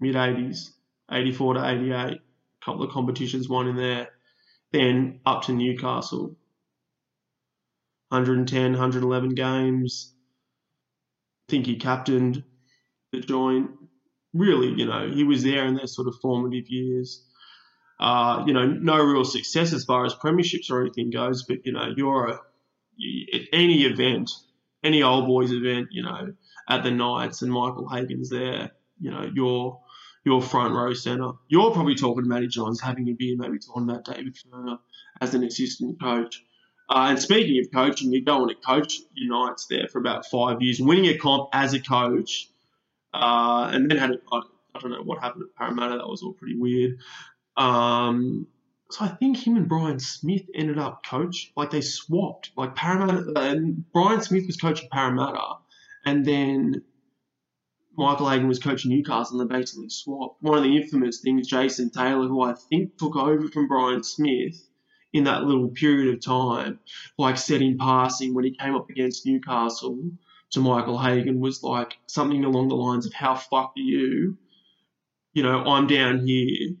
mid 0.00 0.14
80s, 0.14 0.70
84 1.10 1.54
to 1.54 1.68
88, 1.68 2.20
couple 2.66 2.82
of 2.82 2.90
competitions 2.90 3.48
won 3.48 3.68
in 3.68 3.76
there. 3.76 4.08
Then 4.72 5.20
up 5.24 5.42
to 5.42 5.52
Newcastle. 5.52 6.36
110, 8.08 8.72
111 8.72 9.34
games. 9.34 10.12
I 11.48 11.52
think 11.52 11.66
he 11.66 11.76
captained 11.76 12.42
the 13.12 13.20
joint. 13.20 13.70
Really, 14.34 14.68
you 14.68 14.86
know, 14.86 15.08
he 15.08 15.24
was 15.24 15.42
there 15.42 15.64
in 15.64 15.76
their 15.76 15.86
sort 15.86 16.08
of 16.08 16.16
formative 16.20 16.68
years. 16.68 17.24
Uh, 17.98 18.44
you 18.46 18.52
know, 18.52 18.66
no 18.66 19.02
real 19.02 19.24
success 19.24 19.72
as 19.72 19.84
far 19.84 20.04
as 20.04 20.14
premierships 20.14 20.70
or 20.70 20.82
anything 20.82 21.10
goes, 21.10 21.44
but 21.44 21.64
you 21.64 21.72
know, 21.72 21.94
you're 21.96 22.26
a 22.26 22.40
you, 22.96 23.26
at 23.32 23.42
any 23.52 23.84
event, 23.84 24.30
any 24.84 25.02
old 25.02 25.26
boys 25.26 25.50
event, 25.52 25.88
you 25.92 26.02
know, 26.02 26.34
at 26.68 26.82
the 26.82 26.90
Knights 26.90 27.42
and 27.42 27.50
Michael 27.50 27.88
Hagan's 27.88 28.28
there, 28.28 28.72
you 29.00 29.10
know, 29.10 29.30
you're 29.32 29.80
your 30.26 30.42
front 30.42 30.74
row 30.74 30.92
centre. 30.92 31.30
You're 31.46 31.70
probably 31.70 31.94
talking 31.94 32.24
to 32.24 32.28
Matty 32.28 32.48
Johns 32.48 32.80
having 32.80 33.08
a 33.08 33.12
beer, 33.12 33.36
maybe 33.38 33.60
talking 33.60 33.84
about 33.84 34.04
David 34.04 34.34
Furner 34.34 34.80
as 35.20 35.34
an 35.34 35.44
assistant 35.44 36.00
coach. 36.00 36.42
Uh, 36.90 37.06
and 37.10 37.18
speaking 37.18 37.60
of 37.60 37.72
coaching, 37.72 38.12
you 38.12 38.24
go 38.24 38.42
on 38.42 38.48
to 38.48 38.54
coach 38.56 38.98
Unites 39.14 39.66
there 39.66 39.86
for 39.86 40.00
about 40.00 40.26
five 40.26 40.60
years, 40.60 40.80
winning 40.80 41.06
a 41.06 41.16
comp 41.16 41.48
as 41.52 41.74
a 41.74 41.80
coach, 41.80 42.50
uh, 43.14 43.70
and 43.72 43.88
then 43.88 43.98
had 43.98 44.10
a, 44.10 44.18
I, 44.32 44.42
I 44.74 44.78
don't 44.80 44.90
know 44.90 45.02
what 45.02 45.20
happened 45.20 45.44
at 45.44 45.56
Parramatta. 45.56 45.98
That 45.98 46.08
was 46.08 46.22
all 46.22 46.32
pretty 46.32 46.56
weird. 46.58 46.98
Um, 47.56 48.48
so 48.90 49.04
I 49.04 49.08
think 49.08 49.36
him 49.36 49.56
and 49.56 49.68
Brian 49.68 50.00
Smith 50.00 50.42
ended 50.54 50.78
up 50.78 51.06
coach 51.06 51.52
like 51.56 51.70
they 51.70 51.80
swapped. 51.80 52.50
Like 52.56 52.74
Parramatta, 52.74 53.32
and 53.36 53.84
Brian 53.92 54.22
Smith 54.22 54.46
was 54.46 54.56
coaching 54.56 54.88
Parramatta, 54.90 55.54
and 56.04 56.24
then 56.24 56.82
Michael 57.96 58.28
Hagan 58.28 58.48
was 58.48 58.58
coaching 58.58 58.90
Newcastle 58.90 59.40
and 59.40 59.50
they 59.50 59.58
basically 59.58 59.88
swapped. 59.88 60.42
One 60.42 60.58
of 60.58 60.64
the 60.64 60.76
infamous 60.76 61.20
things, 61.20 61.48
Jason 61.48 61.90
Taylor, 61.90 62.28
who 62.28 62.42
I 62.42 62.54
think 62.54 62.98
took 62.98 63.16
over 63.16 63.48
from 63.48 63.68
Brian 63.68 64.02
Smith 64.02 64.60
in 65.12 65.24
that 65.24 65.44
little 65.44 65.68
period 65.68 66.14
of 66.14 66.24
time, 66.24 66.78
like 67.18 67.38
said 67.38 67.62
in 67.62 67.78
passing 67.78 68.34
when 68.34 68.44
he 68.44 68.56
came 68.56 68.74
up 68.74 68.90
against 68.90 69.26
Newcastle 69.26 70.10
to 70.50 70.60
Michael 70.60 70.98
Hagan 70.98 71.40
was 71.40 71.62
like 71.62 71.96
something 72.06 72.44
along 72.44 72.68
the 72.68 72.76
lines 72.76 73.06
of 73.06 73.12
how 73.12 73.34
fucked 73.34 73.78
are 73.78 73.82
you? 73.82 74.36
You 75.32 75.42
know, 75.42 75.64
I'm 75.64 75.86
down 75.86 76.26
here. 76.26 76.76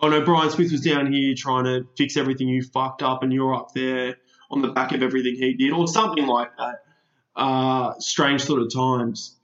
Oh 0.00 0.08
no, 0.08 0.24
Brian 0.24 0.50
Smith 0.50 0.72
was 0.72 0.82
down 0.82 1.12
here 1.12 1.34
trying 1.36 1.64
to 1.64 1.86
fix 1.96 2.16
everything 2.16 2.48
you 2.48 2.62
fucked 2.62 3.02
up 3.02 3.22
and 3.22 3.32
you're 3.32 3.54
up 3.54 3.72
there 3.74 4.16
on 4.50 4.62
the 4.62 4.68
back 4.68 4.92
of 4.92 5.02
everything 5.02 5.34
he 5.36 5.54
did, 5.54 5.72
or 5.72 5.88
something 5.88 6.26
like 6.26 6.50
that. 6.58 6.76
Uh, 7.34 7.94
strange 7.98 8.42
sort 8.42 8.62
of 8.62 8.72
times. 8.72 9.36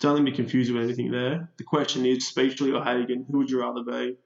Don't 0.00 0.14
let 0.14 0.22
me 0.22 0.32
confuse 0.32 0.68
you 0.68 0.74
with 0.74 0.84
anything 0.84 1.10
there. 1.10 1.50
The 1.58 1.64
question 1.64 2.06
is 2.06 2.32
Speechley 2.32 2.74
or 2.74 2.82
Hagan, 2.82 3.26
who 3.30 3.38
would 3.38 3.50
you 3.50 3.60
rather 3.60 3.82
be? 3.82 4.16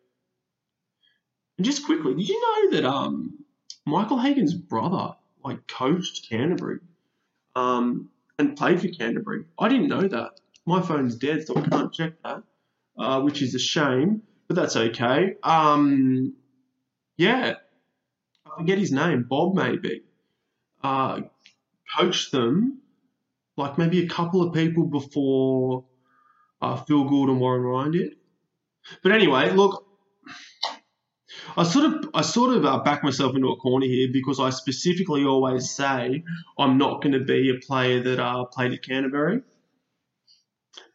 And 1.59 1.65
just 1.65 1.85
quickly, 1.85 2.15
did 2.15 2.29
you 2.29 2.41
know 2.41 2.77
that 2.77 2.89
um, 2.89 3.45
Michael 3.85 4.19
Hagan's 4.19 4.55
brother 4.55 5.15
like 5.45 5.67
coached 5.67 6.29
Canterbury 6.29 6.79
um, 7.57 8.09
and 8.39 8.57
played 8.57 8.81
for 8.81 8.89
Canterbury? 8.89 9.47
I 9.59 9.69
didn't 9.69 9.89
know 9.89 10.07
that. 10.07 10.41
My 10.65 10.81
phone's 10.81 11.17
dead, 11.17 11.47
so 11.47 11.57
I 11.57 11.69
can't 11.69 11.93
check 11.93 12.15
that, 12.23 12.43
uh, 12.97 13.21
which 13.21 13.43
is 13.43 13.55
a 13.55 13.59
shame, 13.59 14.23
but 14.47 14.57
that's 14.57 14.77
okay. 14.77 15.35
Um, 15.43 16.35
yeah, 17.17 17.55
I 18.47 18.59
forget 18.59 18.79
his 18.79 18.93
name, 18.93 19.27
Bob 19.29 19.55
maybe. 19.55 20.03
Uh, 20.83 21.23
coached 21.97 22.31
them 22.33 22.81
like 23.57 23.79
maybe 23.79 24.05
a 24.05 24.09
couple 24.09 24.43
of 24.43 24.55
people 24.55 24.87
before 24.87 25.85
uh, 26.61 26.77
Phil 26.77 27.05
Gould 27.05 27.29
and 27.29 27.41
Warren 27.41 27.63
Ryan 27.63 27.93
did. 27.93 28.13
But 29.03 29.13
anyway, 29.13 29.51
look, 29.51 29.87
I 31.57 31.63
sort 31.63 31.87
of 31.87 32.11
I 32.15 32.23
sort 32.23 32.57
of 32.57 32.65
uh, 32.65 32.79
back 32.81 33.05
myself 33.05 33.35
into 33.35 33.49
a 33.49 33.57
corner 33.57 33.87
here 33.87 34.09
because 34.13 34.41
I 34.41 34.51
specifically 34.51 35.25
always 35.25 35.71
say 35.71 36.25
I'm 36.59 36.79
not 36.79 37.03
going 37.03 37.13
to 37.13 37.25
be 37.25 37.51
a 37.51 37.65
player 37.67 38.03
that 38.03 38.19
uh, 38.19 38.45
played 38.47 38.73
at 38.73 38.83
Canterbury. 38.83 39.43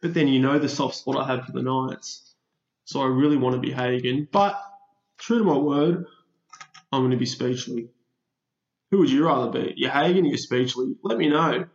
But 0.02 0.14
then 0.14 0.28
you 0.28 0.40
know 0.40 0.58
the 0.58 0.68
soft 0.68 0.96
spot 0.96 1.16
I 1.16 1.26
have 1.26 1.46
for 1.46 1.52
the 1.52 1.62
Knights, 1.62 2.34
so 2.84 3.00
I 3.00 3.06
really 3.06 3.36
want 3.36 3.54
to 3.54 3.60
be 3.60 3.72
Hagan. 3.72 4.28
But 4.30 4.60
true 5.18 5.38
to 5.38 5.44
my 5.44 5.56
word, 5.56 6.04
I'm 6.92 7.00
going 7.00 7.10
to 7.10 7.16
be 7.16 7.26
Speechley. 7.26 7.88
Who 8.90 8.98
would 8.98 9.10
you 9.10 9.26
rather 9.26 9.50
be? 9.50 9.74
You 9.76 9.88
Hagan 9.88 10.26
or 10.26 10.28
you 10.28 10.36
Speechley? 10.36 10.96
Let 11.02 11.18
me 11.18 11.28
know 11.28 11.66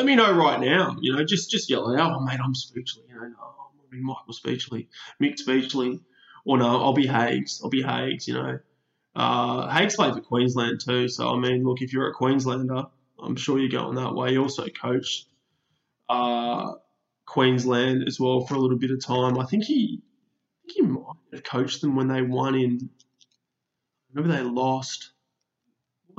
let 0.00 0.06
me 0.06 0.14
know 0.14 0.32
right 0.32 0.58
now. 0.58 0.96
You 1.02 1.14
know, 1.14 1.24
just 1.24 1.50
just 1.50 1.68
yell 1.68 1.94
out. 1.94 2.16
Oh, 2.16 2.20
mate, 2.20 2.40
I'm 2.42 2.54
Speechley. 2.54 3.06
You 3.06 3.16
know, 3.16 3.28
no, 3.28 3.54
I'm 3.84 3.90
be 3.90 4.00
Michael 4.00 4.32
Speechley, 4.32 4.88
Mick 5.22 5.38
Speechley, 5.38 6.00
or 6.46 6.56
no, 6.56 6.82
I'll 6.82 6.94
be 6.94 7.06
Hagues. 7.06 7.60
I'll 7.62 7.68
be 7.68 7.82
Hagues. 7.82 8.26
You 8.26 8.34
know, 8.34 8.58
uh, 9.14 9.88
played 9.90 10.14
for 10.14 10.20
Queensland 10.22 10.80
too. 10.82 11.08
So 11.08 11.28
I 11.28 11.38
mean, 11.38 11.64
look, 11.64 11.82
if 11.82 11.92
you're 11.92 12.08
a 12.08 12.14
Queenslander, 12.14 12.84
I'm 13.22 13.36
sure 13.36 13.58
you're 13.58 13.68
going 13.68 13.96
that 13.96 14.14
way. 14.14 14.38
Also 14.38 14.68
coached 14.68 15.26
uh, 16.08 16.72
Queensland 17.26 18.04
as 18.08 18.18
well 18.18 18.46
for 18.46 18.54
a 18.54 18.58
little 18.58 18.78
bit 18.78 18.92
of 18.92 19.04
time. 19.04 19.38
I 19.38 19.44
think 19.44 19.64
he, 19.64 20.00
I 20.00 20.72
think 20.72 20.76
he 20.76 20.82
might 20.82 21.16
have 21.34 21.44
coached 21.44 21.82
them 21.82 21.94
when 21.94 22.08
they 22.08 22.22
won 22.22 22.54
in. 22.54 22.88
Remember 24.14 24.34
they 24.34 24.42
lost 24.42 25.10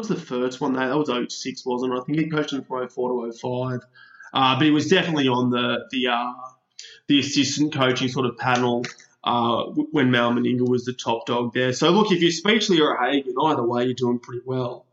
was 0.01 0.09
the 0.09 0.17
first 0.17 0.61
one? 0.61 0.73
That 0.73 0.97
was 0.97 1.09
06, 1.33 1.65
wasn't 1.65 1.93
it? 1.93 1.99
I 1.99 2.03
think 2.05 2.19
he 2.19 2.29
coached 2.29 2.51
from 2.51 2.89
04 2.89 2.89
to 2.89 3.33
05. 3.33 3.81
Uh, 4.33 4.55
but 4.57 4.65
he 4.65 4.71
was 4.71 4.89
definitely 4.89 5.29
on 5.29 5.51
the 5.51 5.87
the 5.91 6.07
uh, 6.09 6.33
the 7.07 7.19
assistant 7.19 7.73
coaching 7.73 8.09
sort 8.09 8.27
of 8.27 8.37
panel 8.37 8.85
uh, 9.23 9.63
when 9.91 10.11
Mal 10.11 10.33
Meninga 10.33 10.67
was 10.69 10.85
the 10.85 10.93
top 10.93 11.27
dog 11.27 11.53
there. 11.53 11.73
So 11.73 11.91
look, 11.91 12.11
if 12.11 12.21
you're 12.21 12.31
Speechley 12.31 12.81
or 12.81 12.97
Hagan, 12.97 13.35
either 13.43 13.63
way, 13.63 13.85
you're 13.85 13.95
doing 13.95 14.19
pretty 14.19 14.43
well. 14.45 14.85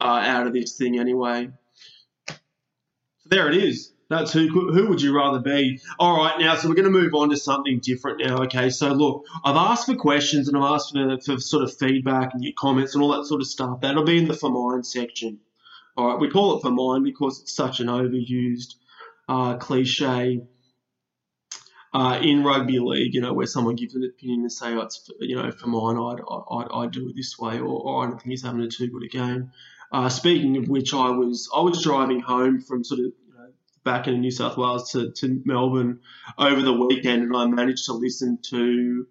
uh, 0.00 0.22
out 0.24 0.46
of 0.46 0.54
this 0.54 0.76
thing 0.76 0.98
anyway. 0.98 1.50
So 3.18 3.28
there 3.30 3.48
it 3.50 3.56
is. 3.62 3.92
That's 4.10 4.32
who 4.32 4.48
who 4.48 4.88
would 4.88 5.00
you 5.00 5.16
rather 5.16 5.38
be? 5.38 5.80
All 5.96 6.16
right, 6.16 6.38
now 6.40 6.56
so 6.56 6.68
we're 6.68 6.74
going 6.74 6.92
to 6.92 6.98
move 7.00 7.14
on 7.14 7.30
to 7.30 7.36
something 7.36 7.78
different 7.78 8.20
now. 8.20 8.42
Okay, 8.42 8.68
so 8.68 8.88
look, 8.88 9.24
I've 9.44 9.54
asked 9.54 9.86
for 9.86 9.94
questions 9.94 10.48
and 10.48 10.56
I've 10.56 10.72
asked 10.72 10.92
for, 10.92 11.20
for 11.20 11.38
sort 11.38 11.62
of 11.62 11.76
feedback 11.76 12.34
and 12.34 12.42
your 12.42 12.52
comments 12.58 12.94
and 12.94 13.04
all 13.04 13.12
that 13.12 13.26
sort 13.26 13.40
of 13.40 13.46
stuff. 13.46 13.80
That'll 13.80 14.02
be 14.02 14.18
in 14.18 14.26
the 14.26 14.34
for 14.34 14.50
mine 14.50 14.82
section. 14.82 15.38
All 15.96 16.08
right, 16.08 16.18
we 16.18 16.28
call 16.28 16.56
it 16.56 16.60
for 16.60 16.72
mine 16.72 17.04
because 17.04 17.40
it's 17.40 17.54
such 17.54 17.78
an 17.78 17.86
overused 17.86 18.74
uh, 19.28 19.58
cliche 19.58 20.42
uh, 21.94 22.18
in 22.20 22.42
rugby 22.42 22.80
league. 22.80 23.14
You 23.14 23.20
know, 23.20 23.32
where 23.32 23.46
someone 23.46 23.76
gives 23.76 23.94
an 23.94 24.02
opinion 24.02 24.40
and 24.40 24.52
say, 24.52 24.74
oh, 24.74 24.80
"It's 24.80 25.08
you 25.20 25.36
know 25.36 25.52
for 25.52 25.68
mine, 25.68 25.96
I'd, 25.96 26.20
I'd, 26.50 26.68
I'd 26.74 26.90
do 26.90 27.08
it 27.08 27.14
this 27.14 27.38
way," 27.38 27.60
or, 27.60 27.80
or 27.80 28.02
"I 28.02 28.08
don't 28.08 28.20
think 28.20 28.30
he's 28.30 28.42
having 28.42 28.62
a 28.62 28.68
too 28.68 28.88
good 28.88 29.04
a 29.04 29.08
game." 29.08 29.52
Uh, 29.92 30.08
speaking 30.08 30.56
of 30.56 30.68
which, 30.68 30.94
I 30.94 31.10
was 31.10 31.48
I 31.54 31.60
was 31.60 31.82
driving 31.82 32.20
home 32.20 32.60
from 32.60 32.82
sort 32.82 33.00
of 33.00 33.12
back 33.90 34.06
in 34.06 34.20
New 34.20 34.30
South 34.30 34.56
Wales 34.56 34.92
to, 34.92 35.10
to 35.10 35.42
Melbourne 35.44 35.98
over 36.38 36.62
the 36.62 36.72
weekend, 36.72 37.24
and 37.24 37.36
I 37.36 37.46
managed 37.46 37.86
to 37.86 37.92
listen 37.92 38.38
to. 38.50 39.06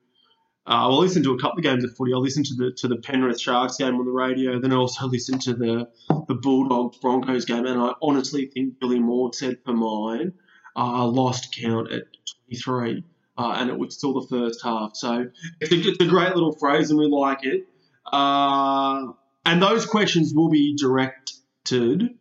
Uh, 0.65 0.87
I 0.87 0.93
listened 0.93 1.25
to 1.25 1.33
a 1.33 1.39
couple 1.39 1.57
of 1.57 1.63
games 1.63 1.83
of 1.83 1.95
footy. 1.97 2.13
I 2.13 2.17
listened 2.17 2.45
to 2.45 2.55
the 2.55 2.71
to 2.77 2.87
the 2.87 2.95
Penrith 2.95 3.41
Sharks 3.41 3.75
game 3.75 3.95
on 3.95 4.05
the 4.05 4.11
radio. 4.11 4.59
Then 4.59 4.71
I 4.71 4.77
also 4.77 5.07
listened 5.07 5.41
to 5.41 5.53
the 5.53 5.89
the 6.29 6.35
Bulldogs 6.35 6.97
Broncos 6.99 7.43
game, 7.43 7.65
and 7.65 7.81
I 7.81 7.93
honestly 8.01 8.45
think 8.45 8.79
Billy 8.79 8.99
Moore 8.99 9.33
said 9.33 9.57
for 9.65 9.73
mine, 9.73 10.33
uh, 10.77 11.05
lost 11.05 11.53
count 11.53 11.91
at 11.91 12.03
23, 12.47 13.03
uh, 13.37 13.55
and 13.57 13.69
it 13.69 13.77
was 13.77 13.95
still 13.95 14.13
the 14.21 14.27
first 14.27 14.63
half. 14.63 14.91
So 14.93 15.25
it's 15.59 15.73
a, 15.73 15.75
it's 15.89 16.01
a 16.01 16.07
great 16.07 16.33
little 16.35 16.53
phrase, 16.53 16.89
and 16.89 16.99
we 16.99 17.07
like 17.07 17.43
it. 17.43 17.67
Uh, 18.05 19.07
and 19.45 19.61
those 19.61 19.85
questions 19.85 20.33
will 20.33 20.49
be 20.49 20.77
directed 20.77 22.17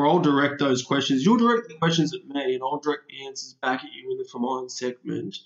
or 0.00 0.08
I'll 0.08 0.20
direct 0.20 0.58
those 0.58 0.82
questions. 0.82 1.24
You'll 1.24 1.36
direct 1.36 1.68
the 1.68 1.74
questions 1.74 2.14
at 2.14 2.26
me, 2.26 2.54
and 2.54 2.62
I'll 2.62 2.80
direct 2.80 3.08
the 3.08 3.26
answers 3.26 3.54
back 3.60 3.84
at 3.84 3.92
you 3.92 4.10
in 4.10 4.16
the 4.16 4.24
For 4.24 4.38
Mine 4.38 4.68
segment 4.70 5.36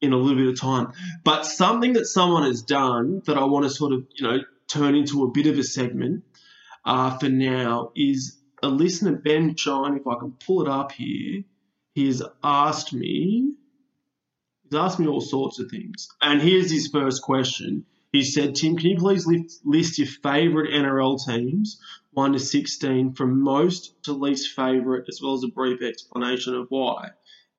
in 0.00 0.12
a 0.12 0.16
little 0.16 0.38
bit 0.38 0.48
of 0.48 0.60
time. 0.60 0.92
But 1.24 1.44
something 1.44 1.94
that 1.94 2.06
someone 2.06 2.44
has 2.44 2.62
done 2.62 3.22
that 3.26 3.36
I 3.36 3.44
want 3.44 3.64
to 3.64 3.70
sort 3.70 3.92
of, 3.92 4.06
you 4.14 4.26
know, 4.26 4.38
turn 4.68 4.94
into 4.94 5.24
a 5.24 5.30
bit 5.30 5.46
of 5.46 5.58
a 5.58 5.64
segment 5.64 6.24
uh, 6.84 7.18
for 7.18 7.28
now 7.28 7.90
is 7.96 8.38
a 8.62 8.68
listener, 8.68 9.16
Ben 9.16 9.56
Shine, 9.56 9.96
if 9.96 10.06
I 10.06 10.18
can 10.18 10.32
pull 10.32 10.62
it 10.62 10.68
up 10.68 10.92
here, 10.92 11.42
he 11.94 12.06
has 12.06 12.22
asked 12.44 12.92
me, 12.92 13.54
he's 14.62 14.78
asked 14.78 15.00
me 15.00 15.08
all 15.08 15.20
sorts 15.20 15.58
of 15.58 15.68
things. 15.68 16.08
And 16.22 16.40
here's 16.40 16.70
his 16.70 16.86
first 16.86 17.22
question. 17.22 17.86
He 18.12 18.24
said, 18.24 18.54
Tim, 18.54 18.76
can 18.76 18.90
you 18.90 18.96
please 18.96 19.26
list, 19.64 19.98
your 19.98 20.06
favourite 20.06 20.70
NRL 20.70 21.18
teams 21.24 21.80
1 22.12 22.32
to 22.32 22.38
16 22.38 23.14
from 23.14 23.40
most 23.40 24.02
to 24.04 24.12
least 24.12 24.54
favourite, 24.54 25.04
as 25.08 25.20
well 25.22 25.34
as 25.34 25.44
a 25.44 25.48
brief 25.48 25.82
explanation 25.82 26.54
of 26.54 26.66
why. 26.68 27.10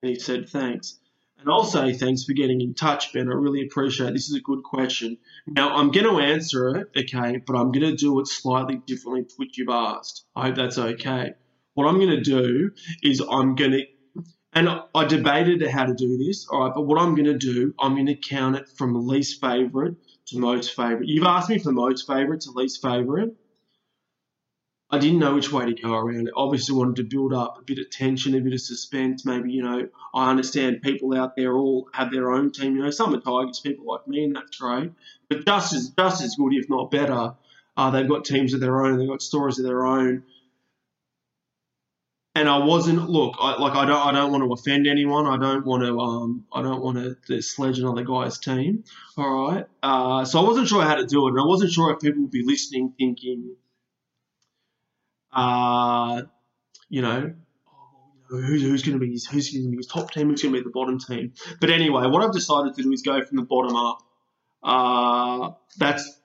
And 0.02 0.10
he 0.10 0.18
said, 0.18 0.48
thanks. 0.48 0.98
And 1.38 1.50
I'll 1.50 1.64
say 1.64 1.92
thanks 1.92 2.24
for 2.24 2.34
getting 2.34 2.60
in 2.60 2.74
touch, 2.74 3.12
Ben. 3.12 3.28
I 3.28 3.34
really 3.34 3.62
appreciate 3.62 4.10
it. 4.10 4.12
This 4.12 4.28
is 4.28 4.36
a 4.36 4.40
good 4.40 4.62
question. 4.62 5.18
Now, 5.46 5.74
I'm 5.74 5.90
going 5.90 6.06
to 6.06 6.20
answer 6.20 6.76
it, 6.76 6.90
okay, 6.96 7.38
but 7.38 7.56
I'm 7.56 7.72
going 7.72 7.90
to 7.90 7.96
do 7.96 8.20
it 8.20 8.28
slightly 8.28 8.76
differently 8.86 9.24
to 9.24 9.34
what 9.36 9.56
you've 9.56 9.68
asked. 9.68 10.24
I 10.36 10.46
hope 10.46 10.56
that's 10.56 10.78
okay. 10.78 11.32
What 11.74 11.88
I'm 11.88 11.96
going 11.96 12.10
to 12.10 12.20
do 12.20 12.70
is 13.02 13.20
I'm 13.20 13.56
going 13.56 13.72
to, 13.72 13.84
and 14.52 14.68
I 14.94 15.04
debated 15.06 15.66
how 15.66 15.86
to 15.86 15.94
do 15.94 16.18
this, 16.18 16.46
all 16.48 16.60
right, 16.60 16.72
but 16.74 16.82
what 16.82 17.00
I'm 17.00 17.14
going 17.14 17.26
to 17.26 17.38
do, 17.38 17.74
I'm 17.80 17.94
going 17.94 18.06
to 18.06 18.14
count 18.14 18.56
it 18.56 18.68
from 18.76 19.08
least 19.08 19.40
favourite 19.40 19.94
to 20.26 20.38
most 20.38 20.76
favourite. 20.76 21.06
You've 21.06 21.26
asked 21.26 21.48
me 21.48 21.58
for 21.58 21.72
most 21.72 22.06
favourite 22.06 22.42
to 22.42 22.50
least 22.52 22.82
favourite. 22.82 23.30
I 24.94 24.98
didn't 24.98 25.20
know 25.20 25.34
which 25.34 25.50
way 25.50 25.64
to 25.64 25.72
go 25.72 25.94
around 25.94 26.28
it. 26.28 26.34
Obviously, 26.36 26.76
wanted 26.76 26.96
to 26.96 27.04
build 27.04 27.32
up 27.32 27.58
a 27.58 27.62
bit 27.62 27.78
of 27.78 27.88
tension, 27.88 28.34
a 28.34 28.40
bit 28.40 28.52
of 28.52 28.60
suspense. 28.60 29.24
Maybe 29.24 29.50
you 29.50 29.62
know, 29.62 29.88
I 30.12 30.28
understand 30.28 30.82
people 30.82 31.16
out 31.16 31.34
there 31.34 31.56
all 31.56 31.88
have 31.94 32.12
their 32.12 32.30
own 32.30 32.52
team. 32.52 32.76
You 32.76 32.82
know, 32.82 32.90
some 32.90 33.14
are 33.14 33.20
Tigers, 33.20 33.58
people 33.58 33.86
like 33.86 34.06
me, 34.06 34.24
and 34.24 34.36
that's 34.36 34.58
great. 34.58 34.92
But 35.30 35.46
just 35.46 35.72
as 35.72 35.88
just 35.88 36.22
as 36.22 36.36
good, 36.36 36.52
if 36.52 36.68
not 36.68 36.90
better, 36.90 37.32
uh, 37.74 37.90
they've 37.90 38.08
got 38.08 38.26
teams 38.26 38.52
of 38.52 38.60
their 38.60 38.84
own. 38.84 38.98
They've 38.98 39.08
got 39.08 39.22
stories 39.22 39.58
of 39.58 39.64
their 39.64 39.86
own. 39.86 40.24
And 42.34 42.48
I 42.48 42.58
wasn't 42.58 43.08
look 43.08 43.36
I, 43.40 43.58
like 43.60 43.74
I 43.74 43.86
don't 43.86 44.06
I 44.06 44.12
don't 44.12 44.30
want 44.30 44.44
to 44.44 44.52
offend 44.52 44.86
anyone. 44.86 45.26
I 45.26 45.38
don't 45.38 45.64
want 45.64 45.84
to 45.84 45.98
um 46.00 46.44
I 46.52 46.60
don't 46.60 46.82
want 46.82 47.16
to, 47.26 47.40
sledge 47.40 47.78
another 47.78 48.04
guy's 48.04 48.38
team. 48.38 48.84
All 49.16 49.48
right. 49.48 49.66
Uh, 49.82 50.24
so 50.26 50.40
I 50.40 50.46
wasn't 50.46 50.68
sure 50.68 50.82
how 50.82 50.94
to 50.94 51.06
do 51.06 51.26
it, 51.28 51.30
and 51.30 51.40
I 51.40 51.44
wasn't 51.44 51.72
sure 51.72 51.92
if 51.92 52.00
people 52.00 52.22
would 52.22 52.30
be 52.30 52.42
listening, 52.44 52.94
thinking 52.98 53.56
uh, 55.32 56.22
you 56.88 57.02
know, 57.02 57.34
who's, 58.28 58.62
who's 58.62 58.82
going 58.82 58.98
to 58.98 59.04
be 59.04 59.12
his, 59.12 59.26
who's 59.26 59.50
going 59.50 59.64
to 59.64 59.70
be 59.70 59.76
his 59.76 59.86
top 59.86 60.10
team, 60.10 60.28
who's 60.28 60.42
going 60.42 60.54
to 60.54 60.60
be 60.60 60.64
the 60.64 60.70
bottom 60.70 60.98
team. 60.98 61.32
But 61.60 61.70
anyway, 61.70 62.06
what 62.06 62.22
I've 62.22 62.32
decided 62.32 62.74
to 62.76 62.82
do 62.82 62.92
is 62.92 63.02
go 63.02 63.22
from 63.22 63.36
the 63.36 63.44
bottom 63.44 63.76
up. 63.76 64.02
Uh, 64.62 65.52
that's 65.78 66.20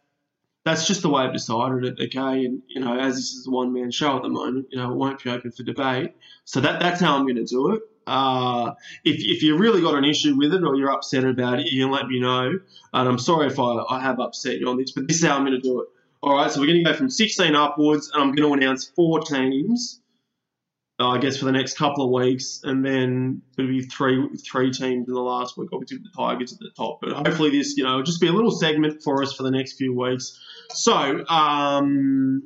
that's 0.63 0.85
just 0.85 1.01
the 1.01 1.09
way 1.09 1.23
I've 1.23 1.33
decided 1.33 1.85
it. 1.85 2.05
Okay, 2.07 2.45
and 2.45 2.61
you 2.67 2.81
know, 2.81 2.97
as 2.97 3.15
this 3.15 3.33
is 3.33 3.47
a 3.47 3.51
one 3.51 3.73
man 3.73 3.91
show 3.91 4.17
at 4.17 4.23
the 4.23 4.29
moment, 4.29 4.67
you 4.71 4.77
know, 4.77 4.91
it 4.91 4.95
won't 4.95 5.23
be 5.23 5.29
open 5.29 5.51
for 5.51 5.63
debate. 5.63 6.13
So 6.45 6.59
that 6.61 6.79
that's 6.79 7.01
how 7.01 7.15
I'm 7.17 7.23
going 7.23 7.37
to 7.37 7.45
do 7.45 7.73
it. 7.73 7.81
Uh, 8.05 8.73
if, 9.03 9.17
if 9.19 9.43
you 9.43 9.57
really 9.57 9.81
got 9.81 9.95
an 9.95 10.05
issue 10.05 10.35
with 10.37 10.53
it 10.53 10.63
or 10.63 10.77
you're 10.77 10.91
upset 10.91 11.25
about 11.25 11.59
it, 11.59 11.67
you 11.67 11.83
can 11.83 11.91
let 11.91 12.07
me 12.07 12.21
know. 12.21 12.57
And 12.93 13.09
I'm 13.09 13.19
sorry 13.19 13.47
if 13.47 13.59
I, 13.59 13.83
I 13.89 13.99
have 13.99 14.21
upset 14.21 14.59
you 14.59 14.69
on 14.69 14.77
this, 14.77 14.91
but 14.91 15.07
this 15.07 15.17
is 15.17 15.25
how 15.25 15.35
I'm 15.35 15.45
going 15.45 15.59
to 15.59 15.61
do 15.61 15.81
it. 15.81 15.89
All 16.23 16.33
right, 16.35 16.51
so 16.51 16.59
we're 16.59 16.67
going 16.67 16.83
to 16.83 16.91
go 16.91 16.97
from 16.97 17.09
16 17.11 17.55
upwards, 17.55 18.09
and 18.11 18.21
I'm 18.21 18.33
going 18.33 18.49
to 18.49 18.53
announce 18.53 18.87
four 18.87 19.19
teams, 19.19 20.01
uh, 20.99 21.09
I 21.09 21.19
guess, 21.19 21.37
for 21.37 21.45
the 21.45 21.51
next 21.51 21.77
couple 21.77 22.05
of 22.05 22.11
weeks, 22.11 22.61
and 22.63 22.83
then 22.83 23.43
there'll 23.55 23.71
be 23.71 23.83
three 23.83 24.27
three 24.37 24.71
teams 24.71 25.07
in 25.07 25.13
the 25.13 25.21
last 25.21 25.57
week. 25.57 25.69
Obviously, 25.71 25.99
the 25.99 26.09
Tigers 26.17 26.53
at 26.53 26.59
the 26.59 26.71
top, 26.75 27.01
but 27.01 27.11
hopefully 27.11 27.51
this, 27.51 27.77
you 27.77 27.83
know, 27.83 28.01
just 28.01 28.19
be 28.19 28.27
a 28.27 28.31
little 28.31 28.49
segment 28.49 29.03
for 29.03 29.21
us 29.21 29.33
for 29.33 29.43
the 29.43 29.51
next 29.51 29.73
few 29.73 29.93
weeks. 29.95 30.39
So, 30.71 31.23
um, 31.27 32.41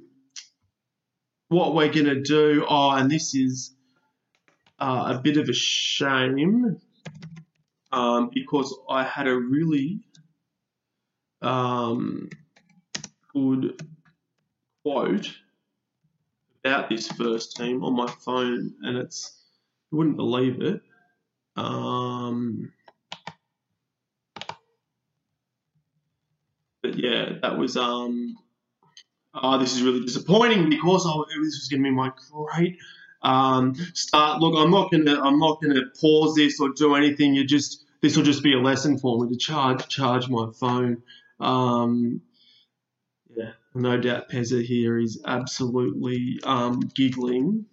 what 1.48 1.74
we're 1.74 1.94
going 1.94 2.08
to 2.08 2.22
do, 2.22 2.66
oh, 2.68 2.92
and 2.92 3.10
this 3.10 3.34
is 3.36 3.74
uh, 4.80 5.16
a 5.16 5.22
bit 5.22 5.38
of 5.38 5.48
a 5.48 5.54
shame 5.54 6.78
um, 7.94 8.32
because 8.34 8.78
I 8.90 9.06
had 9.06 9.28
a 9.28 9.36
really 9.36 10.02
um, 11.42 12.30
good 13.34 13.82
quote 14.84 15.32
about 16.64 16.90
this 16.90 17.08
first 17.08 17.56
team 17.56 17.84
on 17.84 17.96
my 17.96 18.08
phone, 18.08 18.74
and 18.84 18.98
it's 18.98 19.40
you 19.92 19.98
wouldn't 19.98 20.18
believe 20.18 20.62
it. 20.62 20.82
Um, 21.56 22.72
but 26.84 26.98
yeah, 26.98 27.34
that 27.42 27.58
was 27.58 27.78
um. 27.78 28.38
Oh, 29.34 29.58
this 29.58 29.74
is 29.74 29.82
really 29.82 30.02
disappointing 30.02 30.70
because 30.70 31.06
I, 31.06 31.14
this 31.42 31.56
was 31.56 31.70
going 31.70 31.84
to 31.84 31.90
be 31.90 31.96
my 31.96 32.12
great 32.32 32.78
um, 33.22 33.76
start. 33.94 34.42
Look, 34.42 34.56
I'm 34.58 34.72
not 34.72 34.92
gonna 34.92 35.22
I'm 35.22 35.40
not 35.40 35.62
gonna 35.62 35.84
pause 36.00 36.36
this 36.36 36.60
or 36.60 36.70
do 36.70 36.96
anything. 36.96 37.34
You 37.34 37.46
just 37.46 37.86
this 38.02 38.18
will 38.18 38.24
just 38.24 38.44
be 38.44 38.54
a 38.54 38.60
lesson 38.60 38.98
for 38.98 39.24
me 39.24 39.30
to 39.30 39.38
charge 39.38 39.88
charge 39.88 40.28
my 40.28 40.50
phone. 40.60 41.04
Um, 41.40 42.22
no 43.74 43.98
doubt 43.98 44.30
Pezza 44.30 44.64
here 44.64 44.98
is 44.98 45.22
absolutely 45.26 46.40
um, 46.44 46.80
giggling 46.96 47.66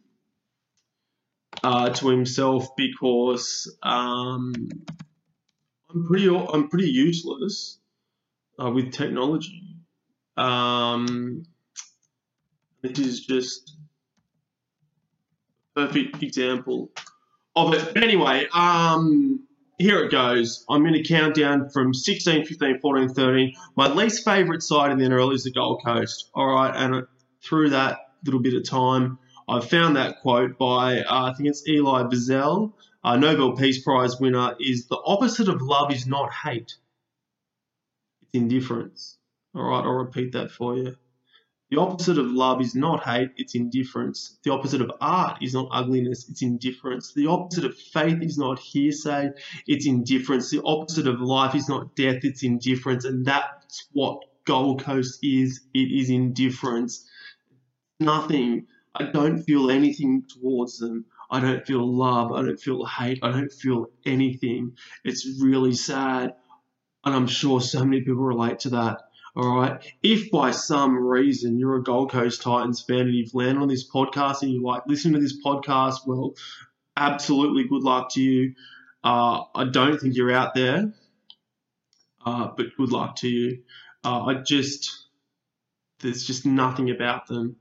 uh, 1.63 1.91
to 1.91 2.09
himself 2.09 2.77
because 2.77 3.77
um, 3.83 4.55
I'm 5.91 6.07
pretty 6.07 6.29
I'm 6.29 6.69
pretty 6.69 6.91
useless 6.91 7.79
uh, 8.63 8.71
with 8.71 8.93
technology. 8.93 9.77
Um, 10.37 11.45
is 12.83 13.27
just 13.27 13.77
a 15.77 15.81
perfect 15.87 16.23
example 16.23 16.91
of 17.57 17.75
it. 17.75 17.93
But 17.93 18.03
anyway, 18.03 18.47
um, 18.53 19.48
here 19.79 20.03
it 20.05 20.11
goes. 20.11 20.65
I'm 20.69 20.83
going 20.83 20.95
to 20.95 21.05
count 21.05 21.37
down 21.37 21.71
from 21.71 21.95
16, 21.95 22.47
15, 22.47 22.81
14, 22.81 23.09
13. 23.09 23.55
My 23.77 23.89
least 23.89 24.25
favourite 24.25 24.63
side 24.63 24.91
in 24.91 24.99
the 24.99 25.05
NRL 25.05 25.33
is 25.33 25.45
the 25.45 25.53
Gold 25.53 25.83
Coast. 25.85 26.31
All 26.35 26.47
right, 26.47 26.75
and 26.75 27.07
through 27.43 27.71
that 27.71 27.99
little 28.25 28.41
bit 28.41 28.55
of 28.55 28.69
time, 28.69 29.19
I've 29.49 29.69
found 29.69 29.97
that 29.97 30.21
quote 30.21 30.59
by, 30.59 31.03
uh, 31.03 31.31
I 31.31 31.35
think 31.35 31.49
it's 31.49 31.63
Elie 31.67 31.81
Wiesel, 31.81 32.73
a 33.05 33.17
Nobel 33.17 33.57
Peace 33.57 33.83
Prize 33.83 34.21
winner, 34.21 34.57
is 34.61 34.89
the 34.89 35.01
opposite 35.03 35.49
of 35.49 35.63
love 35.63 35.93
is 35.93 36.07
not 36.07 36.33
hate. 36.33 36.75
It's 38.23 38.31
indifference. 38.35 39.17
All 39.55 39.63
right, 39.63 39.85
I'll 39.85 39.93
repeat 39.93 40.33
that 40.33 40.51
for 40.51 40.77
you. 40.77 40.97
The 41.71 41.79
opposite 41.81 42.19
of 42.19 42.27
love 42.27 42.61
is 42.63 42.75
not 42.75 43.05
hate, 43.05 43.31
it's 43.37 43.55
indifference. 43.57 44.39
The 44.45 44.53
opposite 44.53 44.83
of 44.83 44.93
art 45.01 45.43
is 45.43 45.55
not 45.55 45.69
ugliness, 45.73 46.29
it's 46.31 46.43
indifference. 46.43 47.15
The 47.15 47.27
opposite 47.29 47.65
of 47.67 47.77
faith 47.77 48.23
is 48.23 48.39
not 48.39 48.59
hearsay, 48.59 49.31
it's 49.67 49.87
indifference. 49.87 50.51
The 50.51 50.63
opposite 50.65 51.09
of 51.09 51.21
life 51.21 51.55
is 51.55 51.69
not 51.69 51.97
death, 51.97 52.25
it's 52.25 52.45
indifference. 52.45 53.05
And 53.05 53.27
that's 53.27 53.89
what 53.93 54.21
Gold 54.47 54.85
Coast 54.85 55.21
is 55.25 55.63
it 55.75 55.93
is 55.93 56.11
indifference. 56.11 56.99
nothing. 58.01 58.67
I 58.95 59.05
don't 59.05 59.43
feel 59.43 59.71
anything 59.71 60.25
towards 60.29 60.79
them. 60.79 61.07
I 61.31 61.41
don't 61.41 61.67
feel 61.67 61.87
love. 61.87 62.33
I 62.33 62.43
don't 62.43 62.61
feel 62.61 62.85
hate. 62.87 63.21
I 63.23 63.31
don't 63.31 63.53
feel 63.53 63.87
anything. 64.07 64.77
It's 65.05 65.27
really 65.41 65.75
sad. 65.75 66.35
And 67.05 67.15
I'm 67.15 67.27
sure 67.27 67.61
so 67.61 67.85
many 67.85 68.01
people 68.01 68.17
relate 68.25 68.61
to 68.61 68.71
that. 68.71 69.03
All 69.37 69.57
right. 69.57 69.85
If 70.03 70.31
by 70.31 70.51
some 70.51 70.97
reason 70.97 71.59
you're 71.59 71.77
a 71.77 71.83
Gold 71.83 72.11
Coast 72.11 72.43
Titans 72.43 72.83
fan 72.83 73.01
and 73.01 73.15
you've 73.15 73.35
landed 73.35 73.63
on 73.63 73.69
this 73.69 73.89
podcast 73.89 74.43
and 74.43 74.51
you 74.51 74.63
like 74.63 74.83
listening 74.87 75.15
to 75.15 75.21
this 75.21 75.41
podcast, 75.45 76.07
well, 76.07 76.35
absolutely 76.97 77.65
good 77.69 77.83
luck 77.83 78.11
to 78.15 78.23
you. 78.23 78.55
Uh, 79.05 79.43
I 79.55 79.65
don't 79.65 79.99
think 80.01 80.17
you're 80.17 80.33
out 80.33 80.55
there, 80.55 80.93
uh, 82.27 82.49
but 82.57 82.77
good 82.77 82.91
luck 82.91 83.17
to 83.17 83.29
you. 83.29 83.63
Uh, 84.05 84.25
I 84.25 84.35
just, 84.35 85.07
there's 86.01 86.25
just 86.25 86.45
nothing 86.45 86.91
about 86.91 87.27
them. 87.27 87.57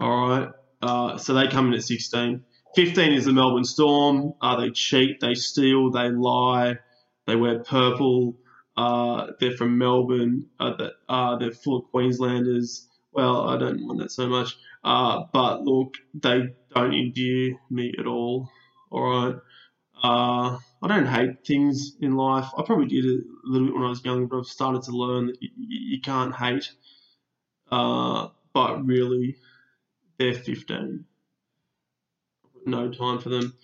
All 0.00 0.28
right. 0.28 0.48
Uh, 0.82 1.18
so 1.18 1.34
they 1.34 1.46
come 1.48 1.68
in 1.68 1.74
at 1.74 1.84
16. 1.84 2.42
15 2.74 3.12
is 3.12 3.24
the 3.24 3.32
Melbourne 3.32 3.64
Storm. 3.64 4.34
Uh, 4.40 4.60
they 4.60 4.70
cheat, 4.70 5.20
they 5.20 5.34
steal, 5.34 5.90
they 5.90 6.10
lie, 6.10 6.78
they 7.26 7.36
wear 7.36 7.60
purple. 7.60 8.36
Uh, 8.80 9.32
they're 9.38 9.56
from 9.56 9.76
Melbourne. 9.76 10.46
Uh, 10.58 11.36
they're 11.36 11.52
full 11.52 11.78
of 11.78 11.90
Queenslanders. 11.90 12.88
Well, 13.12 13.48
I 13.48 13.58
don't 13.58 13.86
mind 13.86 14.00
that 14.00 14.10
so 14.10 14.26
much. 14.28 14.56
but 14.82 15.62
look, 15.62 15.94
they 16.14 16.54
don't 16.74 16.94
endear 16.94 17.56
me 17.70 17.92
at 17.98 18.06
all. 18.06 18.48
All 18.90 19.02
right. 19.02 19.34
Uh, 20.02 20.58
I 20.82 20.88
don't 20.88 21.06
hate 21.06 21.44
things 21.46 21.96
in 22.00 22.16
life. 22.16 22.46
I 22.56 22.62
probably 22.62 22.86
did 22.86 23.04
a 23.04 23.18
little 23.44 23.68
bit 23.68 23.74
when 23.74 23.84
I 23.84 23.90
was 23.90 24.04
younger, 24.04 24.26
but 24.26 24.38
I've 24.38 24.46
started 24.46 24.82
to 24.84 24.92
learn 24.92 25.26
that 25.26 25.36
you, 25.42 25.50
you 25.56 26.00
can't 26.00 26.34
hate. 26.34 26.72
Uh, 27.70 28.28
but 28.54 28.86
really, 28.86 29.36
they're 30.18 30.32
15. 30.34 31.04
No 32.64 32.90
time 32.90 33.18
for 33.18 33.28
them. 33.28 33.54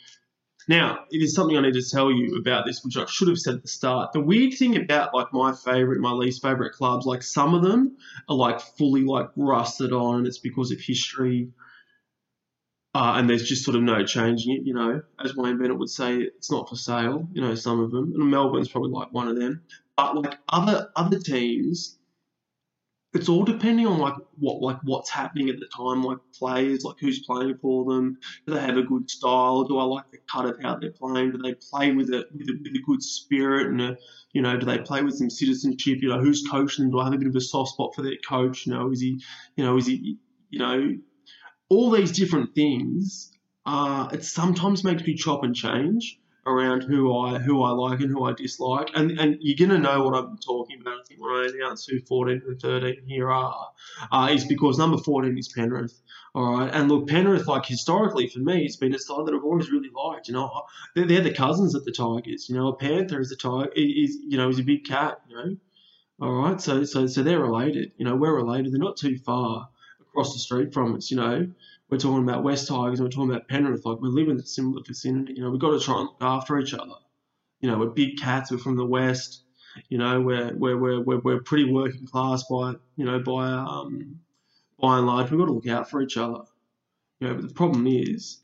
Now, 0.68 1.04
it 1.10 1.22
is 1.22 1.34
something 1.34 1.56
I 1.56 1.60
need 1.60 1.74
to 1.74 1.88
tell 1.88 2.10
you 2.10 2.36
about 2.36 2.66
this, 2.66 2.84
which 2.84 2.96
I 2.96 3.06
should 3.06 3.28
have 3.28 3.38
said 3.38 3.54
at 3.54 3.62
the 3.62 3.68
start. 3.68 4.12
The 4.12 4.20
weird 4.20 4.54
thing 4.54 4.76
about 4.76 5.14
like 5.14 5.32
my 5.32 5.52
favorite, 5.52 6.00
my 6.00 6.12
least 6.12 6.42
favorite 6.42 6.72
clubs, 6.72 7.06
like 7.06 7.22
some 7.22 7.54
of 7.54 7.62
them 7.62 7.96
are 8.28 8.36
like 8.36 8.60
fully 8.60 9.04
like 9.04 9.28
rusted 9.36 9.92
on, 9.92 10.16
and 10.18 10.26
it's 10.26 10.38
because 10.38 10.72
of 10.72 10.80
history 10.80 11.50
uh, 12.96 13.18
and 13.18 13.28
there's 13.28 13.46
just 13.46 13.62
sort 13.62 13.76
of 13.76 13.82
no 13.82 14.02
changing 14.06 14.54
it, 14.56 14.62
you 14.64 14.72
know. 14.72 15.02
As 15.22 15.36
Wayne 15.36 15.58
Bennett 15.58 15.78
would 15.78 15.90
say, 15.90 16.16
it's 16.16 16.50
not 16.50 16.66
for 16.66 16.76
sale, 16.76 17.28
you 17.30 17.42
know, 17.42 17.54
some 17.54 17.78
of 17.78 17.90
them. 17.90 18.14
And 18.14 18.30
Melbourne's 18.30 18.70
probably 18.70 18.90
like 18.90 19.12
one 19.12 19.28
of 19.28 19.38
them. 19.38 19.60
But 19.98 20.16
like 20.16 20.38
other 20.48 20.88
other 20.96 21.18
teams, 21.18 21.98
it's 23.16 23.28
all 23.28 23.44
depending 23.44 23.86
on 23.86 23.98
like 23.98 24.14
what 24.38 24.60
like 24.60 24.78
what's 24.84 25.10
happening 25.10 25.48
at 25.48 25.56
the 25.58 25.68
time, 25.74 26.02
like 26.02 26.18
players, 26.38 26.84
like 26.84 26.96
who's 27.00 27.24
playing 27.24 27.56
for 27.60 27.84
them. 27.84 28.18
Do 28.46 28.54
they 28.54 28.60
have 28.60 28.76
a 28.76 28.82
good 28.82 29.10
style? 29.10 29.64
Do 29.64 29.78
I 29.78 29.84
like 29.84 30.04
the 30.12 30.18
cut 30.30 30.46
of 30.46 30.56
how 30.62 30.76
they're 30.76 30.92
playing? 30.92 31.32
Do 31.32 31.38
they 31.38 31.54
play 31.54 31.92
with 31.92 32.10
a 32.10 32.26
with 32.32 32.48
a, 32.48 32.58
with 32.62 32.74
a 32.74 32.82
good 32.86 33.02
spirit 33.02 33.68
and 33.68 33.80
a, 33.80 33.96
you 34.32 34.42
know, 34.42 34.56
do 34.58 34.66
they 34.66 34.78
play 34.78 35.02
with 35.02 35.16
some 35.16 35.30
citizenship? 35.30 35.98
You 36.02 36.10
know, 36.10 36.20
who's 36.20 36.46
coaching? 36.48 36.90
Do 36.90 37.00
I 37.00 37.04
have 37.04 37.14
a 37.14 37.18
bit 37.18 37.28
of 37.28 37.36
a 37.36 37.40
soft 37.40 37.72
spot 37.72 37.94
for 37.94 38.02
their 38.02 38.18
coach? 38.28 38.66
You 38.66 38.74
know, 38.74 38.90
is 38.90 39.00
he, 39.00 39.22
you 39.56 39.64
know, 39.64 39.76
is 39.78 39.86
he, 39.86 40.18
you 40.50 40.58
know, 40.58 40.96
all 41.68 41.90
these 41.90 42.12
different 42.12 42.54
things, 42.54 43.32
uh, 43.64 44.08
it 44.12 44.24
sometimes 44.24 44.84
makes 44.84 45.02
me 45.02 45.14
chop 45.14 45.42
and 45.42 45.54
change 45.54 46.20
around 46.46 46.82
who 46.82 47.16
I 47.18 47.38
who 47.38 47.62
I 47.62 47.70
like 47.70 48.00
and 48.00 48.10
who 48.10 48.24
I 48.24 48.32
dislike. 48.32 48.90
And 48.94 49.18
and 49.18 49.36
you're 49.40 49.68
gonna 49.68 49.80
know 49.80 50.02
what 50.04 50.14
I'm 50.14 50.38
talking 50.38 50.80
about. 50.80 51.00
I 51.00 51.02
think 51.06 51.20
when 51.20 51.32
I 51.32 51.48
announce 51.52 51.84
who 51.86 52.00
14 52.00 52.42
and 52.46 52.60
13 52.60 53.02
here 53.06 53.30
are, 53.30 53.68
uh, 54.10 54.28
is 54.32 54.44
because 54.44 54.78
number 54.78 54.98
14 54.98 55.36
is 55.36 55.48
Penrith. 55.48 56.00
All 56.34 56.58
right, 56.58 56.70
and 56.72 56.90
look, 56.90 57.08
Penrith, 57.08 57.48
like 57.48 57.64
historically 57.64 58.28
for 58.28 58.40
me, 58.40 58.64
it's 58.64 58.76
been 58.76 58.94
a 58.94 58.98
side 58.98 59.26
that 59.26 59.34
I've 59.34 59.42
always 59.44 59.70
really 59.70 59.90
liked. 59.94 60.28
You 60.28 60.34
know, 60.34 60.62
they're, 60.94 61.06
they're 61.06 61.22
the 61.22 61.32
cousins 61.32 61.74
of 61.74 61.84
the 61.84 61.92
Tigers. 61.92 62.48
You 62.48 62.56
know, 62.56 62.68
a 62.68 62.76
panther 62.76 63.20
is 63.20 63.32
a 63.32 63.36
tiger, 63.36 63.70
is 63.74 64.18
you 64.22 64.36
know, 64.36 64.50
is 64.50 64.58
a 64.58 64.62
big 64.62 64.84
cat. 64.84 65.20
You 65.28 65.36
know, 65.36 65.56
all 66.20 66.32
right, 66.32 66.60
so 66.60 66.84
so 66.84 67.06
so 67.06 67.22
they're 67.22 67.40
related. 67.40 67.92
You 67.96 68.04
know, 68.04 68.16
we're 68.16 68.34
related. 68.34 68.72
They're 68.72 68.78
not 68.78 68.96
too 68.98 69.18
far 69.18 69.68
across 70.00 70.34
the 70.34 70.38
street 70.38 70.72
from 70.74 70.94
us. 70.94 71.10
You 71.10 71.16
know, 71.16 71.48
we're 71.88 71.98
talking 71.98 72.22
about 72.22 72.42
West 72.42 72.68
Tigers, 72.68 72.98
and 72.98 73.06
we're 73.06 73.12
talking 73.12 73.30
about 73.30 73.48
Penrith. 73.48 73.86
Like 73.86 74.00
we 74.00 74.08
live 74.08 74.28
in 74.28 74.38
a 74.38 74.46
similar 74.46 74.82
vicinity. 74.84 75.34
You 75.34 75.42
know, 75.42 75.50
we've 75.50 75.60
got 75.60 75.70
to 75.70 75.80
try 75.80 75.98
and 76.00 76.08
look 76.08 76.16
after 76.20 76.58
each 76.58 76.74
other. 76.74 76.94
You 77.60 77.70
know, 77.70 77.78
we're 77.78 77.90
big 77.90 78.18
cats. 78.18 78.50
We're 78.50 78.58
from 78.58 78.76
the 78.76 78.84
west. 78.84 79.42
You 79.88 79.98
know, 79.98 80.20
we're 80.20 80.52
we're 80.56 80.76
we're 80.76 81.20
we're, 81.20 81.42
pretty 81.42 81.70
working 81.70 82.06
class 82.06 82.44
by 82.50 82.74
you 82.96 83.04
know 83.04 83.20
by 83.20 83.48
um 83.48 84.20
by 84.80 84.98
and 84.98 85.06
large. 85.06 85.30
We've 85.30 85.38
got 85.38 85.46
to 85.46 85.52
look 85.52 85.68
out 85.68 85.88
for 85.88 86.02
each 86.02 86.16
other. 86.16 86.40
You 87.20 87.28
know, 87.28 87.34
but 87.34 87.48
the 87.48 87.54
problem 87.54 87.86
is 87.86 88.40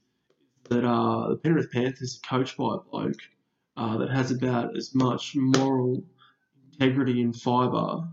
that 0.68 0.84
uh, 0.84 1.30
the 1.30 1.36
Penrith 1.36 1.72
Panthers 1.72 2.20
are 2.22 2.38
coached 2.38 2.56
by 2.56 2.76
a 2.76 2.78
bloke 2.78 3.20
uh, 3.76 3.98
that 3.98 4.10
has 4.10 4.30
about 4.30 4.76
as 4.76 4.94
much 4.94 5.34
moral 5.34 6.04
integrity 6.72 7.20
and 7.20 7.34
fibre 7.34 8.08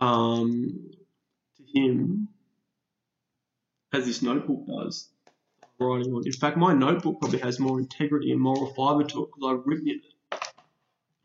um, 0.00 0.90
to 1.56 1.80
him 1.80 2.28
as 3.92 4.06
this 4.06 4.22
notebook 4.22 4.66
does. 4.66 5.08
Writing 5.78 6.12
on. 6.12 6.22
In 6.24 6.32
fact, 6.32 6.56
my 6.56 6.72
notebook 6.72 7.20
probably 7.20 7.40
has 7.40 7.58
more 7.58 7.80
integrity 7.80 8.30
and 8.30 8.40
moral 8.40 8.72
fibre 8.74 9.04
to 9.04 9.24
it 9.24 9.28
because 9.34 9.58
I've 9.58 9.66
written 9.66 9.88
it. 9.88 10.00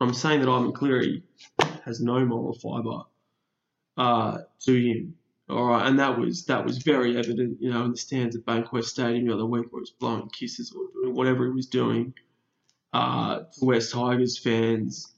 I'm 0.00 0.14
saying 0.14 0.40
that 0.40 0.48
Ivan 0.48 0.72
Cleary 0.72 1.22
has 1.84 2.00
no 2.00 2.24
moral 2.24 2.54
fibre 2.54 3.02
uh, 3.96 4.38
to 4.64 4.74
him. 4.74 5.14
All 5.48 5.64
right, 5.64 5.86
and 5.86 5.98
that 5.98 6.18
was 6.18 6.44
that 6.44 6.64
was 6.64 6.78
very 6.78 7.16
evident, 7.16 7.56
you 7.60 7.72
know, 7.72 7.84
in 7.84 7.92
the 7.92 7.96
stands 7.96 8.36
at 8.36 8.44
Bankwest 8.44 8.84
Stadium 8.84 9.26
the 9.26 9.34
other 9.34 9.46
week, 9.46 9.66
where 9.70 9.80
he 9.80 9.82
was 9.82 9.90
blowing 9.90 10.28
kisses 10.28 10.74
or 10.76 10.88
doing 10.92 11.14
whatever 11.14 11.46
he 11.46 11.52
was 11.52 11.66
doing 11.66 12.12
uh, 12.92 13.38
to 13.38 13.64
West 13.64 13.92
Tigers 13.92 14.38
fans. 14.38 15.14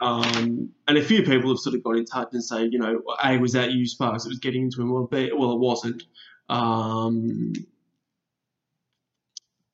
Um, 0.00 0.70
and 0.88 0.98
a 0.98 1.02
few 1.02 1.22
people 1.22 1.50
have 1.50 1.58
sort 1.58 1.74
of 1.74 1.82
got 1.82 1.96
in 1.96 2.04
touch 2.04 2.28
and 2.32 2.44
say, 2.44 2.64
you 2.64 2.78
know, 2.78 3.02
A, 3.22 3.38
was 3.38 3.52
that 3.52 3.72
you, 3.72 3.86
Sparks? 3.86 4.24
It 4.24 4.30
was 4.30 4.38
getting 4.38 4.62
into 4.62 4.80
him. 4.80 4.92
Well, 4.92 5.06
B, 5.06 5.30
well, 5.34 5.52
it 5.52 5.58
wasn't. 5.58 6.02
Um, 6.48 7.52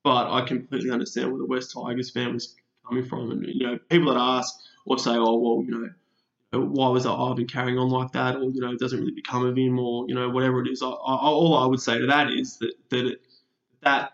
but 0.03 0.33
I 0.33 0.43
completely 0.43 0.91
understand 0.91 1.31
where 1.31 1.39
the 1.39 1.47
West 1.47 1.73
Tigers 1.73 2.11
fan 2.11 2.33
was 2.33 2.57
coming 2.87 3.05
from. 3.05 3.31
And, 3.31 3.47
you 3.47 3.67
know, 3.67 3.79
people 3.89 4.13
that 4.13 4.19
ask 4.19 4.55
or 4.85 4.99
say, 4.99 5.13
oh, 5.13 5.39
well, 5.39 5.65
you 5.65 5.71
know, 5.71 6.61
why 6.61 6.89
was 6.89 7.07
Ivan 7.07 7.47
carrying 7.47 7.79
on 7.79 7.89
like 7.89 8.13
that? 8.13 8.37
Or, 8.37 8.45
you 8.45 8.61
know, 8.61 8.73
it 8.73 8.79
doesn't 8.79 8.99
really 8.99 9.13
become 9.13 9.47
of 9.47 9.57
him 9.57 9.79
or, 9.79 10.07
you 10.09 10.15
know, 10.15 10.29
whatever 10.29 10.61
it 10.63 10.69
is. 10.69 10.83
I, 10.83 10.89
I, 10.89 10.91
all 10.91 11.57
I 11.57 11.67
would 11.67 11.81
say 11.81 11.99
to 11.99 12.07
that 12.07 12.31
is 12.31 12.59
that, 12.59 12.73
that, 12.91 13.07
it, 13.07 13.21
that 13.83 14.13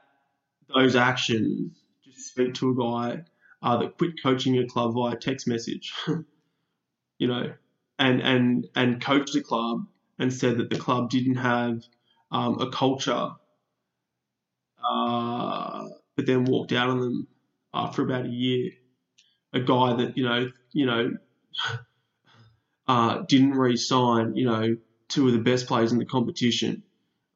those 0.75 0.95
actions 0.95 1.73
just 2.05 2.29
speak 2.29 2.55
to 2.55 2.71
a 2.71 2.75
guy 2.75 3.23
uh, 3.63 3.77
that 3.79 3.97
quit 3.97 4.23
coaching 4.23 4.59
a 4.59 4.67
club 4.67 4.95
via 4.95 5.17
text 5.17 5.49
message, 5.49 5.93
you 7.19 7.27
know, 7.27 7.53
and, 7.99 8.21
and, 8.21 8.69
and 8.77 9.01
coached 9.01 9.35
a 9.35 9.41
club 9.41 9.87
and 10.19 10.33
said 10.33 10.59
that 10.59 10.71
the 10.71 10.79
club 10.79 11.09
didn't 11.09 11.37
have– 11.37 11.83
um, 12.31 12.61
a 12.61 12.71
culture, 12.71 13.31
uh, 14.85 15.85
but 16.17 16.27
then 16.27 16.45
walked 16.45 16.73
out 16.73 16.91
on 16.91 17.01
them 17.01 17.29
after 17.73 18.03
about 18.03 18.27
a 18.27 18.31
year. 18.31 18.73
A 19.53 19.61
guy 19.61 19.95
that 19.95 20.17
you 20.17 20.25
know, 20.25 20.51
you 20.73 20.87
know, 20.87 21.17
uh, 22.89 23.23
didn't 23.29 23.53
re-sign. 23.53 24.37
You 24.37 24.47
know, 24.47 24.77
two 25.09 25.27
of 25.27 25.33
the 25.33 25.41
best 25.41 25.67
players 25.67 25.93
in 25.93 25.99
the 25.99 26.05
competition. 26.05 26.83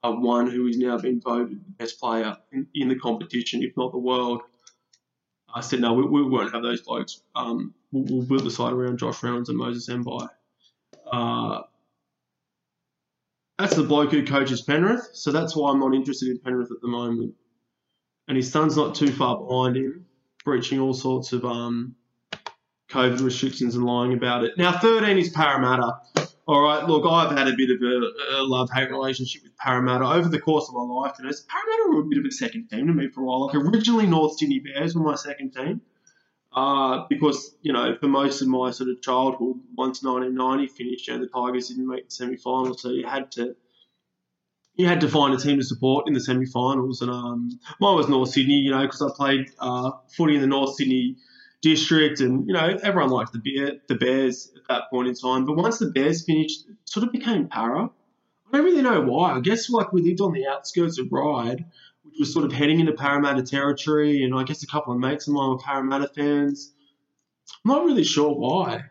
Uh, 0.04 0.12
one 0.12 0.50
who 0.50 0.66
has 0.66 0.76
now 0.76 0.98
been 0.98 1.20
voted 1.20 1.60
the 1.64 1.72
best 1.78 2.00
player 2.00 2.36
in, 2.50 2.66
in 2.74 2.88
the 2.88 2.98
competition, 2.98 3.62
if 3.62 3.76
not 3.76 3.92
the 3.92 3.98
world. 3.98 4.42
I 5.54 5.60
said, 5.60 5.80
no, 5.80 5.92
we, 5.92 6.04
we 6.04 6.22
won't 6.22 6.52
have 6.52 6.62
those 6.62 6.80
blokes. 6.80 7.22
Um, 7.36 7.74
we'll, 7.92 8.04
we'll, 8.04 8.26
build 8.26 8.44
the 8.44 8.50
side 8.50 8.72
around 8.72 8.98
Josh 8.98 9.22
Reynolds 9.22 9.48
and 9.48 9.58
Moses 9.58 9.88
Mbye. 9.88 10.28
Uh, 11.10 11.60
that's 13.58 13.76
the 13.76 13.82
bloke 13.82 14.10
who 14.10 14.24
coaches 14.26 14.62
Penrith, 14.62 15.10
so 15.12 15.30
that's 15.30 15.54
why 15.54 15.70
I'm 15.70 15.80
not 15.80 15.94
interested 15.94 16.28
in 16.28 16.38
Penrith 16.38 16.70
at 16.70 16.80
the 16.80 16.88
moment. 16.88 17.34
And 18.28 18.36
his 18.36 18.50
son's 18.50 18.76
not 18.76 18.94
too 18.94 19.12
far 19.12 19.38
behind 19.38 19.76
him, 19.76 20.06
breaching 20.44 20.80
all 20.80 20.94
sorts 20.94 21.32
of 21.32 21.44
um, 21.44 21.96
COVID 22.90 23.20
restrictions 23.20 23.74
and 23.74 23.84
lying 23.84 24.12
about 24.12 24.44
it. 24.44 24.52
Now, 24.56 24.78
13 24.78 25.18
is 25.18 25.30
Parramatta. 25.30 25.92
All 26.46 26.60
right, 26.60 26.84
look, 26.86 27.04
I've 27.06 27.36
had 27.36 27.46
a 27.46 27.56
bit 27.56 27.70
of 27.70 27.80
a, 27.82 28.40
a 28.40 28.42
love-hate 28.42 28.90
relationship 28.90 29.42
with 29.44 29.56
Parramatta 29.56 30.04
over 30.04 30.28
the 30.28 30.40
course 30.40 30.68
of 30.68 30.74
my 30.74 30.82
life. 30.82 31.14
And 31.18 31.30
Parramatta 31.48 31.90
were 31.90 32.00
a 32.00 32.04
bit 32.04 32.18
of 32.18 32.24
a 32.24 32.32
second 32.32 32.68
team 32.68 32.86
to 32.88 32.92
me 32.92 33.08
for 33.08 33.20
a 33.20 33.24
while. 33.24 33.46
Like 33.46 33.54
originally, 33.54 34.06
North 34.06 34.38
Sydney 34.38 34.58
Bears 34.60 34.94
were 34.94 35.04
my 35.04 35.14
second 35.14 35.52
team. 35.52 35.80
Uh, 36.54 37.06
because 37.08 37.54
you 37.62 37.72
know, 37.72 37.96
for 37.98 38.08
most 38.08 38.42
of 38.42 38.48
my 38.48 38.70
sort 38.70 38.90
of 38.90 39.00
childhood, 39.00 39.56
once 39.74 40.02
1990 40.02 40.66
finished, 40.68 41.08
you 41.08 41.14
know, 41.14 41.20
the 41.20 41.28
Tigers 41.28 41.68
didn't 41.68 41.88
make 41.88 42.08
the 42.08 42.14
semi-final, 42.14 42.76
so 42.76 42.90
you 42.90 43.06
had 43.06 43.32
to 43.32 43.56
you 44.74 44.86
had 44.86 45.00
to 45.00 45.08
find 45.08 45.34
a 45.34 45.38
team 45.38 45.58
to 45.58 45.64
support 45.64 46.08
in 46.08 46.14
the 46.14 46.20
semi-finals. 46.20 47.02
And 47.02 47.10
um, 47.10 47.50
mine 47.80 47.96
was 47.96 48.08
North 48.08 48.30
Sydney, 48.30 48.54
you 48.54 48.70
know, 48.70 48.82
because 48.82 49.02
I 49.02 49.08
played 49.14 49.50
uh, 49.58 49.92
footy 50.16 50.34
in 50.34 50.40
the 50.40 50.46
North 50.46 50.76
Sydney 50.76 51.16
district, 51.62 52.20
and 52.20 52.46
you 52.46 52.54
know, 52.54 52.78
everyone 52.82 53.10
liked 53.10 53.32
the 53.32 53.38
Bear, 53.38 53.72
the 53.88 53.94
Bears 53.94 54.50
at 54.56 54.62
that 54.68 54.90
point 54.90 55.08
in 55.08 55.14
time. 55.14 55.46
But 55.46 55.56
once 55.56 55.78
the 55.78 55.90
Bears 55.90 56.24
finished, 56.24 56.64
sort 56.84 57.06
of 57.06 57.12
became 57.12 57.48
Parra. 57.48 57.90
I 58.52 58.56
don't 58.58 58.66
really 58.66 58.82
know 58.82 59.00
why. 59.00 59.32
I 59.32 59.40
guess 59.40 59.70
like 59.70 59.94
we 59.94 60.02
lived 60.02 60.20
on 60.20 60.32
the 60.32 60.46
outskirts 60.46 60.98
of 60.98 61.06
which 61.10 61.64
was 62.18 62.32
sort 62.32 62.44
of 62.44 62.52
heading 62.52 62.80
into 62.80 62.92
Parramatta 62.92 63.42
territory, 63.42 64.22
and 64.22 64.34
I 64.34 64.44
guess 64.44 64.62
a 64.62 64.66
couple 64.66 64.92
of 64.92 64.98
mates 64.98 65.28
of 65.28 65.34
mine 65.34 65.50
were 65.50 65.58
Parramatta 65.58 66.08
fans. 66.08 66.72
I'm 67.64 67.70
not 67.70 67.84
really 67.84 68.04
sure 68.04 68.34
why 68.34 68.76
it 68.76 68.82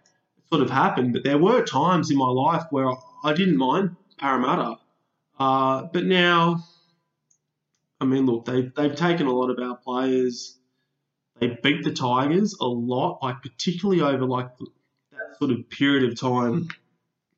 sort 0.52 0.62
of 0.62 0.70
happened, 0.70 1.14
but 1.14 1.24
there 1.24 1.38
were 1.38 1.64
times 1.64 2.12
in 2.12 2.18
my 2.18 2.28
life 2.28 2.64
where 2.70 2.90
I 3.24 3.34
didn't 3.34 3.58
mind 3.58 3.96
Parramatta. 4.18 4.78
Uh, 5.40 5.84
but 5.92 6.06
now, 6.06 6.64
I 8.00 8.06
mean, 8.06 8.26
look, 8.26 8.46
they've, 8.46 8.74
they've 8.76 8.96
taken 8.96 9.28
a 9.28 9.34
lot 9.34 9.50
of 9.50 9.60
our 9.60 9.78
players. 9.78 10.58
They 11.40 11.58
beat 11.64 11.84
the 11.84 11.92
Tigers 11.92 12.56
a 12.62 12.68
lot, 12.68 13.20
like 13.24 13.42
particularly 13.42 14.02
over 14.02 14.26
like 14.26 14.50
that 15.12 15.38
sort 15.40 15.52
of 15.52 15.70
period 15.70 16.12
of 16.12 16.20
time 16.20 16.68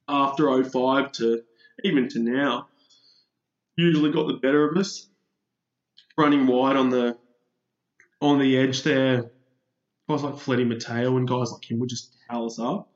after 0.08 0.64
05 0.64 1.12
to 1.14 1.44
even 1.84 2.10
to 2.10 2.20
now. 2.20 2.68
Usually 3.76 4.12
got 4.12 4.28
the 4.28 4.34
better 4.34 4.70
of 4.70 4.78
us. 4.78 5.08
Running 6.18 6.48
wide 6.48 6.76
on 6.76 6.90
the 6.90 7.18
on 8.22 8.40
the 8.40 8.58
edge 8.58 8.84
there, 8.84 9.32
guys 10.10 10.24
like 10.24 10.36
Feleti 10.36 10.68
Mateo 10.68 11.18
and 11.18 11.28
guys 11.28 11.52
like 11.52 11.70
him 11.70 11.80
would 11.80 11.90
just 11.90 12.16
towel 12.30 12.46
us 12.46 12.60
up. 12.60 12.90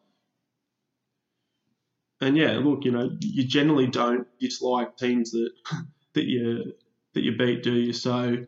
And 2.22 2.36
yeah, 2.36 2.54
look, 2.54 2.86
you 2.86 2.92
know, 2.92 3.10
you 3.20 3.46
generally 3.46 3.88
don't 3.88 4.28
dislike 4.40 4.98
teams 4.98 5.32
that 5.32 5.50
that 6.14 6.26
you 6.26 6.74
that 7.14 7.24
you 7.24 7.38
beat, 7.38 7.64
do 7.64 7.74
you? 7.74 7.94
So, 7.94 8.46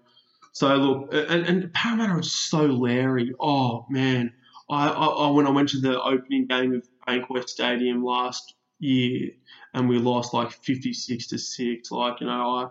so 0.53 0.75
look, 0.75 1.13
and, 1.13 1.45
and 1.45 1.73
Parramatta 1.73 2.13
are 2.13 2.23
so 2.23 2.63
leery. 2.63 3.33
Oh 3.39 3.85
man, 3.89 4.31
I, 4.69 4.87
I, 4.87 5.29
when 5.31 5.47
I 5.47 5.51
went 5.51 5.69
to 5.69 5.81
the 5.81 6.01
opening 6.01 6.47
game 6.47 6.73
of 6.73 6.87
Bankwest 7.07 7.49
Stadium 7.49 8.03
last 8.03 8.55
year, 8.79 9.31
and 9.73 9.87
we 9.87 9.99
lost 9.99 10.33
like 10.33 10.51
fifty 10.51 10.93
six 10.93 11.27
to 11.27 11.37
six, 11.37 11.91
like 11.91 12.21
you 12.21 12.27
know, 12.27 12.49
I, 12.55 12.67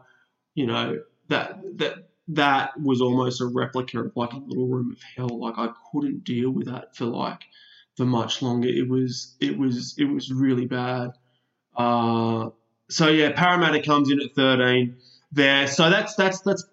you 0.54 0.66
know 0.66 0.98
that 1.28 1.60
that 1.78 2.08
that 2.28 2.78
was 2.80 3.00
almost 3.00 3.40
a 3.40 3.46
replica 3.46 4.00
of 4.00 4.12
like 4.14 4.32
a 4.32 4.38
little 4.38 4.66
room 4.66 4.92
of 4.92 4.98
hell. 5.16 5.40
Like 5.40 5.58
I 5.58 5.70
couldn't 5.92 6.24
deal 6.24 6.50
with 6.50 6.66
that 6.66 6.94
for 6.94 7.06
like 7.06 7.42
for 7.96 8.04
much 8.04 8.42
longer. 8.42 8.68
It 8.68 8.88
was 8.88 9.34
it 9.40 9.58
was 9.58 9.94
it 9.98 10.04
was 10.04 10.32
really 10.32 10.66
bad. 10.66 11.10
Uh, 11.76 12.50
so 12.90 13.08
yeah, 13.08 13.32
Parramatta 13.32 13.82
comes 13.82 14.10
in 14.10 14.20
at 14.20 14.34
13 14.34 14.96
there. 15.32 15.66
So 15.66 15.90
that's 15.90 16.14
that's 16.14 16.40
that's 16.40 16.64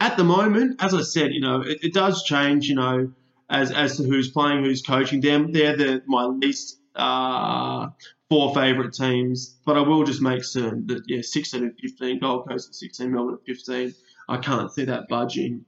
at 0.00 0.16
the 0.16 0.24
moment, 0.24 0.80
as 0.82 0.94
I 0.94 1.02
said, 1.02 1.32
you 1.32 1.40
know, 1.40 1.62
it, 1.62 1.78
it 1.82 1.92
does 1.92 2.22
change, 2.22 2.68
you 2.68 2.76
know, 2.76 3.12
as 3.50 3.70
as 3.72 3.96
to 3.96 4.04
who's 4.04 4.30
playing, 4.30 4.64
who's 4.64 4.82
coaching 4.82 5.20
them. 5.20 5.52
They're 5.52 5.76
the 5.76 6.02
my 6.06 6.24
least 6.24 6.78
uh, 6.94 7.88
four 8.28 8.54
favourite 8.54 8.92
teams, 8.92 9.56
but 9.64 9.76
I 9.76 9.80
will 9.80 10.04
just 10.04 10.20
make 10.20 10.44
certain 10.44 10.86
that 10.88 11.04
yeah, 11.06 11.22
16 11.22 11.62
and 11.62 11.78
15, 11.78 12.20
Gold 12.20 12.48
Coast 12.48 12.68
at 12.68 12.74
16, 12.74 13.10
Melbourne 13.10 13.38
at 13.40 13.46
15. 13.46 13.94
I 14.28 14.36
can't 14.36 14.72
see 14.72 14.84
that 14.84 15.08
budging 15.08 15.64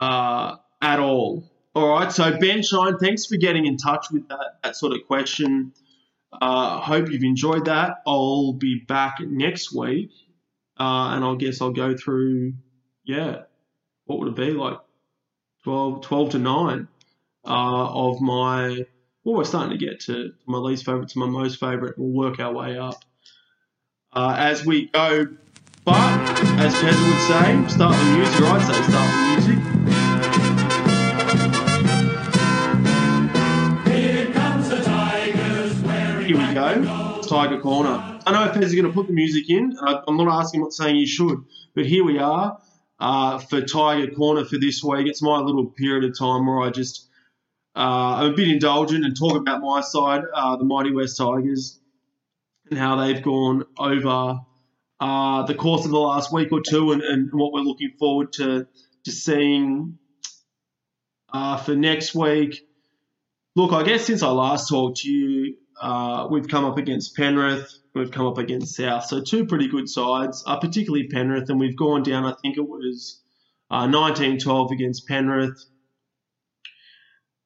uh, 0.00 0.56
at 0.80 1.00
all. 1.00 1.50
All 1.74 1.88
right, 1.88 2.10
so 2.10 2.36
Ben 2.38 2.62
Shine, 2.62 2.98
thanks 2.98 3.26
for 3.26 3.36
getting 3.36 3.66
in 3.66 3.76
touch 3.76 4.06
with 4.10 4.28
that, 4.28 4.58
that 4.64 4.76
sort 4.76 4.92
of 4.94 5.06
question. 5.06 5.72
Uh, 6.32 6.80
hope 6.80 7.10
you've 7.10 7.22
enjoyed 7.22 7.66
that. 7.66 7.98
I'll 8.06 8.52
be 8.52 8.80
back 8.86 9.18
next 9.20 9.72
week, 9.74 10.10
uh, 10.78 11.12
and 11.14 11.24
I 11.24 11.34
guess 11.36 11.60
I'll 11.60 11.72
go 11.72 11.96
through, 11.96 12.54
yeah, 13.04 13.42
what 14.06 14.18
would 14.18 14.28
it 14.28 14.36
be 14.36 14.50
like 14.52 14.78
12, 15.64 16.02
12 16.02 16.30
to 16.30 16.38
9 16.38 16.88
uh, 17.44 17.48
of 17.48 18.20
my, 18.20 18.86
well, 19.28 19.36
we're 19.36 19.44
starting 19.44 19.78
to 19.78 19.84
get 19.84 20.00
to 20.00 20.32
my 20.46 20.56
least 20.56 20.86
favourite 20.86 21.08
to 21.10 21.18
my 21.18 21.26
most 21.26 21.60
favourite. 21.60 21.98
We'll 21.98 22.30
work 22.30 22.40
our 22.40 22.50
way 22.50 22.78
up. 22.78 23.04
Uh, 24.10 24.34
as 24.38 24.64
we 24.64 24.86
go, 24.86 25.26
but 25.84 26.18
as 26.58 26.72
Keza 26.76 27.04
would 27.10 27.20
say, 27.28 27.68
start 27.76 27.94
the 27.94 28.04
music, 28.16 28.40
I'd 28.40 28.62
say 28.66 28.82
start 28.88 29.10
the 29.12 29.28
music. 29.34 29.58
Here 36.26 36.38
we 36.38 36.54
go. 36.54 37.20
Tiger 37.20 37.60
Corner. 37.60 38.20
I 38.26 38.32
know 38.32 38.44
if 38.44 38.52
Pez 38.54 38.62
is 38.62 38.74
going 38.74 38.86
to 38.86 38.92
put 38.92 39.08
the 39.08 39.12
music 39.12 39.50
in. 39.50 39.76
I'm 39.78 40.16
not 40.16 40.40
asking, 40.40 40.60
I'm 40.60 40.64
not 40.64 40.72
saying 40.72 40.96
you 40.96 41.06
should, 41.06 41.44
but 41.74 41.84
here 41.84 42.02
we 42.02 42.18
are 42.18 42.58
uh, 42.98 43.36
for 43.36 43.60
Tiger 43.60 44.10
Corner 44.10 44.46
for 44.46 44.56
this 44.56 44.82
week. 44.82 45.06
It's 45.06 45.20
my 45.20 45.38
little 45.40 45.66
period 45.66 46.04
of 46.04 46.18
time 46.18 46.46
where 46.46 46.60
I 46.60 46.70
just 46.70 47.08
I'm 47.80 48.32
a 48.32 48.34
bit 48.34 48.48
indulgent 48.48 49.04
and 49.04 49.16
talk 49.16 49.36
about 49.36 49.60
my 49.60 49.80
side, 49.80 50.22
uh, 50.34 50.56
the 50.56 50.64
Mighty 50.64 50.92
West 50.92 51.16
Tigers, 51.16 51.78
and 52.70 52.78
how 52.78 52.96
they've 52.96 53.22
gone 53.22 53.64
over 53.78 54.40
uh, 55.00 55.42
the 55.44 55.54
course 55.54 55.84
of 55.84 55.90
the 55.90 55.98
last 55.98 56.32
week 56.32 56.50
or 56.52 56.60
two, 56.60 56.92
and, 56.92 57.02
and 57.02 57.30
what 57.32 57.52
we're 57.52 57.60
looking 57.60 57.92
forward 57.98 58.32
to 58.34 58.66
to 59.04 59.12
seeing 59.12 59.98
uh, 61.32 61.56
for 61.56 61.76
next 61.76 62.14
week. 62.14 62.60
Look, 63.54 63.72
I 63.72 63.82
guess 63.82 64.04
since 64.04 64.22
I 64.22 64.28
last 64.28 64.68
talked 64.68 64.98
to 64.98 65.10
you, 65.10 65.56
uh, 65.80 66.28
we've 66.30 66.48
come 66.48 66.64
up 66.64 66.78
against 66.78 67.16
Penrith, 67.16 67.72
we've 67.94 68.10
come 68.10 68.26
up 68.26 68.38
against 68.38 68.74
South, 68.74 69.06
so 69.06 69.20
two 69.20 69.46
pretty 69.46 69.68
good 69.68 69.88
sides, 69.88 70.42
uh, 70.46 70.58
particularly 70.58 71.08
Penrith, 71.08 71.48
and 71.48 71.58
we've 71.60 71.76
gone 71.76 72.02
down. 72.02 72.24
I 72.24 72.34
think 72.42 72.56
it 72.56 72.68
was 72.68 73.20
19-12 73.70 74.46
uh, 74.48 74.74
against 74.74 75.06
Penrith, 75.06 75.64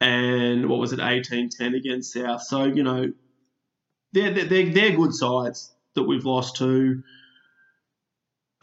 and 0.02 0.68
what 0.68 0.80
was 0.80 0.92
it, 0.92 0.98
18-10 0.98 1.76
against 1.76 2.12
South. 2.12 2.42
So 2.42 2.64
you 2.64 2.82
know, 2.82 3.12
they're 4.12 4.34
they're, 4.34 4.70
they're 4.70 4.96
good 4.96 5.14
sides 5.14 5.72
that 5.94 6.02
we've 6.02 6.24
lost 6.24 6.56
to. 6.56 7.02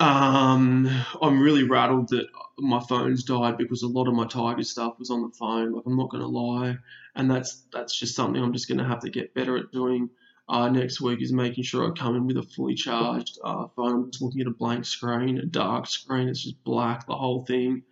Um, 0.01 0.89
I'm 1.21 1.41
really 1.41 1.63
rattled 1.63 2.09
that 2.09 2.27
my 2.57 2.81
phone's 2.81 3.23
died 3.23 3.57
because 3.57 3.83
a 3.83 3.87
lot 3.87 4.07
of 4.07 4.13
my 4.13 4.27
Tiger 4.27 4.63
stuff 4.63 4.99
was 4.99 5.09
on 5.09 5.21
the 5.21 5.31
phone. 5.37 5.71
Like 5.71 5.85
I'm 5.85 5.97
not 5.97 6.09
going 6.09 6.23
to 6.23 6.27
lie, 6.27 6.77
and 7.15 7.31
that's 7.31 7.63
that's 7.71 7.97
just 7.97 8.15
something 8.15 8.41
I'm 8.41 8.53
just 8.53 8.67
going 8.67 8.79
to 8.79 8.85
have 8.85 9.01
to 9.01 9.09
get 9.09 9.33
better 9.33 9.57
at 9.57 9.71
doing. 9.71 10.09
Uh, 10.49 10.67
next 10.67 10.99
week 10.99 11.21
is 11.21 11.31
making 11.31 11.63
sure 11.63 11.87
I 11.87 11.91
come 11.91 12.15
in 12.15 12.25
with 12.25 12.37
a 12.37 12.43
fully 12.43 12.73
charged 12.73 13.37
uh, 13.43 13.67
phone. 13.75 13.93
I'm 13.93 14.11
just 14.11 14.21
looking 14.21 14.41
at 14.41 14.47
a 14.47 14.51
blank 14.51 14.83
screen, 14.83 15.37
a 15.37 15.45
dark 15.45 15.85
screen. 15.85 16.27
It's 16.27 16.43
just 16.43 16.63
black, 16.63 17.05
the 17.05 17.15
whole 17.15 17.45
thing. 17.45 17.83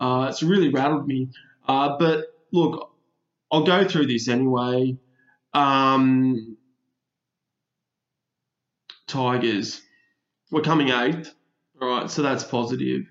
Uh, 0.00 0.26
it's 0.30 0.42
really 0.42 0.70
rattled 0.70 1.06
me. 1.06 1.28
Uh, 1.68 1.98
but 1.98 2.24
look, 2.52 2.95
I'll 3.50 3.64
go 3.64 3.86
through 3.86 4.06
this 4.06 4.28
anyway. 4.28 4.96
Um, 5.54 6.56
Tigers, 9.06 9.80
we're 10.50 10.62
coming 10.62 10.90
eighth. 10.90 11.32
All 11.80 11.88
right, 11.88 12.10
so 12.10 12.22
that's 12.22 12.44
positive. 12.44 13.02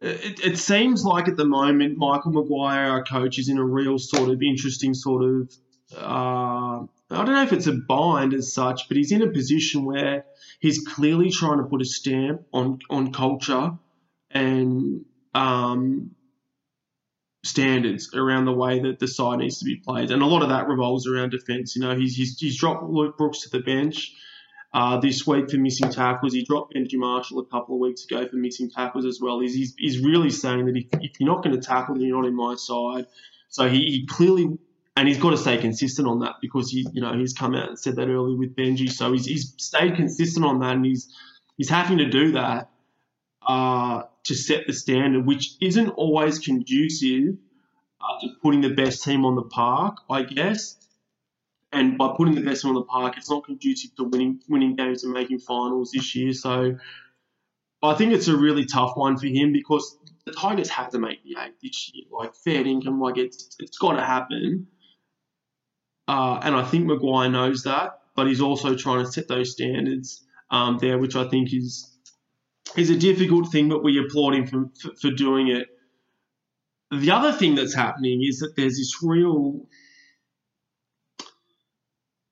It, 0.00 0.40
it 0.44 0.58
seems 0.58 1.04
like 1.04 1.28
at 1.28 1.36
the 1.36 1.44
moment 1.44 1.98
Michael 1.98 2.32
Maguire, 2.32 2.90
our 2.90 3.04
coach, 3.04 3.38
is 3.38 3.48
in 3.48 3.58
a 3.58 3.64
real 3.64 3.98
sort 3.98 4.30
of 4.30 4.42
interesting 4.42 4.94
sort 4.94 5.24
of. 5.24 5.52
Uh, 5.96 6.84
I 7.10 7.24
don't 7.24 7.32
know 7.32 7.42
if 7.42 7.52
it's 7.52 7.66
a 7.66 7.72
bind 7.72 8.34
as 8.34 8.52
such, 8.52 8.88
but 8.88 8.96
he's 8.96 9.10
in 9.10 9.22
a 9.22 9.30
position 9.30 9.84
where 9.84 10.24
he's 10.60 10.86
clearly 10.86 11.30
trying 11.30 11.58
to 11.58 11.64
put 11.64 11.80
a 11.80 11.86
stamp 11.86 12.42
on 12.52 12.78
on 12.90 13.12
culture 13.12 13.72
and 14.30 15.04
um, 15.34 16.10
standards 17.44 18.14
around 18.14 18.44
the 18.44 18.52
way 18.52 18.80
that 18.80 18.98
the 18.98 19.08
side 19.08 19.38
needs 19.38 19.58
to 19.58 19.64
be 19.64 19.76
played, 19.76 20.10
and 20.10 20.22
a 20.22 20.26
lot 20.26 20.42
of 20.42 20.48
that 20.48 20.68
revolves 20.68 21.06
around 21.06 21.30
defence. 21.30 21.76
You 21.76 21.82
know, 21.82 21.96
he's 21.96 22.16
he's, 22.16 22.38
he's 22.38 22.58
dropped 22.58 22.84
Luke 22.84 23.16
Brooks 23.16 23.42
to 23.42 23.50
the 23.50 23.60
bench 23.60 24.12
uh, 24.74 24.98
this 25.00 25.26
week 25.26 25.50
for 25.50 25.56
missing 25.56 25.90
tackles. 25.90 26.32
He 26.32 26.44
dropped 26.44 26.74
Benji 26.74 26.94
Marshall 26.94 27.40
a 27.40 27.46
couple 27.46 27.76
of 27.76 27.80
weeks 27.80 28.04
ago 28.04 28.26
for 28.28 28.36
missing 28.36 28.70
tackles 28.70 29.04
as 29.04 29.18
well. 29.20 29.40
He's, 29.40 29.54
he's, 29.54 29.74
he's 29.78 29.98
really 30.00 30.30
saying 30.30 30.66
that 30.66 30.76
if, 30.76 30.86
if 31.00 31.20
you're 31.20 31.28
not 31.28 31.42
going 31.42 31.58
to 31.58 31.66
tackle, 31.66 31.94
then 31.94 32.04
you're 32.04 32.20
not 32.20 32.28
in 32.28 32.34
my 32.34 32.54
side. 32.56 33.06
So 33.48 33.68
he, 33.68 33.78
he 33.78 34.06
clearly, 34.06 34.58
and 34.96 35.08
he's 35.08 35.18
got 35.18 35.30
to 35.30 35.38
stay 35.38 35.56
consistent 35.56 36.06
on 36.06 36.20
that 36.20 36.34
because 36.42 36.70
he, 36.70 36.86
you 36.92 37.00
know, 37.00 37.16
he's 37.16 37.32
come 37.32 37.54
out 37.54 37.68
and 37.68 37.78
said 37.78 37.96
that 37.96 38.08
earlier 38.08 38.36
with 38.36 38.54
Benji. 38.54 38.90
So 38.90 39.12
he's, 39.12 39.24
he's 39.24 39.54
stayed 39.56 39.96
consistent 39.96 40.44
on 40.44 40.60
that, 40.60 40.76
and 40.76 40.84
he's 40.84 41.14
he's 41.56 41.70
having 41.70 41.98
to 41.98 42.10
do 42.10 42.32
that 42.32 42.68
uh, 43.46 44.02
to 44.28 44.34
set 44.34 44.66
the 44.66 44.72
standard, 44.72 45.26
which 45.26 45.56
isn't 45.60 45.90
always 45.90 46.38
conducive 46.38 47.34
uh, 48.00 48.20
to 48.20 48.28
putting 48.42 48.60
the 48.60 48.74
best 48.74 49.04
team 49.04 49.24
on 49.24 49.34
the 49.34 49.42
park, 49.42 49.98
I 50.08 50.22
guess 50.22 50.76
and 51.72 51.98
by 51.98 52.14
putting 52.16 52.34
the 52.34 52.40
best 52.40 52.62
team 52.62 52.70
on 52.70 52.74
the 52.76 52.82
park, 52.82 53.16
it's 53.16 53.30
not 53.30 53.44
conducive 53.44 53.94
to 53.96 54.04
winning 54.04 54.40
winning 54.48 54.76
games 54.76 55.04
and 55.04 55.12
making 55.12 55.38
finals 55.38 55.90
this 55.92 56.14
year. 56.14 56.32
So 56.32 56.76
I 57.82 57.94
think 57.94 58.12
it's 58.12 58.28
a 58.28 58.36
really 58.36 58.64
tough 58.64 58.96
one 58.96 59.16
for 59.18 59.26
him 59.26 59.52
because 59.52 59.98
the 60.24 60.32
Tigers 60.32 60.70
have 60.70 60.90
to 60.90 60.98
make 60.98 61.22
the 61.24 61.36
eight 61.40 61.54
this 61.62 61.90
year. 61.92 62.06
Like 62.10 62.34
fair 62.34 62.66
income, 62.66 63.00
like 63.00 63.18
it's 63.18 63.56
it's 63.58 63.78
got 63.78 63.92
to 63.92 64.04
happen. 64.04 64.68
Uh, 66.06 66.40
and 66.42 66.54
I 66.56 66.64
think 66.64 66.86
Maguire 66.86 67.28
knows 67.28 67.64
that, 67.64 68.00
but 68.16 68.26
he's 68.26 68.40
also 68.40 68.74
trying 68.74 69.04
to 69.04 69.12
set 69.12 69.28
those 69.28 69.52
standards 69.52 70.24
um, 70.50 70.78
there, 70.78 70.96
which 70.96 71.16
I 71.16 71.28
think 71.28 71.52
is 71.52 71.97
is 72.76 72.90
a 72.90 72.96
difficult 72.96 73.50
thing, 73.50 73.68
but 73.68 73.82
we 73.82 73.98
applaud 73.98 74.34
him 74.34 74.46
for, 74.46 74.70
for, 75.00 75.10
doing 75.10 75.48
it. 75.48 75.68
The 76.90 77.10
other 77.10 77.32
thing 77.32 77.54
that's 77.54 77.74
happening 77.74 78.22
is 78.22 78.40
that 78.40 78.54
there's 78.56 78.76
this 78.76 79.02
real 79.02 79.66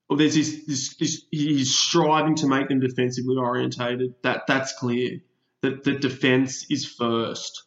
well, 0.09 0.18
there's 0.18 0.34
this, 0.34 0.64
this, 0.66 0.97
this, 0.97 1.24
he's 1.30 1.76
striving 1.76 2.37
to 2.37 2.47
make 2.47 2.68
them 2.68 2.80
defensively 2.80 3.37
orientated. 3.37 4.14
That 4.22 4.47
that's 4.47 4.72
clear. 4.78 5.18
That 5.62 5.82
the 5.82 5.99
defense 5.99 6.66
is 6.70 6.87
first, 6.87 7.64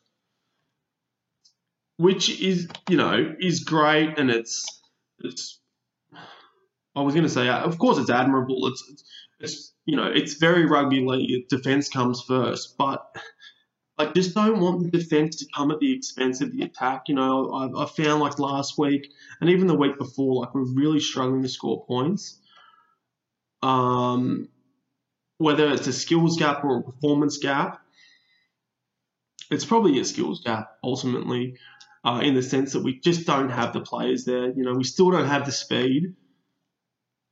which 1.98 2.40
is 2.40 2.70
you 2.90 2.98
know 2.98 3.36
is 3.40 3.62
great, 3.62 4.18
and 4.18 4.30
it's 4.30 4.66
it's. 5.20 5.60
I 6.96 7.02
was 7.02 7.14
going 7.14 7.24
to 7.24 7.30
say, 7.30 7.48
of 7.48 7.78
course, 7.78 7.98
it's 7.98 8.10
admirable. 8.10 8.68
It's, 8.68 8.84
it's 8.92 9.04
it's 9.40 9.74
you 9.86 9.96
know 9.96 10.06
it's 10.06 10.36
very 10.36 10.66
rugby 10.66 11.06
league. 11.06 11.48
Defense 11.50 11.90
comes 11.90 12.22
first, 12.22 12.78
but 12.78 13.06
I 13.98 14.06
just 14.06 14.34
don't 14.34 14.60
want 14.60 14.84
the 14.84 14.98
defense 14.98 15.38
to 15.38 15.46
come 15.54 15.72
at 15.72 15.80
the 15.80 15.94
expense 15.94 16.42
of 16.42 16.52
the 16.52 16.64
attack. 16.64 17.04
You 17.08 17.16
know, 17.16 17.52
I, 17.52 17.84
I 17.84 17.86
found 17.86 18.22
like 18.22 18.40
last 18.40 18.78
week 18.78 19.12
and 19.42 19.50
even 19.50 19.68
the 19.68 19.76
week 19.76 19.98
before, 19.98 20.42
like 20.42 20.56
we're 20.56 20.74
really 20.74 21.00
struggling 21.02 21.42
to 21.42 21.50
score 21.50 21.86
points. 21.86 22.40
Um, 23.62 24.48
whether 25.38 25.70
it's 25.72 25.88
a 25.88 25.94
skills 25.94 26.38
gap 26.38 26.64
or 26.64 26.80
a 26.80 26.84
performance 26.84 27.38
gap, 27.38 27.82
it's 29.52 29.66
probably 29.66 30.00
a 30.00 30.06
skills 30.06 30.42
gap 30.46 30.78
ultimately, 30.84 31.58
uh, 32.06 32.22
in 32.24 32.36
the 32.36 32.44
sense 32.44 32.74
that 32.74 32.84
we 32.84 33.00
just 33.00 33.26
don't 33.26 33.50
have 33.50 33.74
the 33.74 33.82
players 33.82 34.24
there. 34.24 34.50
You 34.50 34.64
know, 34.64 34.74
we 34.76 34.86
still 34.86 35.12
don't 35.12 35.28
have 35.28 35.46
the 35.46 35.52
speed 35.52 36.16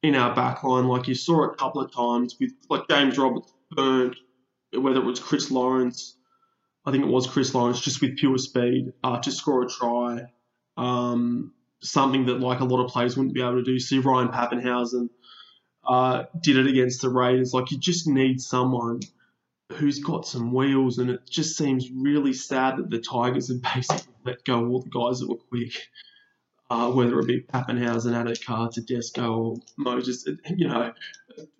in 0.04 0.16
our 0.16 0.36
backline. 0.36 0.88
Like 0.88 1.08
you 1.08 1.16
saw 1.16 1.44
a 1.46 1.56
couple 1.56 1.82
of 1.82 1.92
times 1.94 2.36
with 2.40 2.52
like 2.70 2.88
James 2.90 3.18
Roberts 3.18 3.54
burned, 3.72 4.16
whether 4.72 5.00
it 5.00 5.06
was 5.06 5.20
Chris 5.20 5.52
Lawrence 5.52 6.18
I 6.88 6.92
think 6.92 7.04
it 7.04 7.10
was 7.10 7.28
Chris 7.28 7.54
Lawrence, 7.54 7.82
just 7.82 8.02
with 8.02 8.16
pure 8.16 8.38
speed 8.38 8.94
uh, 9.04 9.20
to 9.20 9.30
score 9.30 9.64
a 9.64 9.68
try. 9.68 10.22
Um, 10.78 11.52
something 11.82 12.28
that 12.28 12.40
like 12.40 12.62
a 12.62 12.66
lot 12.66 12.82
of 12.82 12.90
players 12.92 13.18
wouldn't 13.18 13.36
be 13.36 13.42
able 13.42 13.56
to 13.56 13.64
do. 13.64 13.78
See 13.78 14.00
Ryan 14.00 14.30
Papenhuyzen 14.30 15.10
uh, 15.86 16.24
did 16.42 16.56
it 16.56 16.66
against 16.66 17.02
the 17.02 17.10
Raiders. 17.10 17.54
Like 17.54 17.72
you 17.72 17.78
just 17.78 18.08
need 18.08 18.40
someone 18.40 19.02
who's 19.74 20.00
got 20.00 20.26
some 20.26 20.54
wheels, 20.54 20.98
and 20.98 21.10
it 21.10 21.30
just 21.30 21.58
seems 21.58 21.92
really 21.92 22.32
sad 22.32 22.78
that 22.78 22.90
the 22.90 23.00
Tigers 23.00 23.50
have 23.50 23.62
basically 23.76 24.14
let 24.24 24.46
go 24.46 24.66
all 24.68 24.82
the 24.82 24.90
guys 24.90 25.20
that 25.20 25.28
were 25.28 25.36
quick. 25.36 25.90
Uh, 26.70 26.92
whether 26.92 27.18
it 27.20 27.28
be 27.28 27.42
Addo-Carr, 27.42 28.70
Tedesco, 28.70 29.34
or 29.34 29.56
Moses, 29.78 30.28
you 30.50 30.68
know, 30.68 30.92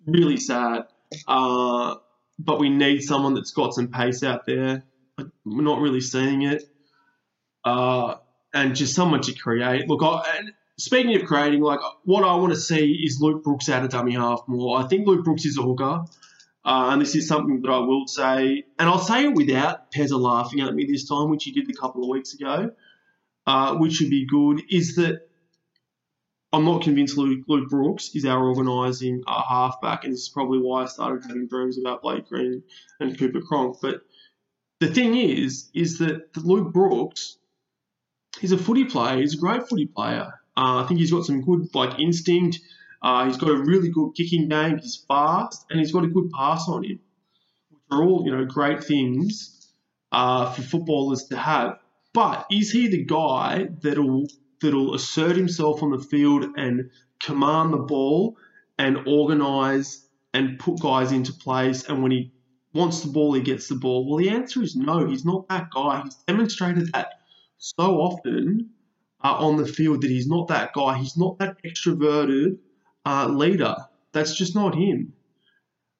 really 0.06 0.36
sad. 0.36 0.84
Uh, 1.26 1.94
but 2.38 2.58
we 2.60 2.68
need 2.68 3.00
someone 3.00 3.34
that's 3.34 3.52
got 3.52 3.72
some 3.72 3.88
pace 3.88 4.22
out 4.22 4.44
there. 4.44 4.84
We're 5.44 5.62
not 5.62 5.80
really 5.80 6.02
seeing 6.02 6.42
it. 6.42 6.62
Uh, 7.64 8.16
and 8.52 8.76
just 8.76 8.94
someone 8.94 9.22
to 9.22 9.34
create. 9.34 9.88
Look, 9.88 10.02
I, 10.02 10.42
speaking 10.76 11.16
of 11.16 11.26
creating, 11.26 11.62
like 11.62 11.80
what 12.04 12.24
I 12.24 12.36
want 12.36 12.52
to 12.52 12.60
see 12.60 12.92
is 12.92 13.18
Luke 13.20 13.44
Brooks 13.44 13.68
out 13.68 13.84
of 13.84 13.90
dummy 13.90 14.12
half 14.12 14.42
more. 14.46 14.78
I 14.78 14.86
think 14.86 15.06
Luke 15.06 15.24
Brooks 15.24 15.44
is 15.44 15.56
a 15.58 15.62
hooker. 15.62 16.04
Uh, 16.64 16.90
and 16.90 17.00
this 17.00 17.14
is 17.14 17.26
something 17.26 17.62
that 17.62 17.70
I 17.70 17.78
will 17.78 18.06
say, 18.06 18.64
and 18.78 18.88
I'll 18.88 18.98
say 18.98 19.24
it 19.24 19.34
without 19.34 19.90
Pezza 19.90 20.20
laughing 20.20 20.60
at 20.60 20.74
me 20.74 20.84
this 20.84 21.08
time, 21.08 21.30
which 21.30 21.44
he 21.44 21.52
did 21.52 21.70
a 21.70 21.72
couple 21.72 22.02
of 22.02 22.10
weeks 22.10 22.34
ago, 22.34 22.72
uh, 23.48 23.74
which 23.76 23.98
would 24.00 24.10
be 24.10 24.26
good, 24.26 24.60
is 24.68 24.96
that 24.96 25.26
I'm 26.52 26.66
not 26.66 26.82
convinced 26.82 27.16
Luke, 27.16 27.46
Luke 27.48 27.70
Brooks 27.70 28.10
is 28.14 28.26
our 28.26 28.46
organising 28.46 29.22
uh, 29.26 29.42
halfback, 29.42 30.04
and 30.04 30.12
this 30.12 30.20
is 30.20 30.28
probably 30.28 30.58
why 30.58 30.82
I 30.82 30.86
started 30.86 31.24
having 31.26 31.48
dreams 31.48 31.78
about 31.78 32.02
Blake 32.02 32.28
Green 32.28 32.62
and 33.00 33.18
Cooper 33.18 33.40
Cronk. 33.40 33.78
But 33.80 34.02
the 34.80 34.88
thing 34.88 35.16
is, 35.16 35.70
is 35.72 35.96
that 35.98 36.36
Luke 36.36 36.74
Brooks, 36.74 37.38
he's 38.38 38.52
a 38.52 38.58
footy 38.58 38.84
player. 38.84 39.16
He's 39.16 39.32
a 39.32 39.38
great 39.38 39.66
footy 39.66 39.86
player. 39.86 40.30
Uh, 40.54 40.82
I 40.82 40.86
think 40.86 41.00
he's 41.00 41.10
got 41.10 41.24
some 41.24 41.40
good 41.40 41.74
like 41.74 41.98
instinct. 41.98 42.60
Uh, 43.00 43.24
he's 43.24 43.38
got 43.38 43.48
a 43.48 43.56
really 43.56 43.88
good 43.88 44.12
kicking 44.14 44.50
game. 44.50 44.76
He's 44.76 45.02
fast, 45.08 45.64
and 45.70 45.80
he's 45.80 45.92
got 45.92 46.04
a 46.04 46.08
good 46.08 46.30
pass 46.32 46.68
on 46.68 46.84
him, 46.84 47.00
which 47.70 47.80
are 47.92 48.02
all 48.04 48.26
you 48.26 48.30
know 48.30 48.44
great 48.44 48.84
things 48.84 49.72
uh, 50.12 50.52
for 50.52 50.60
footballers 50.60 51.24
to 51.30 51.36
have. 51.38 51.78
But 52.18 52.46
is 52.50 52.72
he 52.72 52.88
the 52.88 53.04
guy 53.04 53.68
that'll 53.80 54.26
that'll 54.60 54.92
assert 54.92 55.36
himself 55.36 55.84
on 55.84 55.92
the 55.92 56.00
field 56.00 56.46
and 56.56 56.90
command 57.22 57.72
the 57.72 57.78
ball 57.78 58.36
and 58.76 59.06
organise 59.06 60.04
and 60.34 60.58
put 60.58 60.80
guys 60.80 61.12
into 61.12 61.32
place? 61.32 61.84
And 61.84 62.02
when 62.02 62.10
he 62.10 62.32
wants 62.74 63.02
the 63.02 63.12
ball, 63.12 63.34
he 63.34 63.40
gets 63.40 63.68
the 63.68 63.76
ball? 63.76 64.04
Well, 64.04 64.18
the 64.18 64.30
answer 64.30 64.60
is 64.64 64.74
no. 64.74 65.06
He's 65.06 65.24
not 65.24 65.48
that 65.48 65.70
guy. 65.70 66.02
He's 66.02 66.16
demonstrated 66.26 66.92
that 66.92 67.20
so 67.56 68.00
often 68.00 68.70
uh, 69.22 69.36
on 69.38 69.56
the 69.56 69.68
field 69.68 70.02
that 70.02 70.10
he's 70.10 70.26
not 70.26 70.48
that 70.48 70.72
guy. 70.72 70.98
He's 70.98 71.16
not 71.16 71.38
that 71.38 71.62
extroverted 71.64 72.58
uh, 73.06 73.28
leader. 73.28 73.76
That's 74.10 74.36
just 74.36 74.56
not 74.56 74.74
him. 74.74 75.12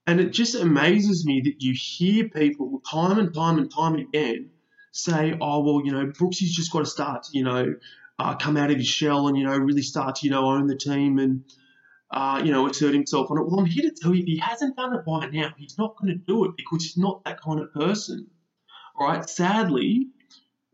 And 0.05 0.19
it 0.19 0.33
just 0.33 0.57
amazes 0.57 1.25
me 1.25 1.43
that 1.43 1.63
you 1.63 1.75
hear 1.79 2.29
people 2.29 2.83
time 2.91 3.21
and 3.21 3.33
time 3.33 3.59
and 3.59 3.71
time 3.71 3.95
again 3.95 4.51
say, 4.93 5.37
oh, 5.41 5.61
well, 5.63 5.85
you 5.85 5.93
know, 5.93 6.07
Brooksy's 6.07 6.55
just 6.55 6.73
got 6.73 6.81
to 6.81 6.87
start 6.87 7.27
you 7.33 7.45
know, 7.45 7.75
uh, 8.19 8.35
come 8.37 8.57
out 8.57 8.71
of 8.71 8.77
his 8.77 8.87
shell 8.87 9.29
and, 9.29 9.37
you 9.37 9.45
know, 9.45 9.57
really 9.57 9.83
start 9.83 10.17
to, 10.17 10.27
you 10.27 10.31
know, 10.31 10.47
own 10.47 10.67
the 10.67 10.77
team 10.77 11.19
and, 11.19 11.45
uh, 12.11 12.41
you 12.45 12.51
know, 12.51 12.69
assert 12.69 12.95
himself 12.95 13.31
on 13.31 13.39
it. 13.39 13.47
Well, 13.47 13.61
I'm 13.61 13.67
here 13.67 13.89
to 13.89 13.95
tell 13.95 14.15
you, 14.15 14.23
if 14.23 14.27
he 14.27 14.39
hasn't 14.39 14.77
done 14.77 14.95
it 14.95 15.05
by 15.05 15.29
now, 15.29 15.53
he's 15.57 15.79
not 15.79 15.97
going 15.97 16.13
to 16.13 16.25
do 16.27 16.45
it 16.47 16.53
because 16.57 16.83
he's 16.85 16.97
not 16.97 17.25
that 17.25 17.41
kind 17.41 17.61
of 17.61 17.73
person. 17.73 18.29
All 18.99 19.07
right, 19.07 19.29
sadly, 19.29 20.09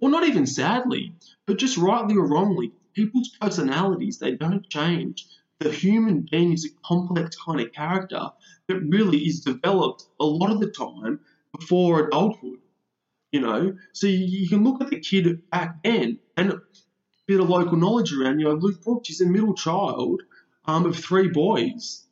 or 0.00 0.08
not 0.08 0.26
even 0.26 0.46
sadly, 0.46 1.14
but 1.46 1.58
just 1.58 1.76
rightly 1.76 2.16
or 2.16 2.26
wrongly, 2.26 2.72
people's 2.94 3.28
personalities, 3.40 4.18
they 4.18 4.32
don't 4.32 4.68
change. 4.68 5.26
The 5.58 5.70
human 5.70 6.26
being 6.30 6.52
is 6.52 6.64
a 6.64 6.86
complex 6.86 7.36
kind 7.36 7.60
of 7.60 7.72
character 7.72 8.30
that 8.68 8.80
really 8.80 9.18
is 9.18 9.40
developed 9.40 10.04
a 10.18 10.24
lot 10.24 10.50
of 10.50 10.60
the 10.60 10.70
time 10.70 11.20
before 11.58 12.06
adulthood. 12.06 12.58
You 13.34 13.40
know, 13.40 13.76
so 13.92 14.06
you, 14.06 14.24
you 14.42 14.48
can 14.48 14.62
look 14.62 14.80
at 14.80 14.90
the 14.90 15.00
kid 15.00 15.50
back 15.50 15.82
then 15.82 16.20
and 16.36 16.52
a 16.52 16.60
bit 17.26 17.40
of 17.40 17.48
local 17.48 17.76
knowledge 17.76 18.12
around, 18.12 18.38
you 18.38 18.44
know, 18.44 18.54
Luke 18.54 18.80
Brooks 18.84 19.10
is 19.10 19.20
a 19.20 19.26
middle 19.26 19.54
child 19.54 20.22
um, 20.66 20.86
of 20.86 20.94
three 20.94 21.26
boys, 21.26 22.06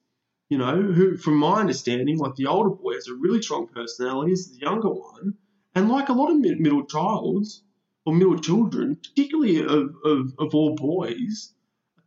you 0.49 0.59
know, 0.59 0.83
who, 0.83 1.17
from 1.17 1.37
my 1.37 1.61
understanding, 1.61 2.19
like 2.19 2.35
the 2.35 2.47
older 2.47 2.71
boy 2.71 2.95
has 2.95 3.07
a 3.07 3.15
really 3.15 3.41
strong 3.41 3.69
personality, 3.69 4.33
is 4.33 4.51
the 4.51 4.67
younger 4.67 4.89
one, 4.89 5.35
and 5.77 5.89
like 5.89 6.09
a 6.09 6.13
lot 6.13 6.33
of 6.33 6.39
middle 6.39 6.85
childs 6.87 7.63
or 8.05 8.13
middle 8.13 8.41
children, 8.41 8.97
particularly 8.97 9.61
of, 9.61 9.95
of, 10.05 10.35
of 10.41 10.57
all 10.57 10.75
boys, 10.75 11.55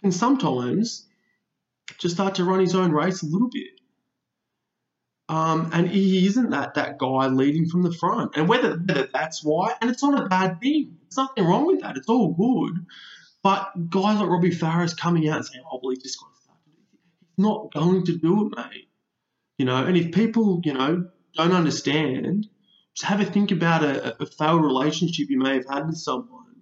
can 0.02 0.12
sometimes 0.12 1.08
just 2.00 2.16
start 2.16 2.36
to 2.36 2.44
run 2.44 2.60
his 2.60 2.76
own 2.76 2.92
race 2.92 3.24
a 3.24 3.28
little 3.28 3.50
bit. 3.50 3.80
Um, 5.28 5.72
and 5.74 5.90
he 5.90 6.28
isn't 6.28 6.52
that 6.52 6.76
that 6.76 7.00
guy 7.00 7.28
leading 7.28 7.68
from 7.68 7.82
the 7.82 7.92
front. 7.92 8.36
And 8.36 8.48
whether, 8.48 8.78
whether 8.78 9.10
that's 9.12 9.44
why, 9.44 9.74
and 9.82 9.90
it's 9.90 10.04
not 10.04 10.24
a 10.24 10.28
bad 10.28 10.60
thing. 10.60 10.98
There's 11.02 11.18
nothing 11.18 11.46
wrong 11.46 11.66
with 11.66 11.82
that. 11.82 11.98
It's 11.98 12.10
all 12.10 12.34
good. 12.34 12.86
But 13.42 13.90
guys 13.90 14.20
like 14.20 14.30
Robbie 14.30 14.52
Farah 14.52 14.96
coming 14.98 15.28
out 15.30 15.38
and 15.38 15.46
saying, 15.46 15.64
"Oh, 15.72 15.80
well, 15.82 15.96
just 15.96 16.20
got 16.20 16.34
to 16.34 16.42
start," 16.42 16.58
he's 17.20 17.44
not 17.44 17.74
going 17.74 18.06
to 18.06 18.18
do 18.18 18.48
it, 18.48 18.58
mate. 18.58 18.90
You 19.58 19.66
know, 19.66 19.86
and 19.86 19.96
if 19.96 20.12
people, 20.14 20.62
you 20.64 20.74
know, 20.74 21.08
don't 21.36 21.52
understand, 21.54 22.48
just 22.96 23.10
have 23.10 23.22
a 23.22 23.26
think 23.26 23.52
about 23.52 23.84
a, 23.84 24.22
a 24.22 24.26
failed 24.26 24.64
relationship 24.64 25.30
you 25.30 25.40
may 25.40 25.56
have 25.56 25.66
had 25.70 25.88
with 25.88 25.98
someone, 25.98 26.56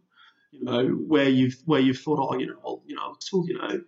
you 0.51 0.63
know, 0.63 0.87
where 0.87 1.29
you've 1.29 1.55
where 1.65 1.79
you've 1.79 1.99
thought, 1.99 2.19
oh, 2.19 2.37
you 2.37 2.47
know, 2.47 2.57
I'll, 2.65 2.83
you 2.85 2.95
know, 2.95 3.01
I'll 3.03 3.21
still, 3.21 3.45
you 3.47 3.57
know, 3.57 3.81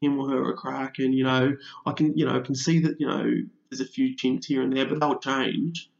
him 0.00 0.18
or 0.18 0.28
her 0.30 0.50
a 0.50 0.54
crack, 0.54 0.94
and 0.98 1.14
you 1.14 1.24
know, 1.24 1.56
I 1.86 1.92
can, 1.92 2.16
you 2.16 2.26
know, 2.26 2.40
can 2.40 2.54
see 2.54 2.80
that, 2.80 3.00
you 3.00 3.06
know, 3.06 3.30
there's 3.76 3.88
a 3.88 3.92
few 3.92 4.16
chinks 4.16 4.46
here 4.46 4.62
and 4.62 4.74
there, 4.74 4.86
but 4.86 5.00
they'll 5.00 5.18
change. 5.18 5.90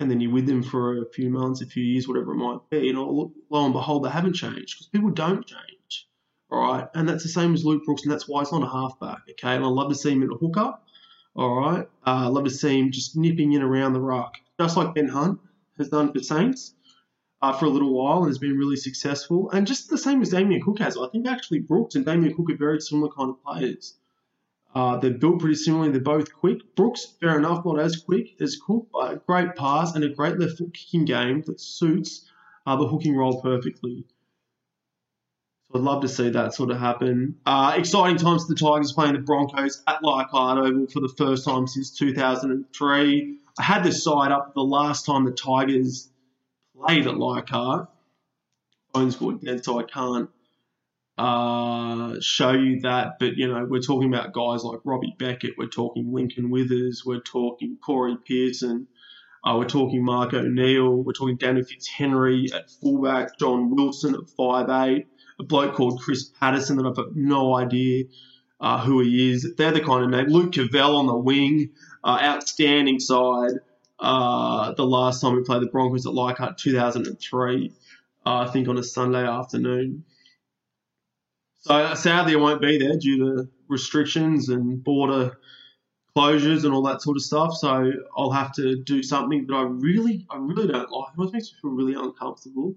And 0.00 0.10
then 0.10 0.20
you're 0.20 0.32
with 0.32 0.46
them 0.46 0.62
for 0.62 1.02
a 1.02 1.10
few 1.10 1.28
months, 1.28 1.60
a 1.60 1.66
few 1.66 1.82
years, 1.82 2.06
whatever 2.06 2.32
it 2.32 2.36
might 2.36 2.70
be, 2.70 2.88
and 2.88 2.98
lo 2.98 3.32
and 3.50 3.72
behold, 3.72 4.04
they 4.04 4.10
haven't 4.10 4.34
changed 4.34 4.76
because 4.76 4.86
people 4.88 5.10
don't 5.10 5.44
change. 5.44 6.08
All 6.50 6.60
right, 6.60 6.88
and 6.94 7.08
that's 7.08 7.24
the 7.24 7.28
same 7.28 7.52
as 7.52 7.64
Luke 7.64 7.84
Brooks, 7.84 8.04
and 8.04 8.12
that's 8.12 8.28
why 8.28 8.40
he's 8.40 8.52
not 8.52 8.62
a 8.62 8.70
halfback. 8.70 9.18
Okay, 9.30 9.54
and 9.56 9.64
I 9.64 9.68
love 9.68 9.90
to 9.90 9.94
see 9.94 10.12
him 10.12 10.22
in 10.22 10.30
a 10.30 10.36
hooker. 10.36 10.74
All 11.34 11.60
right, 11.60 11.88
uh, 12.06 12.30
love 12.30 12.44
to 12.44 12.50
see 12.50 12.78
him 12.78 12.90
just 12.90 13.16
nipping 13.16 13.52
in 13.52 13.62
around 13.62 13.92
the 13.92 14.00
ruck, 14.00 14.36
just 14.58 14.76
like 14.76 14.94
Ben 14.94 15.08
Hunt 15.08 15.40
has 15.76 15.88
done 15.88 16.12
for 16.12 16.20
Saints 16.20 16.74
uh, 17.42 17.52
for 17.52 17.66
a 17.66 17.70
little 17.70 17.92
while 17.92 18.18
and 18.18 18.28
has 18.28 18.38
been 18.38 18.56
really 18.56 18.76
successful, 18.76 19.50
and 19.50 19.66
just 19.66 19.90
the 19.90 19.98
same 19.98 20.22
as 20.22 20.30
Damien 20.30 20.62
Cook 20.62 20.78
has. 20.78 20.96
I 20.96 21.08
think 21.08 21.26
actually 21.26 21.60
Brooks 21.60 21.96
and 21.96 22.04
Damien 22.04 22.34
Cook 22.34 22.50
are 22.50 22.56
very 22.56 22.80
similar 22.80 23.10
kind 23.10 23.30
of 23.30 23.42
players. 23.44 23.98
Uh, 24.74 24.96
they're 24.98 25.10
built 25.10 25.40
pretty 25.40 25.54
similarly. 25.54 25.90
They're 25.90 26.00
both 26.00 26.32
quick. 26.32 26.74
Brooks, 26.76 27.06
fair 27.20 27.38
enough, 27.38 27.64
not 27.64 27.78
as 27.78 27.96
quick 27.96 28.40
as 28.40 28.56
Cook, 28.56 28.88
but 28.92 29.12
a 29.12 29.16
great 29.16 29.56
pass 29.56 29.94
and 29.94 30.04
a 30.04 30.08
great 30.08 30.38
left 30.38 30.58
foot 30.58 30.74
kicking 30.74 31.04
game 31.04 31.42
that 31.46 31.60
suits 31.60 32.26
uh, 32.66 32.76
the 32.76 32.86
hooking 32.86 33.16
role 33.16 33.40
perfectly. 33.40 34.04
So 35.70 35.78
I'd 35.78 35.84
love 35.84 36.02
to 36.02 36.08
see 36.08 36.30
that 36.30 36.54
sort 36.54 36.70
of 36.70 36.78
happen. 36.78 37.36
Uh, 37.44 37.74
exciting 37.76 38.16
times 38.18 38.44
for 38.44 38.54
the 38.54 38.58
Tigers 38.58 38.92
playing 38.92 39.14
the 39.14 39.20
Broncos 39.20 39.82
at 39.86 40.02
Leichhardt 40.02 40.58
Oval 40.58 40.86
for 40.86 41.00
the 41.00 41.12
first 41.16 41.44
time 41.44 41.66
since 41.66 41.90
2003. 41.90 43.38
I 43.58 43.62
had 43.62 43.82
this 43.82 44.04
side 44.04 44.32
up 44.32 44.54
the 44.54 44.62
last 44.62 45.04
time 45.06 45.24
the 45.24 45.32
Tigers 45.32 46.10
played 46.76 47.06
at 47.06 47.16
Leichhardt. 47.16 47.88
Phone's 48.94 49.16
good 49.16 49.40
dead, 49.40 49.64
so 49.64 49.78
I 49.78 49.82
can't 49.82 50.30
uh, 51.18 52.14
show 52.20 52.52
you 52.52 52.80
that. 52.80 53.18
But, 53.18 53.36
you 53.36 53.48
know, 53.48 53.64
we're 53.64 53.80
talking 53.80 54.12
about 54.12 54.32
guys 54.32 54.62
like 54.62 54.80
Robbie 54.84 55.16
Beckett, 55.18 55.58
we're 55.58 55.66
talking 55.66 56.12
Lincoln 56.12 56.50
Withers, 56.50 57.02
we're 57.04 57.20
talking 57.20 57.76
Corey 57.84 58.16
Pearson, 58.24 58.86
uh, 59.44 59.56
we're 59.58 59.68
talking 59.68 60.04
Mark 60.04 60.32
O'Neill, 60.32 61.02
we're 61.02 61.12
talking 61.12 61.36
Daniel 61.36 61.64
Fitzhenry 61.64 62.54
at 62.54 62.70
fullback, 62.70 63.38
John 63.38 63.74
Wilson 63.74 64.14
at 64.14 64.30
five 64.36 64.68
eight, 64.88 65.08
a 65.40 65.42
bloke 65.42 65.74
called 65.74 66.00
Chris 66.00 66.24
Patterson 66.24 66.76
that 66.76 66.86
I've 66.86 66.96
got 66.96 67.16
no 67.16 67.56
idea 67.56 68.04
uh, 68.60 68.80
who 68.80 69.00
he 69.00 69.32
is. 69.32 69.54
They're 69.56 69.72
the 69.72 69.80
kind 69.80 70.04
of 70.04 70.10
name. 70.10 70.26
Luke 70.28 70.52
Covell 70.52 70.98
on 70.98 71.06
the 71.06 71.16
wing, 71.16 71.70
uh, 72.04 72.20
outstanding 72.22 73.00
side. 73.00 73.54
Uh, 73.98 74.72
the 74.74 74.86
last 74.86 75.20
time 75.20 75.34
we 75.34 75.42
played 75.42 75.62
the 75.62 75.66
Broncos 75.66 76.06
at 76.06 76.14
Leichhardt, 76.14 76.58
2003, 76.58 77.72
uh, 78.24 78.36
I 78.36 78.46
think 78.52 78.68
on 78.68 78.78
a 78.78 78.84
Sunday 78.84 79.26
afternoon. 79.26 80.04
So 81.68 81.94
sadly, 81.94 82.32
I 82.32 82.38
won't 82.38 82.62
be 82.62 82.78
there 82.78 82.96
due 82.96 83.18
to 83.18 83.48
restrictions 83.68 84.48
and 84.48 84.82
border 84.82 85.38
closures 86.16 86.64
and 86.64 86.72
all 86.72 86.82
that 86.84 87.02
sort 87.02 87.18
of 87.18 87.22
stuff. 87.22 87.54
So 87.54 87.92
I'll 88.16 88.30
have 88.30 88.52
to 88.54 88.82
do 88.82 89.02
something 89.02 89.46
that 89.46 89.54
I 89.54 89.62
really, 89.64 90.26
I 90.30 90.38
really 90.38 90.66
don't 90.66 90.90
like. 90.90 91.12
It 91.12 91.32
makes 91.32 91.52
me 91.52 91.58
feel 91.60 91.70
really 91.72 91.92
uncomfortable. 91.92 92.74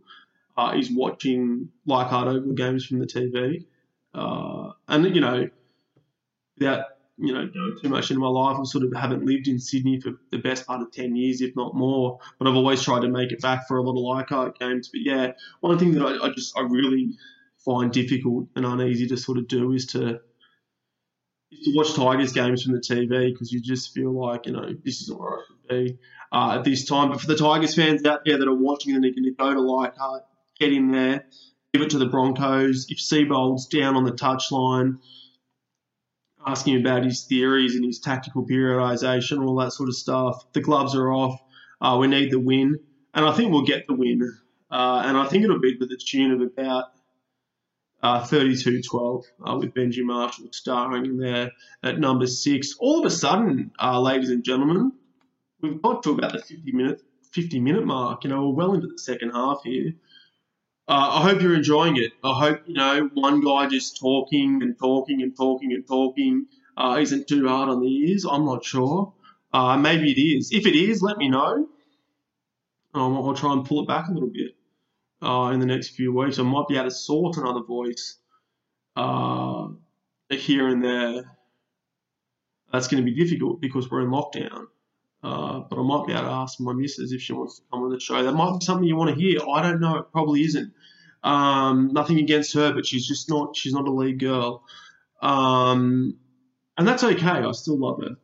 Uh, 0.58 0.74
is 0.78 0.92
watching 0.92 1.70
Leichhardt 1.86 2.28
Oval 2.28 2.52
games 2.52 2.86
from 2.86 3.00
the 3.00 3.06
TV, 3.08 3.66
uh, 4.14 4.74
and 4.90 5.16
you 5.16 5.22
know, 5.22 5.50
without 6.60 6.86
you 7.18 7.34
know 7.34 7.50
too 7.82 7.88
much 7.88 8.12
into 8.12 8.20
my 8.20 8.28
life, 8.28 8.58
I 8.60 8.64
sort 8.66 8.84
of 8.84 8.94
haven't 8.94 9.26
lived 9.26 9.48
in 9.48 9.58
Sydney 9.58 10.02
for 10.02 10.12
the 10.32 10.40
best 10.40 10.68
part 10.68 10.82
of 10.82 10.92
ten 10.92 11.16
years, 11.16 11.40
if 11.40 11.56
not 11.56 11.74
more. 11.74 12.20
But 12.38 12.50
I've 12.50 12.58
always 12.58 12.84
tried 12.84 13.04
to 13.04 13.08
make 13.08 13.32
it 13.32 13.42
back 13.42 13.66
for 13.66 13.78
a 13.78 13.82
lot 13.82 13.94
of 13.94 14.04
Leichhardt 14.04 14.60
games. 14.60 14.90
But 14.90 15.02
yeah, 15.06 15.32
one 15.62 15.80
thing 15.80 15.94
that 15.94 16.06
I, 16.06 16.26
I 16.28 16.30
just 16.32 16.56
I 16.58 16.64
really 16.64 17.18
find 17.66 17.92
difficult 17.92 18.48
and 18.56 18.66
uneasy 18.66 19.08
to 19.08 19.18
sort 19.18 19.38
of 19.38 19.48
do 19.48 19.74
is 19.74 19.88
to 19.88 20.20
is 21.52 21.66
to 21.66 21.74
watch 21.76 21.94
Tigers 21.94 22.34
games 22.34 22.64
from 22.64 22.74
the 22.74 22.80
TV 22.80 23.32
because 23.32 23.52
you 23.52 23.62
just 23.62 23.94
feel 23.94 24.12
like 24.12 24.46
you 24.46 24.54
know 24.54 24.74
this 24.84 25.02
isn't 25.02 25.20
where 25.20 25.40
I 25.40 25.42
should 25.48 25.68
be 25.70 25.98
uh, 26.32 26.56
at 26.58 26.64
this 26.64 26.86
time. 26.86 27.10
But 27.10 27.22
for 27.22 27.28
the 27.28 27.36
Tigers 27.36 27.76
fans 27.76 28.06
out 28.06 28.22
there 28.26 28.38
that 28.38 28.48
are 28.48 28.56
watching 28.56 28.96
and 28.96 29.04
are 29.06 29.10
going 29.10 29.24
to 29.24 29.32
go 29.32 29.54
to 29.54 29.62
Leichhardt, 29.62 30.24
get 30.60 30.72
in 30.72 30.92
there, 30.92 31.26
give 31.74 31.82
it 31.82 31.92
to 31.92 32.00
the 32.00 32.06
Broncos. 32.06 32.88
If 32.90 33.00
Seibold's 33.00 33.68
down 33.68 33.96
on 33.96 34.06
the 34.06 34.14
touchline, 34.14 35.00
asking 36.46 36.80
about 36.80 37.04
his 37.04 37.24
theories 37.24 37.76
and 37.76 37.86
his 37.86 38.00
tactical 38.00 38.46
periodisation, 38.46 39.46
all 39.46 39.56
that 39.58 39.74
sort 39.74 39.90
of 39.90 39.96
stuff. 39.96 40.52
The 40.54 40.62
gloves 40.62 40.96
are 40.96 41.12
off. 41.12 41.40
Uh, 41.80 41.98
we 42.00 42.08
need 42.08 42.32
the 42.32 42.40
win, 42.40 42.80
and 43.14 43.26
I 43.26 43.34
think 43.34 43.52
we'll 43.52 43.66
get 43.66 43.88
the 43.88 43.94
win. 43.94 44.22
Uh, 44.70 45.04
and 45.06 45.18
I 45.18 45.26
think 45.28 45.44
it'll 45.44 45.60
be 45.60 45.78
to 45.78 45.86
the 45.86 45.98
tune 45.98 46.32
of 46.32 46.42
about 46.42 46.86
uh, 48.04 48.22
32-12 48.24 49.24
uh, 49.46 49.58
with 49.58 49.74
Benji 49.74 50.04
Marshall 50.04 50.48
starring 50.52 51.18
there 51.18 51.52
at 51.84 52.00
number 52.00 52.28
six. 52.28 52.76
All 52.80 53.00
of 53.00 53.06
a 53.06 53.10
sudden, 53.10 53.72
uh, 53.82 54.00
ladies 54.00 54.30
and 54.30 54.44
gentlemen, 54.44 54.94
we've 55.62 55.82
got 55.82 56.04
to 56.04 56.12
about 56.12 56.34
the 56.34 56.40
50 56.40 56.72
minute 56.72 57.02
50 57.32 57.60
minute 57.60 57.86
mark. 57.86 58.24
You 58.24 58.32
know, 58.32 58.50
we're 58.50 58.56
well 58.56 58.74
into 58.74 58.88
the 58.88 58.98
second 58.98 59.32
half 59.32 59.62
here. 59.64 59.94
Uh, 60.88 61.20
I 61.20 61.22
hope 61.22 61.42
you're 61.42 61.56
enjoying 61.56 61.96
it. 61.98 62.12
I 62.24 62.34
hope 62.34 62.62
you 62.66 62.74
know 62.74 63.10
one 63.14 63.42
guy 63.42 63.68
just 63.68 64.00
talking 64.00 64.62
and 64.62 64.78
talking 64.78 65.22
and 65.22 65.36
talking 65.36 65.72
and 65.72 65.88
talking 65.88 66.48
uh, 66.76 66.98
isn't 67.00 67.28
too 67.28 67.48
hard 67.48 67.70
on 67.70 67.82
the 67.82 67.88
ears. 67.88 68.26
I'm 68.30 68.46
not 68.46 68.66
sure. 68.66 69.14
Uh, 69.54 69.78
maybe 69.78 70.12
it 70.12 70.20
is. 70.20 70.52
If 70.52 70.66
it 70.66 70.76
is, 70.76 71.02
let 71.02 71.18
me 71.18 71.30
know. 71.30 71.68
Um, 72.94 73.16
I'll 73.16 73.34
try 73.34 73.54
and 73.54 73.66
pull 73.66 73.84
it 73.84 73.88
back 73.88 74.10
a 74.10 74.12
little 74.12 74.30
bit 74.30 74.56
uh, 75.22 75.52
in 75.54 75.60
the 75.60 75.66
next 75.66 75.90
few 75.90 76.14
weeks. 76.14 76.40
I 76.40 76.44
might 76.44 76.68
be 76.68 76.78
able 76.78 76.90
to 76.90 76.96
sort 76.96 77.38
another 77.38 77.62
voice 77.62 78.18
uh, 78.96 79.68
here 80.30 80.68
and 80.68 80.84
there. 80.84 81.38
That's 82.72 82.88
going 82.88 83.04
to 83.04 83.12
be 83.12 83.16
difficult 83.16 83.62
because 83.62 83.90
we're 83.90 84.02
in 84.02 84.10
lockdown. 84.10 84.68
Uh, 85.24 85.60
but 85.70 85.78
I 85.78 85.84
might 85.84 86.08
be 86.08 86.14
able 86.14 86.24
to 86.24 86.32
ask 86.32 86.60
my 86.60 86.74
missus 86.74 87.12
if 87.12 87.22
she 87.22 87.34
wants 87.34 87.58
to 87.58 87.64
come 87.72 87.84
on 87.84 87.92
the 87.92 88.00
show. 88.00 88.24
That 88.24 88.34
might 88.34 88.60
be 88.60 88.66
something 88.66 88.88
you 88.88 88.96
want 88.96 89.16
to 89.16 89.22
hear. 89.22 89.40
I 89.48 89.62
don't 89.62 89.80
know. 89.80 89.98
It 89.98 90.12
probably 90.12 90.42
isn't. 90.44 90.74
Um, 91.24 91.92
nothing 91.94 92.18
against 92.18 92.54
her, 92.56 92.74
but 92.74 92.88
she's 92.88 93.08
just 93.08 93.30
not. 93.30 93.56
She's 93.56 93.74
not 93.74 93.88
a 93.88 93.92
lead 93.92 94.20
girl, 94.20 94.64
um, 95.22 96.18
and 96.76 96.88
that's 96.88 97.04
okay. 97.04 97.28
I 97.28 97.52
still 97.52 97.78
love 97.78 98.02
her. 98.02 98.16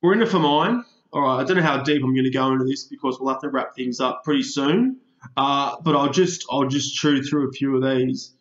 We're 0.00 0.12
in 0.12 0.22
it 0.22 0.28
for 0.28 0.38
mine. 0.38 0.84
All 1.12 1.22
right. 1.22 1.40
I 1.40 1.44
don't 1.44 1.56
know 1.56 1.62
how 1.64 1.82
deep 1.82 2.02
I'm 2.04 2.14
going 2.14 2.24
to 2.24 2.30
go 2.30 2.52
into 2.52 2.64
this 2.64 2.84
because 2.84 3.18
we'll 3.18 3.32
have 3.32 3.42
to 3.42 3.48
wrap 3.48 3.74
things 3.74 3.98
up 3.98 4.22
pretty 4.22 4.44
soon. 4.44 5.00
Uh, 5.36 5.76
but 5.82 5.96
I'll 5.96 6.10
just 6.12 6.44
I'll 6.50 6.68
just 6.68 6.94
chew 6.94 7.22
through 7.22 7.48
a 7.48 7.52
few 7.52 7.76
of 7.76 7.82
these. 7.82 8.34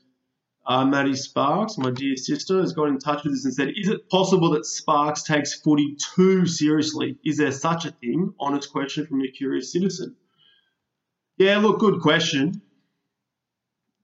Uh, 0.68 0.84
Maddie 0.84 1.16
Sparks, 1.16 1.78
my 1.78 1.92
dear 1.92 2.16
sister, 2.16 2.60
has 2.60 2.74
got 2.74 2.88
in 2.88 2.98
touch 2.98 3.24
with 3.24 3.34
us 3.34 3.46
and 3.46 3.54
said, 3.54 3.70
Is 3.76 3.88
it 3.88 4.10
possible 4.10 4.50
that 4.52 4.66
Sparks 4.66 5.22
takes 5.22 5.60
footy 5.60 5.96
too 6.16 6.48
seriously? 6.48 7.20
Is 7.24 7.38
there 7.38 7.52
such 7.52 7.86
a 7.86 7.92
thing? 8.02 8.34
Honest 8.40 8.72
question 8.72 9.06
from 9.06 9.22
a 9.22 9.28
curious 9.28 9.72
citizen. 9.72 10.16
Yeah, 11.38 11.60
look, 11.60 11.80
good 11.80 12.02
question. 12.02 12.64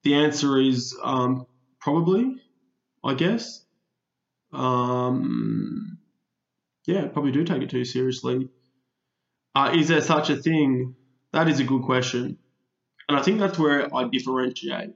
The 0.04 0.16
answer 0.16 0.60
is 0.60 0.96
um, 1.02 1.46
probably, 1.80 2.36
I 3.04 3.16
guess. 3.16 3.66
Um, 4.54 5.98
yeah, 6.86 7.08
probably 7.08 7.32
do 7.32 7.44
take 7.44 7.64
it 7.64 7.70
too 7.72 7.86
seriously. 7.86 8.50
Uh, 9.56 9.72
is 9.76 9.88
there 9.88 10.02
such 10.02 10.30
a 10.30 10.38
thing? 10.38 10.96
That 11.34 11.48
is 11.48 11.60
a 11.60 11.64
good 11.64 11.84
question. 11.84 12.38
And 13.12 13.20
I 13.20 13.24
think 13.24 13.40
that's 13.40 13.60
where 13.60 13.94
I 13.94 14.08
differentiate 14.08 14.92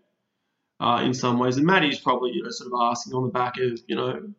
uh, 0.79 1.01
in 1.03 1.13
some 1.13 1.37
ways. 1.37 1.57
And 1.57 1.65
Maddie's 1.65 1.99
probably, 1.99 2.31
you 2.31 2.43
know, 2.43 2.49
sort 2.49 2.71
of 2.71 2.79
asking 2.81 3.13
on 3.13 3.23
the 3.23 3.29
back 3.29 3.57
of, 3.59 3.77
you 3.87 3.97
know, 3.97 4.29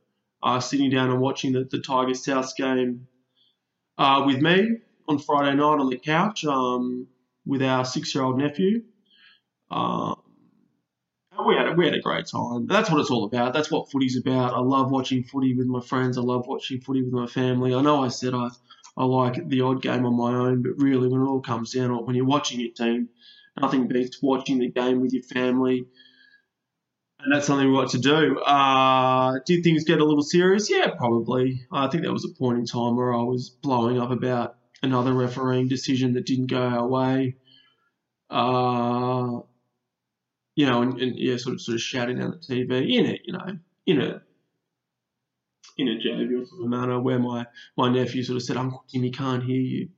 uh, 0.42 0.60
sitting 0.60 0.88
down 0.88 1.10
and 1.10 1.20
watching 1.20 1.52
the, 1.52 1.64
the 1.70 1.80
Tigers 1.80 2.24
South 2.24 2.56
game 2.56 3.06
uh, 3.98 4.22
with 4.24 4.40
me 4.40 4.78
on 5.06 5.18
Friday 5.18 5.54
night 5.54 5.78
on 5.78 5.90
the 5.90 5.98
couch 5.98 6.46
um, 6.46 7.06
with 7.44 7.62
our 7.62 7.84
six 7.84 8.14
year 8.14 8.24
old 8.24 8.38
nephew. 8.38 8.82
Um, 9.70 10.22
we 11.46 11.54
had, 11.54 11.68
a, 11.68 11.72
we 11.72 11.84
had 11.84 11.94
a 11.94 12.00
great 12.00 12.26
time. 12.26 12.66
That's 12.66 12.90
what 12.90 12.98
it's 12.98 13.10
all 13.10 13.24
about. 13.24 13.52
That's 13.52 13.70
what 13.70 13.90
footy's 13.90 14.16
about. 14.16 14.54
I 14.54 14.60
love 14.60 14.90
watching 14.90 15.22
footy 15.22 15.54
with 15.54 15.66
my 15.66 15.80
friends. 15.80 16.16
I 16.16 16.22
love 16.22 16.46
watching 16.46 16.80
footy 16.80 17.02
with 17.02 17.12
my 17.12 17.26
family. 17.26 17.74
I 17.74 17.82
know 17.82 18.02
I 18.02 18.08
said 18.08 18.32
I, 18.32 18.48
I 18.96 19.04
like 19.04 19.46
the 19.46 19.60
odd 19.60 19.82
game 19.82 20.06
on 20.06 20.16
my 20.16 20.32
own, 20.34 20.62
but 20.62 20.82
really, 20.82 21.08
when 21.08 21.20
it 21.20 21.26
all 21.26 21.42
comes 21.42 21.74
down, 21.74 22.06
when 22.06 22.16
you're 22.16 22.24
watching 22.24 22.58
your 22.60 22.72
team, 22.72 23.10
nothing 23.60 23.88
beats 23.88 24.22
watching 24.22 24.58
the 24.58 24.70
game 24.70 25.00
with 25.00 25.12
your 25.12 25.22
family 25.22 25.86
and 27.26 27.34
that's 27.34 27.46
something 27.46 27.68
we 27.68 27.76
got 27.76 27.90
to 27.90 27.98
do. 27.98 28.38
Uh, 28.38 29.40
did 29.46 29.64
things 29.64 29.84
get 29.84 30.00
a 30.00 30.04
little 30.04 30.22
serious? 30.22 30.70
Yeah, 30.70 30.90
probably. 30.96 31.66
I 31.72 31.88
think 31.88 32.04
there 32.04 32.12
was 32.12 32.24
a 32.24 32.38
point 32.38 32.58
in 32.58 32.66
time 32.66 32.96
where 32.96 33.12
I 33.12 33.22
was 33.22 33.50
blowing 33.50 34.00
up 34.00 34.12
about 34.12 34.56
another 34.82 35.12
refereeing 35.12 35.66
decision 35.66 36.12
that 36.14 36.26
didn't 36.26 36.46
go 36.46 36.62
our 36.62 36.86
way. 36.86 37.36
Uh, 38.30 39.40
you 40.54 40.66
know, 40.66 40.82
and, 40.82 41.00
and, 41.00 41.18
yeah, 41.18 41.36
sort 41.36 41.54
of 41.54 41.60
sort 41.60 41.74
of 41.74 41.80
shouting 41.80 42.18
down 42.18 42.30
the 42.30 42.36
TV 42.36 42.96
in 42.96 43.06
it, 43.06 43.22
you 43.24 43.32
know, 43.32 43.58
in 43.86 44.00
a 44.00 44.22
in 45.78 45.88
a 45.88 45.98
jovial 45.98 46.46
sort 46.46 46.62
of 46.62 46.68
manner 46.68 47.00
where 47.00 47.18
my, 47.18 47.44
my 47.76 47.92
nephew 47.92 48.22
sort 48.22 48.36
of 48.36 48.42
said, 48.42 48.56
Uncle 48.56 48.84
he 48.88 49.10
can't 49.10 49.42
hear 49.42 49.60
you. 49.60 49.88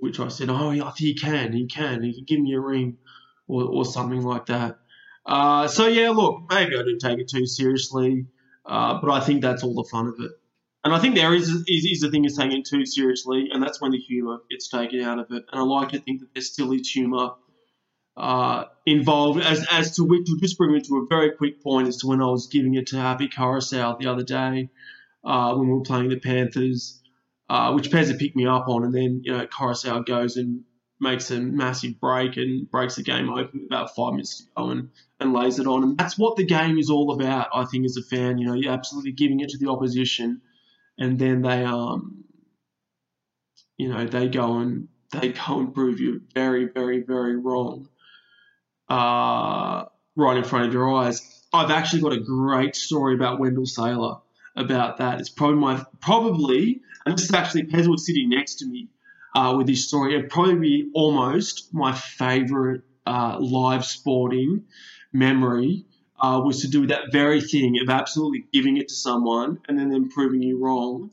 Which 0.00 0.20
I 0.20 0.28
said, 0.28 0.50
Oh, 0.50 0.70
he 0.96 1.14
can, 1.14 1.52
he 1.52 1.66
can, 1.66 2.02
he 2.02 2.14
can 2.14 2.24
give 2.24 2.40
me 2.40 2.54
a 2.54 2.60
ring 2.60 2.98
or, 3.46 3.64
or 3.64 3.84
something 3.84 4.22
like 4.22 4.46
that. 4.46 4.78
Uh, 5.26 5.66
so 5.68 5.86
yeah, 5.86 6.10
look, 6.10 6.42
maybe 6.50 6.74
I 6.74 6.78
didn't 6.78 6.98
take 6.98 7.18
it 7.18 7.28
too 7.28 7.46
seriously, 7.46 8.26
uh, 8.66 9.00
but 9.00 9.10
I 9.10 9.20
think 9.20 9.40
that's 9.40 9.62
all 9.62 9.74
the 9.74 9.88
fun 9.90 10.08
of 10.08 10.14
it. 10.18 10.32
And 10.84 10.92
I 10.92 10.98
think 10.98 11.14
there 11.14 11.32
is 11.32 11.48
is, 11.48 11.86
is 11.86 12.00
the 12.00 12.10
thing 12.10 12.26
is 12.26 12.36
taking 12.36 12.58
it 12.58 12.66
too 12.66 12.84
seriously, 12.84 13.48
and 13.50 13.62
that's 13.62 13.80
when 13.80 13.92
the 13.92 13.98
humour 13.98 14.40
gets 14.50 14.68
taken 14.68 15.00
out 15.00 15.18
of 15.18 15.26
it. 15.30 15.44
And 15.50 15.60
I 15.60 15.62
like 15.62 15.90
to 15.90 15.98
think 15.98 16.20
that 16.20 16.34
there 16.34 16.42
still 16.42 16.72
is 16.72 16.90
humour 16.90 17.30
uh, 18.18 18.64
involved, 18.84 19.40
as 19.40 19.66
as 19.70 19.96
to 19.96 20.04
which 20.04 20.28
will 20.28 20.38
just 20.38 20.58
bring 20.58 20.72
me 20.72 20.82
to 20.82 20.96
a 20.98 21.06
very 21.08 21.30
quick 21.32 21.62
point 21.62 21.88
as 21.88 21.96
to 21.98 22.06
when 22.08 22.20
I 22.20 22.26
was 22.26 22.48
giving 22.48 22.74
it 22.74 22.88
to 22.88 22.98
Api 22.98 23.28
Koroisau 23.28 23.98
the 23.98 24.08
other 24.08 24.24
day 24.24 24.68
uh, 25.24 25.54
when 25.54 25.68
we 25.68 25.74
were 25.74 25.80
playing 25.80 26.10
the 26.10 26.20
Panthers, 26.20 27.00
uh, 27.48 27.72
which 27.72 27.90
Pezza 27.90 28.18
picked 28.18 28.36
me 28.36 28.46
up 28.46 28.68
on, 28.68 28.84
and 28.84 28.94
then 28.94 29.22
you 29.24 29.32
know 29.32 29.46
Koroisau 29.46 30.04
goes 30.06 30.36
and 30.36 30.64
makes 31.00 31.30
a 31.30 31.40
massive 31.40 32.00
break 32.00 32.36
and 32.36 32.70
breaks 32.70 32.96
the 32.96 33.02
game 33.02 33.28
open 33.28 33.66
about 33.66 33.94
five 33.94 34.12
minutes 34.12 34.38
to 34.38 34.44
go 34.56 34.70
and, 34.70 34.90
and 35.20 35.32
lays 35.32 35.58
it 35.58 35.66
on. 35.66 35.82
And 35.82 35.98
that's 35.98 36.16
what 36.16 36.36
the 36.36 36.46
game 36.46 36.78
is 36.78 36.88
all 36.88 37.12
about, 37.12 37.48
I 37.52 37.64
think, 37.64 37.84
as 37.84 37.96
a 37.96 38.02
fan. 38.02 38.38
You 38.38 38.46
know, 38.46 38.54
you're 38.54 38.72
absolutely 38.72 39.12
giving 39.12 39.40
it 39.40 39.50
to 39.50 39.58
the 39.58 39.70
opposition, 39.70 40.40
and 40.98 41.18
then 41.18 41.42
they, 41.42 41.64
um, 41.64 42.24
you 43.76 43.88
know, 43.88 44.06
they 44.06 44.28
go 44.28 44.58
and 44.58 44.88
they 45.12 45.28
go 45.32 45.60
and 45.60 45.74
prove 45.74 46.00
you 46.00 46.22
very, 46.34 46.66
very, 46.66 47.02
very 47.02 47.36
wrong, 47.36 47.88
uh, 48.88 49.84
right 50.16 50.36
in 50.36 50.44
front 50.44 50.66
of 50.66 50.72
your 50.72 50.92
eyes. 50.92 51.30
I've 51.52 51.70
actually 51.70 52.02
got 52.02 52.12
a 52.12 52.20
great 52.20 52.74
story 52.74 53.14
about 53.14 53.38
Wendell 53.38 53.66
Sailor 53.66 54.16
about 54.56 54.98
that. 54.98 55.20
It's 55.20 55.30
probably 55.30 55.58
my 55.60 55.84
probably, 56.00 56.80
and 57.04 57.16
this 57.16 57.24
is 57.24 57.34
actually 57.34 57.64
Pez 57.64 57.98
sitting 57.98 58.28
next 58.28 58.56
to 58.56 58.66
me 58.66 58.88
uh, 59.34 59.54
with 59.56 59.66
this 59.66 59.86
story. 59.86 60.14
It'd 60.14 60.30
probably 60.30 60.56
be 60.56 60.90
almost 60.94 61.72
my 61.72 61.92
favourite 61.92 62.80
uh, 63.06 63.38
live 63.40 63.84
sporting 63.84 64.64
memory 65.12 65.84
uh, 66.20 66.40
was 66.44 66.62
to 66.62 66.68
do 66.68 66.86
that 66.86 67.12
very 67.12 67.40
thing 67.40 67.78
of 67.82 67.90
absolutely 67.90 68.46
giving 68.52 68.76
it 68.76 68.88
to 68.88 68.94
someone 68.94 69.60
and 69.68 69.78
then 69.78 69.90
them 69.90 70.08
proving 70.10 70.42
you 70.42 70.58
wrong 70.58 71.10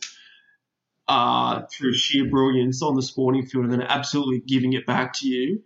uh, 1.08 1.64
through 1.72 1.94
sheer 1.94 2.30
brilliance 2.30 2.82
on 2.82 2.96
the 2.96 3.02
sporting 3.02 3.46
field 3.46 3.66
and 3.66 3.74
then 3.74 3.82
absolutely 3.82 4.40
giving 4.40 4.74
it 4.74 4.86
back 4.86 5.14
to 5.14 5.28
you 5.28 5.62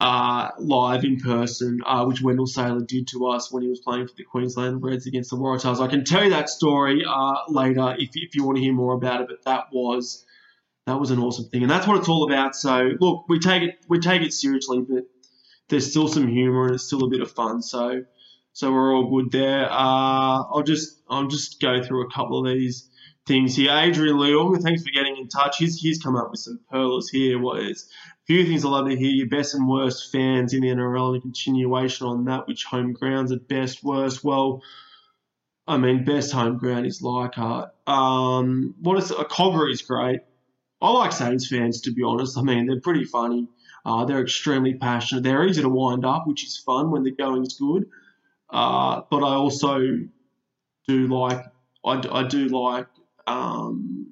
uh, 0.00 0.50
live 0.58 1.04
in 1.04 1.18
person, 1.18 1.80
uh, 1.86 2.04
which 2.04 2.20
Wendell 2.20 2.46
Sailor 2.46 2.80
did 2.80 3.08
to 3.08 3.26
us 3.26 3.52
when 3.52 3.62
he 3.62 3.68
was 3.68 3.80
playing 3.80 4.08
for 4.08 4.14
the 4.16 4.24
Queensland 4.24 4.82
Reds 4.82 5.06
against 5.06 5.30
the 5.30 5.36
Waratahs. 5.36 5.80
I 5.80 5.88
can 5.88 6.04
tell 6.04 6.24
you 6.24 6.30
that 6.30 6.50
story 6.50 7.04
uh, 7.08 7.34
later 7.48 7.94
if, 7.98 8.10
if 8.14 8.34
you 8.34 8.44
want 8.44 8.56
to 8.56 8.62
hear 8.62 8.72
more 8.72 8.94
about 8.94 9.22
it, 9.22 9.28
but 9.28 9.44
that 9.44 9.66
was 9.72 10.24
that 10.86 11.00
was 11.00 11.10
an 11.10 11.18
awesome 11.18 11.48
thing, 11.48 11.62
and 11.62 11.70
that's 11.70 11.86
what 11.86 11.98
it's 11.98 12.08
all 12.08 12.24
about. 12.24 12.54
So 12.54 12.90
look, 13.00 13.24
we 13.28 13.38
take 13.38 13.62
it 13.62 13.76
we 13.88 14.00
take 14.00 14.22
it 14.22 14.32
seriously, 14.32 14.80
but 14.80 15.04
there's 15.68 15.90
still 15.90 16.08
some 16.08 16.28
humour 16.28 16.66
and 16.66 16.74
it's 16.74 16.84
still 16.84 17.04
a 17.04 17.08
bit 17.08 17.20
of 17.20 17.30
fun. 17.30 17.62
So 17.62 18.04
so 18.52 18.72
we're 18.72 18.94
all 18.94 19.10
good 19.10 19.32
there. 19.32 19.64
Uh, 19.64 20.42
I'll 20.42 20.64
just 20.64 21.00
I'll 21.08 21.28
just 21.28 21.60
go 21.60 21.82
through 21.82 22.06
a 22.06 22.10
couple 22.10 22.38
of 22.38 22.52
these 22.52 22.88
things 23.26 23.56
here. 23.56 23.70
Adrian 23.72 24.16
Leong, 24.16 24.60
thanks 24.62 24.82
for 24.82 24.90
getting 24.90 25.16
in 25.16 25.28
touch. 25.28 25.58
He's, 25.58 25.80
he's 25.80 26.02
come 26.02 26.16
up 26.16 26.30
with 26.30 26.40
some 26.40 26.60
pearls 26.70 27.08
here. 27.08 27.38
What 27.38 27.60
is 27.60 27.88
a 28.24 28.26
few 28.26 28.44
things 28.46 28.64
I'd 28.64 28.68
love 28.68 28.88
to 28.88 28.96
hear 28.96 29.10
your 29.10 29.28
best 29.28 29.54
and 29.54 29.68
worst 29.68 30.12
fans 30.12 30.52
in 30.52 30.60
the 30.60 30.68
NRL 30.68 31.08
and 31.08 31.16
a 31.16 31.20
continuation 31.20 32.06
on 32.06 32.24
that, 32.26 32.46
which 32.46 32.64
home 32.64 32.92
grounds 32.92 33.32
are 33.32 33.38
best, 33.38 33.82
worst. 33.82 34.22
Well, 34.22 34.62
I 35.66 35.78
mean, 35.78 36.04
best 36.04 36.32
home 36.32 36.58
ground 36.58 36.86
is 36.86 37.00
Leichhardt. 37.00 37.70
Um, 37.86 38.74
what 38.80 38.98
is 38.98 39.10
a 39.10 39.24
Kogarah 39.24 39.72
is 39.72 39.82
great. 39.82 40.20
I 40.82 40.90
like 40.90 41.12
Saints 41.12 41.48
fans 41.48 41.82
to 41.82 41.92
be 41.92 42.02
honest. 42.02 42.36
I 42.36 42.42
mean, 42.42 42.66
they're 42.66 42.80
pretty 42.80 43.04
funny. 43.04 43.48
Uh, 43.86 44.04
they're 44.04 44.22
extremely 44.22 44.74
passionate. 44.74 45.24
They're 45.24 45.46
easy 45.46 45.62
to 45.62 45.68
wind 45.68 46.04
up, 46.04 46.26
which 46.26 46.44
is 46.44 46.58
fun 46.58 46.90
when 46.90 47.02
the 47.02 47.10
going's 47.10 47.58
good. 47.58 47.86
Uh, 48.50 49.02
but 49.10 49.22
I 49.22 49.34
also 49.34 49.80
do 50.86 51.06
like 51.08 51.44
I, 51.84 52.02
I 52.10 52.22
do 52.24 52.48
like 52.48 52.86
um, 53.26 54.06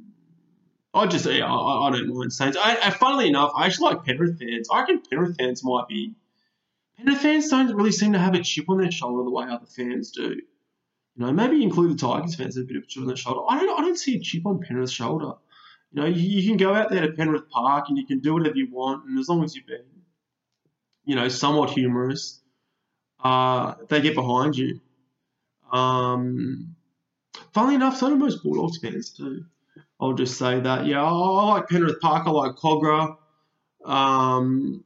I 0.94 1.06
just 1.06 1.26
I, 1.26 1.40
I 1.40 1.90
don't 1.90 2.08
mind 2.08 2.32
Saints. 2.32 2.56
I, 2.60 2.76
I, 2.82 2.90
funnily 2.90 3.28
enough, 3.28 3.52
I 3.56 3.66
actually 3.66 3.94
like 3.94 4.04
Penrith 4.04 4.38
fans. 4.38 4.68
I 4.70 4.80
reckon 4.80 5.02
Penrith 5.08 5.36
fans 5.38 5.64
might 5.64 5.88
be 5.88 6.14
Penrith 6.96 7.20
fans 7.20 7.48
don't 7.48 7.74
really 7.74 7.92
seem 7.92 8.12
to 8.12 8.18
have 8.18 8.34
a 8.34 8.42
chip 8.42 8.68
on 8.68 8.78
their 8.78 8.90
shoulder 8.90 9.24
the 9.24 9.30
way 9.30 9.46
other 9.48 9.66
fans 9.66 10.10
do. 10.10 10.40
You 11.16 11.26
know, 11.26 11.32
maybe 11.32 11.62
include 11.62 11.98
the 11.98 12.06
Tigers 12.06 12.34
fans 12.34 12.56
a 12.56 12.62
bit 12.62 12.76
of 12.76 12.84
a 12.84 12.86
chip 12.86 13.02
on 13.02 13.06
their 13.06 13.16
shoulder. 13.16 13.40
I 13.48 13.60
don't 13.60 13.80
I 13.80 13.82
don't 13.82 13.98
see 13.98 14.16
a 14.16 14.20
chip 14.20 14.46
on 14.46 14.60
Penrith's 14.60 14.92
shoulder. 14.92 15.32
You 15.92 16.00
know, 16.00 16.06
you, 16.06 16.22
you 16.22 16.48
can 16.48 16.56
go 16.56 16.74
out 16.74 16.90
there 16.90 17.06
to 17.06 17.12
Penrith 17.12 17.50
Park 17.50 17.86
and 17.88 17.98
you 17.98 18.06
can 18.06 18.20
do 18.20 18.34
whatever 18.34 18.56
you 18.56 18.68
want, 18.70 19.04
and 19.06 19.18
as 19.18 19.28
long 19.28 19.44
as 19.44 19.54
you've 19.54 19.66
been, 19.66 19.84
you 21.04 21.16
know, 21.16 21.28
somewhat 21.28 21.70
humorous, 21.70 22.40
uh, 23.22 23.74
they 23.88 24.00
get 24.00 24.14
behind 24.14 24.56
you. 24.56 24.80
Um, 25.70 26.76
funnily 27.52 27.74
enough, 27.74 27.96
so 27.96 28.08
do 28.08 28.16
most 28.16 28.42
Bulldogs 28.42 28.78
fans 28.78 29.10
too. 29.10 29.44
I'll 30.00 30.14
just 30.14 30.38
say 30.38 30.60
that. 30.60 30.86
Yeah, 30.86 31.04
I, 31.04 31.44
like 31.54 31.68
Penrith 31.68 32.00
Park. 32.00 32.26
I 32.26 32.30
like 32.30 32.56
Kogarah. 32.56 33.16
Um, 33.84 34.84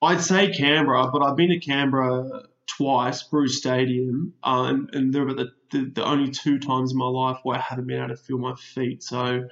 I'd 0.00 0.20
say 0.20 0.52
Canberra, 0.52 1.10
but 1.10 1.22
I've 1.22 1.36
been 1.36 1.50
to 1.50 1.58
Canberra 1.58 2.42
twice, 2.66 3.22
Bruce 3.24 3.58
Stadium, 3.58 4.34
uh, 4.44 4.64
and, 4.68 4.94
and 4.94 5.12
they're 5.12 5.26
the, 5.26 5.50
the, 5.70 5.90
the, 5.94 6.04
only 6.04 6.30
two 6.30 6.58
times 6.58 6.92
in 6.92 6.98
my 6.98 7.06
life 7.06 7.38
where 7.42 7.58
I 7.58 7.60
haven't 7.60 7.86
been 7.86 7.98
able 7.98 8.08
to 8.08 8.16
feel 8.16 8.38
my 8.38 8.54
feet. 8.54 9.02
So 9.02 9.48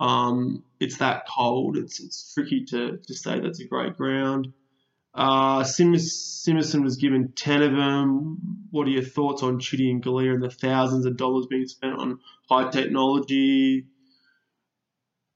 um, 0.00 0.64
it's 0.80 0.98
that 0.98 1.26
cold. 1.28 1.76
It's 1.76 2.00
it's 2.00 2.32
tricky 2.34 2.64
to, 2.66 2.98
to 2.98 3.14
say 3.14 3.40
that's 3.40 3.60
a 3.60 3.66
great 3.66 3.96
ground. 3.96 4.52
Uh, 5.18 5.64
Simerson 5.64 6.84
was 6.84 6.96
given 6.96 7.32
10 7.32 7.62
of 7.62 7.72
them. 7.72 8.38
What 8.70 8.86
are 8.86 8.90
your 8.90 9.02
thoughts 9.02 9.42
on 9.42 9.58
Chitty 9.58 9.90
and 9.90 10.00
Galea 10.00 10.34
and 10.34 10.42
the 10.44 10.48
thousands 10.48 11.06
of 11.06 11.16
dollars 11.16 11.46
being 11.46 11.66
spent 11.66 11.98
on 11.98 12.20
high 12.48 12.70
technology? 12.70 13.86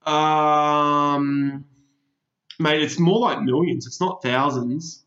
Um, 0.07 1.65
mate, 2.61 2.81
it's 2.81 3.01
more 3.01 3.19
like 3.19 3.43
millions. 3.43 3.89
It's 3.89 4.01
not 4.01 4.23
thousands. 4.23 5.05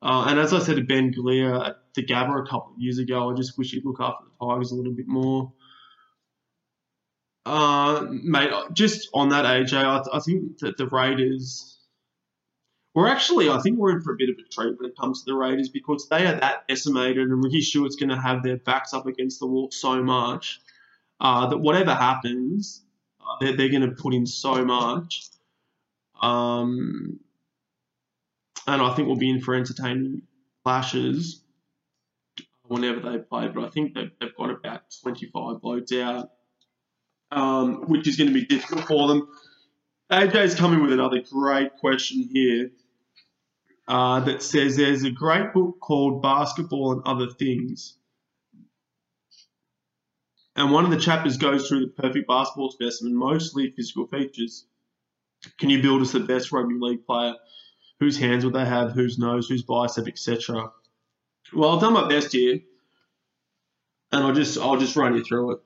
Uh, 0.00 0.26
and 0.28 0.38
as 0.38 0.52
I 0.52 0.60
said 0.60 0.76
to 0.76 0.84
Ben 0.84 1.12
Galea 1.12 1.70
at 1.70 1.76
the 1.96 2.06
Gabba 2.06 2.42
a 2.42 2.48
couple 2.48 2.74
of 2.74 2.78
years 2.78 2.98
ago, 2.98 3.28
I 3.28 3.34
just 3.34 3.58
wish 3.58 3.72
he'd 3.72 3.84
look 3.84 4.00
after 4.00 4.24
the 4.24 4.46
Tigers 4.46 4.70
a 4.70 4.76
little 4.76 4.92
bit 4.92 5.08
more. 5.08 5.52
Uh, 7.44 8.06
mate, 8.08 8.52
just 8.72 9.08
on 9.14 9.30
that, 9.30 9.44
AJ, 9.44 9.72
I, 9.82 10.16
I 10.16 10.20
think 10.20 10.58
that 10.58 10.76
the 10.76 10.86
Raiders 10.86 11.71
we're 12.94 13.08
actually, 13.08 13.48
I 13.48 13.58
think 13.60 13.78
we're 13.78 13.92
in 13.92 14.02
for 14.02 14.12
a 14.12 14.16
bit 14.16 14.28
of 14.28 14.36
a 14.38 14.48
treat 14.48 14.78
when 14.78 14.90
it 14.90 14.96
comes 14.96 15.20
to 15.20 15.30
the 15.30 15.36
Raiders 15.36 15.70
because 15.70 16.08
they 16.08 16.26
are 16.26 16.38
that 16.40 16.68
decimated, 16.68 17.28
and 17.28 17.42
Ricky 17.42 17.62
Stuart's 17.62 17.96
going 17.96 18.10
to 18.10 18.20
have 18.20 18.42
their 18.42 18.58
backs 18.58 18.92
up 18.92 19.06
against 19.06 19.40
the 19.40 19.46
wall 19.46 19.70
so 19.70 20.02
much 20.02 20.60
uh, 21.20 21.46
that 21.46 21.58
whatever 21.58 21.94
happens, 21.94 22.82
uh, 23.20 23.36
they're, 23.40 23.56
they're 23.56 23.70
going 23.70 23.88
to 23.88 23.92
put 23.92 24.12
in 24.12 24.26
so 24.26 24.64
much. 24.64 25.28
Um, 26.20 27.20
and 28.66 28.82
I 28.82 28.94
think 28.94 29.08
we'll 29.08 29.16
be 29.16 29.30
in 29.30 29.40
for 29.40 29.54
entertaining 29.54 30.22
clashes 30.62 31.42
whenever 32.64 33.00
they 33.00 33.18
play. 33.18 33.48
But 33.48 33.64
I 33.64 33.68
think 33.70 33.94
they've, 33.94 34.10
they've 34.20 34.36
got 34.36 34.50
about 34.50 34.82
25 35.02 35.62
blokes 35.62 35.92
out, 35.92 36.30
um, 37.30 37.88
which 37.88 38.06
is 38.06 38.16
going 38.16 38.28
to 38.28 38.34
be 38.34 38.44
difficult 38.44 38.84
for 38.84 39.08
them. 39.08 39.28
AJ's 40.12 40.54
coming 40.54 40.82
with 40.82 40.92
another 40.92 41.22
great 41.30 41.74
question 41.78 42.28
here 42.30 42.70
uh, 43.88 44.20
that 44.20 44.42
says 44.42 44.76
there's 44.76 45.04
a 45.04 45.10
great 45.10 45.52
book 45.52 45.78
called 45.80 46.22
Basketball 46.22 46.92
and 46.92 47.02
Other 47.04 47.28
Things. 47.30 47.96
And 50.54 50.70
one 50.70 50.84
of 50.84 50.90
the 50.90 50.98
chapters 50.98 51.38
goes 51.38 51.66
through 51.66 51.80
the 51.80 52.02
perfect 52.02 52.28
basketball 52.28 52.70
specimen, 52.70 53.14
mostly 53.16 53.70
physical 53.70 54.06
features. 54.06 54.66
Can 55.58 55.70
you 55.70 55.80
build 55.80 56.02
us 56.02 56.12
the 56.12 56.20
best 56.20 56.52
rugby 56.52 56.76
league 56.78 57.06
player? 57.06 57.34
Whose 58.00 58.18
hands 58.18 58.44
would 58.44 58.54
they 58.54 58.64
have? 58.64 58.92
Whose 58.92 59.18
nose? 59.18 59.48
Whose 59.48 59.62
bicep, 59.62 60.06
etc. 60.06 60.70
Well, 61.54 61.74
I've 61.74 61.80
done 61.80 61.94
my 61.94 62.08
best 62.08 62.32
here, 62.32 62.60
and 64.12 64.24
I'll 64.24 64.34
just 64.34 64.58
I'll 64.58 64.76
just 64.76 64.96
run 64.96 65.14
you 65.14 65.24
through 65.24 65.52
it. 65.52 65.58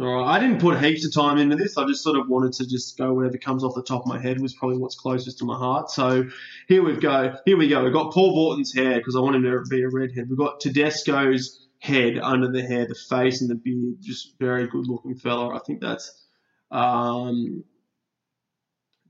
All 0.00 0.06
right. 0.06 0.36
I 0.36 0.40
didn't 0.40 0.60
put 0.60 0.82
heaps 0.82 1.04
of 1.04 1.12
time 1.12 1.38
into 1.38 1.56
this. 1.56 1.76
I 1.76 1.84
just 1.86 2.02
sort 2.02 2.18
of 2.18 2.28
wanted 2.28 2.52
to 2.54 2.68
just 2.68 2.96
go 2.96 3.12
whatever 3.12 3.36
comes 3.36 3.62
off 3.62 3.74
the 3.74 3.82
top 3.82 4.02
of 4.02 4.06
my 4.06 4.18
head 4.18 4.40
was 4.40 4.54
probably 4.54 4.78
what's 4.78 4.94
closest 4.94 5.38
to 5.38 5.44
my 5.44 5.56
heart. 5.56 5.90
So 5.90 6.24
here 6.68 6.82
we 6.82 6.96
go. 6.96 7.34
Here 7.44 7.56
we 7.56 7.68
go. 7.68 7.84
We've 7.84 7.92
got 7.92 8.12
Paul 8.12 8.34
Vautin's 8.34 8.72
hair 8.72 8.96
because 8.98 9.16
I 9.16 9.20
want 9.20 9.36
him 9.36 9.42
to 9.42 9.62
be 9.68 9.82
a 9.82 9.88
redhead. 9.88 10.28
We've 10.28 10.38
got 10.38 10.60
Tedesco's 10.60 11.66
head 11.78 12.18
under 12.18 12.50
the 12.50 12.62
hair, 12.62 12.86
the 12.86 12.94
face 12.94 13.40
and 13.42 13.50
the 13.50 13.54
beard. 13.54 13.96
Just 14.00 14.38
very 14.38 14.66
good 14.66 14.86
looking 14.86 15.14
fella. 15.14 15.54
I 15.54 15.58
think 15.58 15.80
that's 15.80 16.26
um, 16.70 17.64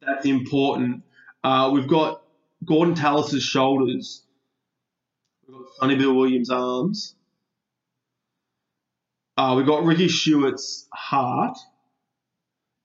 that's 0.01 0.27
important. 0.27 1.05
Uh, 1.45 1.71
we've 1.73 1.89
got 1.89 2.23
Gordon 2.65 2.95
Tallis's 2.95 3.43
shoulders. 3.43 4.25
We've 5.47 5.59
got 5.59 5.67
Sonny 5.77 5.97
Bill 5.97 6.15
Williams' 6.15 6.51
arms. 6.51 7.15
Uh, 9.37 9.55
we 9.57 9.65
got 9.65 9.85
Ricky 9.85 10.09
Stuart's 10.09 10.87
heart, 10.93 11.57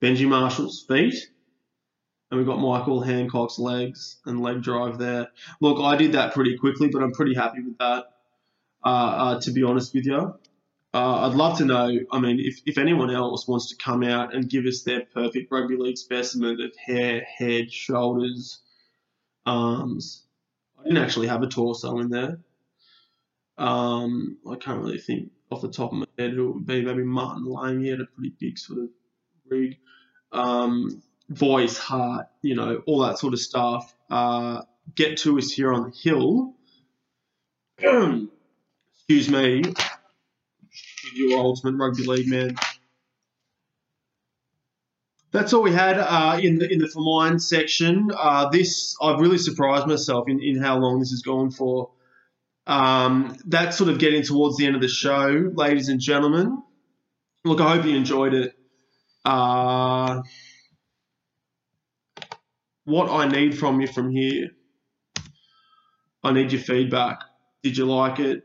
Benji 0.01 0.27
Marshall's 0.27 0.85
feet, 0.87 1.29
and 2.29 2.37
we've 2.37 2.47
got 2.47 2.59
Michael 2.59 3.01
Hancock's 3.01 3.59
legs 3.59 4.17
and 4.25 4.41
leg 4.41 4.61
drive 4.61 4.97
there. 4.97 5.27
Look, 5.59 5.79
I 5.79 5.97
did 5.97 6.13
that 6.13 6.33
pretty 6.33 6.57
quickly, 6.57 6.87
but 6.89 7.03
I'm 7.03 7.11
pretty 7.11 7.35
happy 7.35 7.61
with 7.61 7.77
that. 7.79 8.05
Uh, 8.83 8.87
uh, 8.87 9.41
to 9.41 9.51
be 9.51 9.63
honest 9.63 9.93
with 9.93 10.05
you, 10.05 10.35
uh, 10.93 11.27
I'd 11.27 11.35
love 11.35 11.57
to 11.57 11.65
know. 11.65 11.99
I 12.11 12.19
mean, 12.19 12.39
if, 12.39 12.61
if 12.65 12.77
anyone 12.77 13.13
else 13.13 13.47
wants 13.47 13.69
to 13.69 13.75
come 13.75 14.03
out 14.03 14.33
and 14.33 14.49
give 14.49 14.65
us 14.65 14.83
their 14.83 15.01
perfect 15.13 15.51
rugby 15.51 15.75
league 15.75 15.97
specimen 15.97 16.61
of 16.61 16.71
hair, 16.77 17.21
head, 17.21 17.71
shoulders, 17.71 18.59
arms. 19.45 20.23
I 20.79 20.83
didn't 20.83 20.99
actually 20.99 21.27
have 21.27 21.41
a 21.41 21.47
torso 21.47 21.99
in 21.99 22.09
there. 22.09 22.39
Um, 23.57 24.37
I 24.49 24.55
can't 24.55 24.81
really 24.81 24.99
think 24.99 25.31
off 25.49 25.61
the 25.61 25.71
top 25.71 25.91
of 25.91 25.99
my 25.99 26.05
head 26.17 26.31
who 26.31 26.49
it 26.49 26.53
would 26.53 26.65
be 26.67 26.83
maybe 26.83 27.03
Martin 27.03 27.45
Lang. 27.45 27.81
He 27.81 27.89
had 27.89 28.01
a 28.01 28.05
pretty 28.05 28.33
big 28.39 28.57
sort 28.57 28.79
of 28.79 28.89
rig. 29.49 29.77
Um, 30.31 31.01
voice, 31.29 31.77
heart, 31.77 32.27
you 32.41 32.55
know, 32.55 32.81
all 32.85 32.99
that 32.99 33.19
sort 33.19 33.33
of 33.33 33.39
stuff. 33.39 33.93
Uh, 34.09 34.61
get 34.95 35.17
to 35.19 35.37
us 35.37 35.51
here 35.51 35.73
on 35.73 35.91
the 35.91 35.97
hill. 35.97 36.53
Excuse 38.95 39.29
me. 39.29 39.63
Your 41.15 41.39
ultimate 41.39 41.77
rugby 41.77 42.03
league 42.03 42.27
man. 42.27 42.55
That's 45.31 45.53
all 45.53 45.61
we 45.61 45.71
had 45.71 45.97
uh, 45.99 46.39
in 46.41 46.57
the 46.57 46.71
in 46.71 46.79
the 46.79 46.87
for 46.87 47.01
mine 47.01 47.39
section. 47.39 48.11
Uh, 48.17 48.49
this 48.49 48.95
I've 49.01 49.19
really 49.19 49.37
surprised 49.37 49.87
myself 49.87 50.27
in, 50.27 50.41
in 50.41 50.61
how 50.61 50.77
long 50.77 50.99
this 50.99 51.11
has 51.11 51.21
gone 51.21 51.51
for. 51.51 51.91
Um, 52.67 53.37
that's 53.45 53.77
sort 53.77 53.89
of 53.89 53.97
getting 53.97 54.23
towards 54.23 54.57
the 54.57 54.65
end 54.65 54.75
of 54.75 54.81
the 54.81 54.89
show, 54.89 55.49
ladies 55.53 55.87
and 55.87 56.01
gentlemen. 56.01 56.61
Look, 57.45 57.61
I 57.61 57.75
hope 57.75 57.85
you 57.85 57.95
enjoyed 57.95 58.33
it. 58.33 58.53
Uh, 59.23 60.21
what 62.83 63.09
I 63.09 63.27
need 63.27 63.57
from 63.57 63.79
you 63.79 63.87
from 63.87 64.11
here. 64.11 64.49
I 66.23 66.33
need 66.33 66.51
your 66.51 66.61
feedback. 66.61 67.21
Did 67.63 67.77
you 67.77 67.85
like 67.85 68.19
it? 68.19 68.43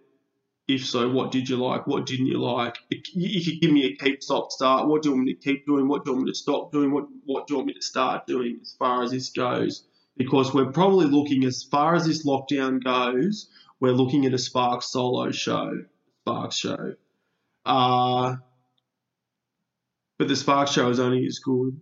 If 0.68 0.86
so, 0.86 1.10
what 1.10 1.32
did 1.32 1.48
you 1.48 1.56
like? 1.56 1.88
What 1.88 2.06
didn't 2.06 2.26
you 2.26 2.40
like? 2.40 2.78
You 2.90 3.44
could 3.44 3.60
give 3.60 3.72
me 3.72 3.86
a 3.86 3.96
keep, 3.96 4.22
stop, 4.22 4.52
start. 4.52 4.86
What 4.86 5.02
do 5.02 5.08
you 5.08 5.14
want 5.16 5.26
me 5.26 5.34
to 5.34 5.40
keep 5.40 5.66
doing? 5.66 5.88
What 5.88 6.04
do 6.04 6.10
you 6.10 6.14
want 6.14 6.26
me 6.26 6.32
to 6.32 6.38
stop 6.38 6.70
doing? 6.70 6.92
What 6.92 7.06
What 7.24 7.46
do 7.46 7.54
you 7.54 7.58
want 7.58 7.66
me 7.66 7.74
to 7.74 7.82
start 7.82 8.26
doing 8.26 8.58
as 8.62 8.74
far 8.78 9.02
as 9.02 9.10
this 9.10 9.30
goes? 9.30 9.84
Because 10.16 10.54
we're 10.54 10.70
probably 10.70 11.06
looking 11.06 11.44
as 11.44 11.64
far 11.64 11.96
as 11.96 12.06
this 12.06 12.24
lockdown 12.24 12.82
goes, 12.82 13.48
we're 13.82 13.92
looking 13.92 14.24
at 14.26 14.32
a 14.32 14.38
Sparks 14.38 14.86
solo 14.86 15.32
show, 15.32 15.84
Sparks 16.22 16.56
show. 16.56 16.94
Uh, 17.66 18.36
but 20.18 20.28
the 20.28 20.36
Sparks 20.36 20.70
show 20.70 20.88
is 20.88 21.00
only 21.00 21.26
as 21.26 21.40
good 21.40 21.80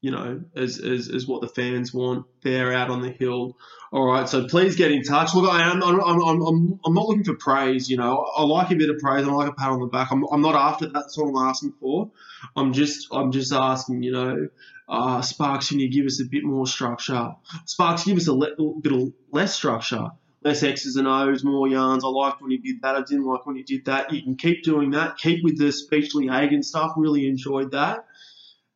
you 0.00 0.10
know, 0.10 0.42
as, 0.56 0.78
as, 0.78 1.10
as 1.10 1.26
what 1.26 1.42
the 1.42 1.48
fans 1.48 1.92
want. 1.92 2.24
They're 2.42 2.72
out 2.72 2.90
on 2.90 3.02
the 3.02 3.10
hill. 3.10 3.56
All 3.92 4.06
right, 4.06 4.28
so 4.28 4.46
please 4.46 4.76
get 4.76 4.92
in 4.92 5.02
touch. 5.02 5.34
Look, 5.34 5.50
I 5.50 5.70
am, 5.70 5.82
I'm, 5.82 6.00
I'm, 6.00 6.22
I'm, 6.22 6.80
I'm 6.84 6.94
not 6.94 7.06
looking 7.06 7.24
for 7.24 7.34
praise, 7.34 7.90
you 7.90 7.96
know. 7.96 8.26
I 8.36 8.44
like 8.44 8.70
a 8.70 8.76
bit 8.76 8.88
of 8.88 8.98
praise. 8.98 9.26
I 9.26 9.30
like 9.30 9.50
a 9.50 9.52
pat 9.52 9.70
on 9.70 9.80
the 9.80 9.86
back. 9.86 10.10
I'm, 10.10 10.24
I'm 10.32 10.40
not 10.40 10.54
after 10.54 10.86
that. 10.86 10.94
That's 10.94 11.18
what 11.18 11.28
I'm 11.28 11.48
asking 11.48 11.74
for. 11.80 12.10
I'm 12.56 12.72
just, 12.72 13.08
I'm 13.12 13.30
just 13.30 13.52
asking, 13.52 14.02
you 14.02 14.12
know, 14.12 14.48
uh, 14.88 15.20
Sparks, 15.20 15.68
can 15.68 15.80
you 15.80 15.90
give 15.90 16.06
us 16.06 16.20
a 16.20 16.24
bit 16.24 16.44
more 16.44 16.66
structure? 16.66 17.32
Sparks, 17.66 18.04
give 18.04 18.16
us 18.16 18.26
a 18.26 18.32
le- 18.32 18.80
bit 18.80 19.12
less 19.32 19.54
structure. 19.54 20.08
Less 20.42 20.62
X's 20.62 20.96
and 20.96 21.06
O's, 21.06 21.44
more 21.44 21.68
yarns. 21.68 22.02
I 22.02 22.08
liked 22.08 22.40
when 22.40 22.50
you 22.50 22.60
did 22.60 22.80
that. 22.82 22.96
I 22.96 23.02
didn't 23.02 23.26
like 23.26 23.44
when 23.44 23.56
you 23.56 23.64
did 23.64 23.84
that. 23.84 24.12
You 24.12 24.22
can 24.22 24.36
keep 24.36 24.62
doing 24.62 24.92
that. 24.92 25.18
Keep 25.18 25.44
with 25.44 25.58
the 25.58 25.66
Speechley 25.66 26.30
Hagan 26.30 26.62
stuff. 26.62 26.92
Really 26.96 27.28
enjoyed 27.28 27.72
that. 27.72 28.06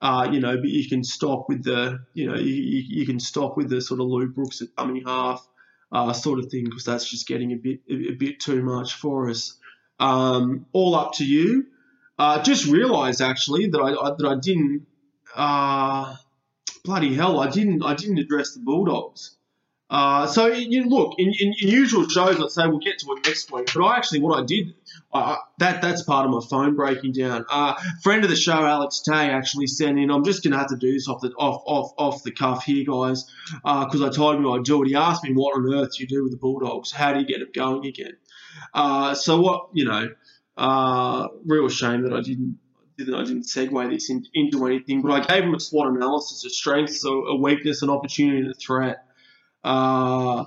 Uh, 0.02 0.28
you 0.30 0.40
know, 0.40 0.56
but 0.56 0.68
you 0.68 0.86
can 0.86 1.02
stop 1.02 1.48
with 1.48 1.64
the, 1.64 2.00
you 2.12 2.26
know, 2.26 2.36
you, 2.36 2.52
you 2.86 3.06
can 3.06 3.18
stop 3.18 3.56
with 3.56 3.70
the 3.70 3.80
sort 3.80 4.00
of 4.00 4.06
Luke 4.06 4.34
Brooks 4.34 4.60
at 4.60 4.76
dummy 4.76 5.02
half 5.06 5.46
uh, 5.90 6.12
sort 6.12 6.40
of 6.40 6.50
thing 6.50 6.64
because 6.64 6.84
that's 6.84 7.08
just 7.08 7.26
getting 7.26 7.52
a 7.52 7.56
bit 7.56 7.80
a, 7.88 7.94
a 8.10 8.14
bit 8.14 8.40
too 8.40 8.62
much 8.62 8.94
for 8.94 9.30
us. 9.30 9.56
Um, 9.98 10.66
all 10.72 10.94
up 10.94 11.14
to 11.14 11.24
you. 11.24 11.66
Uh, 12.18 12.42
just 12.42 12.66
realised 12.66 13.22
actually 13.22 13.68
that 13.68 13.78
I, 13.78 13.92
I, 13.92 14.10
that 14.18 14.26
I 14.26 14.38
didn't. 14.38 14.86
Uh, 15.34 16.16
bloody 16.84 17.14
hell, 17.14 17.40
I 17.40 17.48
didn't 17.48 17.82
I 17.82 17.94
didn't 17.94 18.18
address 18.18 18.54
the 18.54 18.60
Bulldogs. 18.60 19.36
Uh, 19.90 20.26
so 20.26 20.46
you 20.46 20.88
look 20.88 21.14
in, 21.18 21.28
in, 21.38 21.54
in, 21.60 21.68
usual 21.68 22.08
shows, 22.08 22.40
I'd 22.40 22.50
say 22.50 22.66
we'll 22.66 22.78
get 22.78 22.98
to 23.00 23.12
it 23.12 23.26
next 23.26 23.52
week. 23.52 23.70
But 23.74 23.84
I 23.84 23.96
actually, 23.96 24.20
what 24.20 24.42
I 24.42 24.44
did, 24.44 24.74
I, 25.12 25.36
that 25.58 25.82
that's 25.82 26.02
part 26.02 26.24
of 26.24 26.32
my 26.32 26.40
phone 26.48 26.74
breaking 26.74 27.12
down. 27.12 27.44
Uh, 27.50 27.74
friend 28.02 28.24
of 28.24 28.30
the 28.30 28.36
show, 28.36 28.64
Alex 28.64 29.02
Tay, 29.02 29.30
actually 29.30 29.66
sent 29.66 29.98
in. 29.98 30.10
I'm 30.10 30.24
just 30.24 30.42
gonna 30.42 30.56
have 30.56 30.68
to 30.68 30.76
do 30.76 30.90
this 30.90 31.06
off 31.06 31.20
the 31.20 31.32
off 31.38 31.62
off 31.66 31.92
off 31.98 32.22
the 32.22 32.32
cuff 32.32 32.64
here, 32.64 32.84
guys, 32.84 33.30
because 33.62 34.00
uh, 34.00 34.06
I 34.06 34.10
told 34.10 34.36
him 34.36 34.50
I'd 34.50 34.64
do 34.64 34.82
it. 34.82 34.88
He 34.88 34.94
asked 34.94 35.22
me 35.22 35.34
what 35.34 35.54
on 35.54 35.72
earth 35.72 35.96
do 35.96 36.02
you 36.02 36.08
do 36.08 36.22
with 36.22 36.32
the 36.32 36.38
Bulldogs? 36.38 36.90
How 36.90 37.12
do 37.12 37.20
you 37.20 37.26
get 37.26 37.42
it 37.42 37.52
going 37.52 37.84
again? 37.84 38.16
Uh, 38.72 39.14
so 39.14 39.40
what 39.40 39.68
you 39.74 39.84
know, 39.84 40.08
uh, 40.56 41.28
real 41.44 41.68
shame 41.68 42.02
that 42.02 42.14
I 42.14 42.22
didn't 42.22 42.58
that 42.96 43.14
I 43.14 43.24
didn't 43.24 43.44
segue 43.44 43.90
this 43.90 44.08
in, 44.08 44.24
into 44.32 44.64
anything. 44.66 45.02
But 45.02 45.12
I 45.12 45.26
gave 45.26 45.44
him 45.44 45.54
a 45.54 45.60
SWOT 45.60 45.94
analysis, 45.94 46.44
a 46.44 46.50
strength, 46.50 46.98
a, 47.04 47.08
a 47.08 47.36
weakness, 47.36 47.82
an 47.82 47.90
opportunity, 47.90 48.38
and 48.38 48.50
a 48.50 48.54
threat 48.54 49.04
uh, 49.64 50.44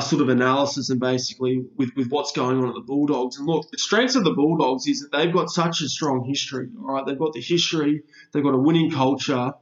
sort 0.00 0.22
of 0.22 0.28
analysis 0.28 0.90
and 0.90 0.98
basically 0.98 1.64
with, 1.76 1.90
with 1.96 2.08
what's 2.08 2.32
going 2.32 2.58
on 2.58 2.68
at 2.68 2.74
the 2.74 2.80
Bulldogs. 2.80 3.38
And 3.38 3.46
look, 3.46 3.70
the 3.70 3.78
strengths 3.78 4.16
of 4.16 4.24
the 4.24 4.32
Bulldogs 4.32 4.86
is 4.86 5.00
that 5.00 5.12
they've 5.16 5.32
got 5.32 5.50
such 5.50 5.80
a 5.82 5.88
strong 5.88 6.24
history. 6.24 6.68
All 6.80 6.94
right, 6.94 7.06
they've 7.06 7.18
got 7.18 7.32
the 7.32 7.40
history, 7.40 8.02
they've 8.32 8.42
got 8.42 8.54
a 8.54 8.58
winning 8.58 8.90
culture. 8.90 9.52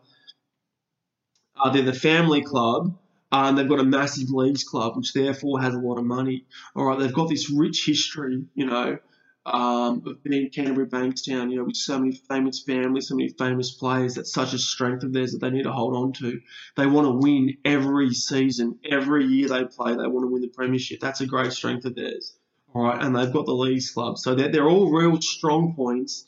Uh, 1.56 1.70
they're 1.70 1.82
the 1.82 1.92
family 1.92 2.42
club. 2.42 2.96
Uh, 3.32 3.48
and 3.48 3.58
they've 3.58 3.68
got 3.68 3.80
a 3.80 3.84
massive 3.84 4.30
leagues 4.30 4.62
club, 4.62 4.96
which 4.96 5.12
therefore 5.12 5.60
has 5.60 5.74
a 5.74 5.78
lot 5.78 5.98
of 5.98 6.04
money. 6.04 6.44
All 6.76 6.84
right, 6.84 6.96
they've 6.96 7.12
got 7.12 7.28
this 7.28 7.50
rich 7.50 7.84
history, 7.84 8.44
you 8.54 8.64
know, 8.64 8.98
um, 9.46 10.02
of 10.06 10.22
being 10.22 10.48
Canterbury 10.50 10.86
Bankstown, 10.86 11.50
you 11.50 11.56
know, 11.56 11.64
with 11.64 11.76
so 11.76 11.98
many 11.98 12.12
famous 12.12 12.62
families, 12.62 13.08
so 13.08 13.16
many 13.16 13.28
famous 13.28 13.72
players. 13.72 14.14
That's 14.14 14.32
such 14.32 14.54
a 14.54 14.58
strength 14.58 15.04
of 15.04 15.12
theirs 15.12 15.32
that 15.32 15.40
they 15.40 15.50
need 15.50 15.64
to 15.64 15.72
hold 15.72 15.94
on 15.94 16.12
to. 16.14 16.40
They 16.76 16.86
want 16.86 17.06
to 17.06 17.12
win 17.12 17.58
every 17.64 18.12
season, 18.14 18.78
every 18.88 19.26
year 19.26 19.48
they 19.48 19.64
play. 19.64 19.94
They 19.94 20.06
want 20.06 20.24
to 20.24 20.32
win 20.32 20.42
the 20.42 20.48
premiership. 20.48 21.00
That's 21.00 21.20
a 21.20 21.26
great 21.26 21.52
strength 21.52 21.84
of 21.84 21.94
theirs. 21.94 22.36
All 22.74 22.82
right, 22.82 23.02
and 23.02 23.14
they've 23.14 23.32
got 23.32 23.46
the 23.46 23.52
leagues 23.52 23.90
club, 23.90 24.18
so 24.18 24.34
they're, 24.34 24.50
they're 24.50 24.68
all 24.68 24.90
real 24.90 25.20
strong 25.20 25.74
points 25.76 26.26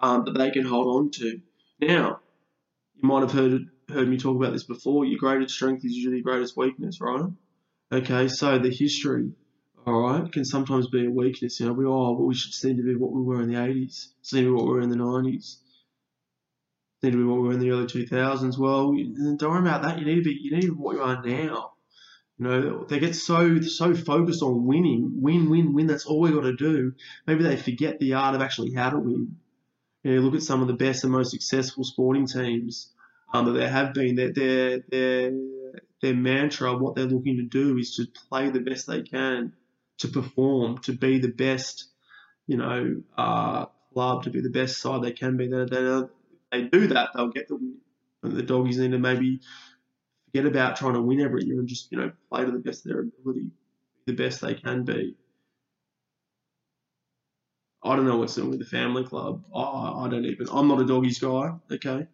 um, 0.00 0.24
that 0.24 0.38
they 0.38 0.50
can 0.50 0.64
hold 0.64 0.86
on 0.86 1.10
to. 1.10 1.40
Now, 1.80 2.20
you 2.94 3.08
might 3.08 3.20
have 3.20 3.32
heard 3.32 3.66
heard 3.88 4.08
me 4.08 4.16
talk 4.16 4.36
about 4.36 4.52
this 4.52 4.64
before. 4.64 5.04
Your 5.04 5.18
greatest 5.18 5.54
strength 5.54 5.84
is 5.84 5.92
usually 5.92 6.16
your 6.16 6.24
greatest 6.24 6.56
weakness, 6.56 7.00
right? 7.00 7.30
Okay, 7.92 8.28
so 8.28 8.58
the 8.58 8.70
history 8.70 9.32
all 9.86 10.00
right, 10.00 10.32
can 10.32 10.44
sometimes 10.44 10.88
be 10.88 11.06
a 11.06 11.10
weakness. 11.10 11.60
You 11.60 11.66
know, 11.66 11.72
we 11.72 11.84
oh, 11.84 12.12
well, 12.12 12.26
we 12.26 12.34
should 12.34 12.52
seem 12.52 12.76
to 12.76 12.82
be 12.82 12.96
what 12.96 13.12
we 13.12 13.22
were 13.22 13.40
in 13.40 13.48
the 13.48 13.54
80s, 13.54 14.08
seem 14.22 14.44
to 14.44 14.50
be 14.50 14.50
what 14.50 14.64
we 14.64 14.72
were 14.72 14.80
in 14.80 14.90
the 14.90 14.96
90s, 14.96 15.58
seem 17.00 17.12
to 17.12 17.16
be 17.16 17.22
what 17.22 17.40
we 17.40 17.48
were 17.48 17.54
in 17.54 17.60
the 17.60 17.70
early 17.70 17.86
2000s. 17.86 18.58
Well, 18.58 18.92
don't 19.36 19.50
worry 19.50 19.60
about 19.60 19.82
that. 19.82 20.00
You 20.00 20.04
need 20.04 20.16
to 20.16 20.22
be, 20.22 20.38
you 20.42 20.50
need 20.50 20.62
to 20.62 20.74
be 20.74 20.80
what 20.80 20.96
you 20.96 21.02
are 21.02 21.24
now. 21.24 21.74
You 22.38 22.44
know, 22.44 22.84
they 22.84 22.98
get 22.98 23.14
so 23.14 23.60
so 23.60 23.94
focused 23.94 24.42
on 24.42 24.66
winning, 24.66 25.22
win, 25.22 25.48
win, 25.48 25.72
win. 25.72 25.86
That's 25.86 26.04
all 26.04 26.20
we 26.20 26.32
got 26.32 26.42
to 26.42 26.56
do. 26.56 26.92
Maybe 27.26 27.44
they 27.44 27.56
forget 27.56 28.00
the 28.00 28.14
art 28.14 28.34
of 28.34 28.42
actually 28.42 28.74
how 28.74 28.90
to 28.90 28.98
win. 28.98 29.36
You 30.02 30.16
know, 30.16 30.20
look 30.22 30.34
at 30.34 30.42
some 30.42 30.62
of 30.62 30.66
the 30.66 30.74
best 30.74 31.04
and 31.04 31.12
most 31.12 31.30
successful 31.30 31.84
sporting 31.84 32.26
teams 32.26 32.92
um, 33.32 33.46
that 33.46 33.52
there 33.52 33.70
have 33.70 33.94
been. 33.94 34.16
Their 34.16 34.32
their 34.32 34.80
their 34.90 35.32
their 36.02 36.14
mantra, 36.14 36.76
what 36.76 36.96
they're 36.96 37.06
looking 37.06 37.36
to 37.36 37.44
do, 37.44 37.78
is 37.78 37.94
to 37.96 38.06
play 38.28 38.50
the 38.50 38.60
best 38.60 38.88
they 38.88 39.02
can 39.02 39.52
to 39.98 40.08
perform, 40.08 40.78
to 40.78 40.92
be 40.92 41.18
the 41.18 41.28
best, 41.28 41.88
you 42.46 42.56
know, 42.56 43.02
uh, 43.16 43.66
club, 43.92 44.24
to 44.24 44.30
be 44.30 44.40
the 44.40 44.50
best 44.50 44.78
side 44.78 45.02
they 45.02 45.12
can 45.12 45.36
be. 45.36 45.48
They, 45.48 45.64
they, 45.64 46.02
they 46.52 46.62
do 46.62 46.88
that, 46.88 47.10
they'll 47.14 47.28
get 47.28 47.48
the 47.48 47.56
win. 47.56 47.78
And 48.22 48.36
the 48.36 48.42
doggies 48.42 48.78
need 48.78 48.92
to 48.92 48.98
maybe 48.98 49.40
forget 50.26 50.46
about 50.46 50.76
trying 50.76 50.94
to 50.94 51.02
win 51.02 51.20
every 51.20 51.44
year 51.44 51.58
and 51.58 51.68
just, 51.68 51.90
you 51.92 51.98
know, 51.98 52.12
play 52.30 52.44
to 52.44 52.50
the 52.50 52.58
best 52.58 52.84
of 52.86 52.92
their 52.92 53.00
ability, 53.00 53.50
the 54.06 54.12
best 54.12 54.40
they 54.40 54.54
can 54.54 54.84
be. 54.84 55.16
I 57.82 57.94
don't 57.94 58.06
know 58.06 58.16
what's 58.16 58.34
doing 58.34 58.50
with 58.50 58.58
the 58.58 58.64
family 58.64 59.04
club. 59.04 59.44
I, 59.54 59.60
I 59.60 60.08
don't 60.10 60.24
even. 60.24 60.48
I'm 60.50 60.66
not 60.66 60.80
a 60.80 60.86
doggies 60.86 61.20
guy. 61.20 61.52
Okay, 61.70 62.06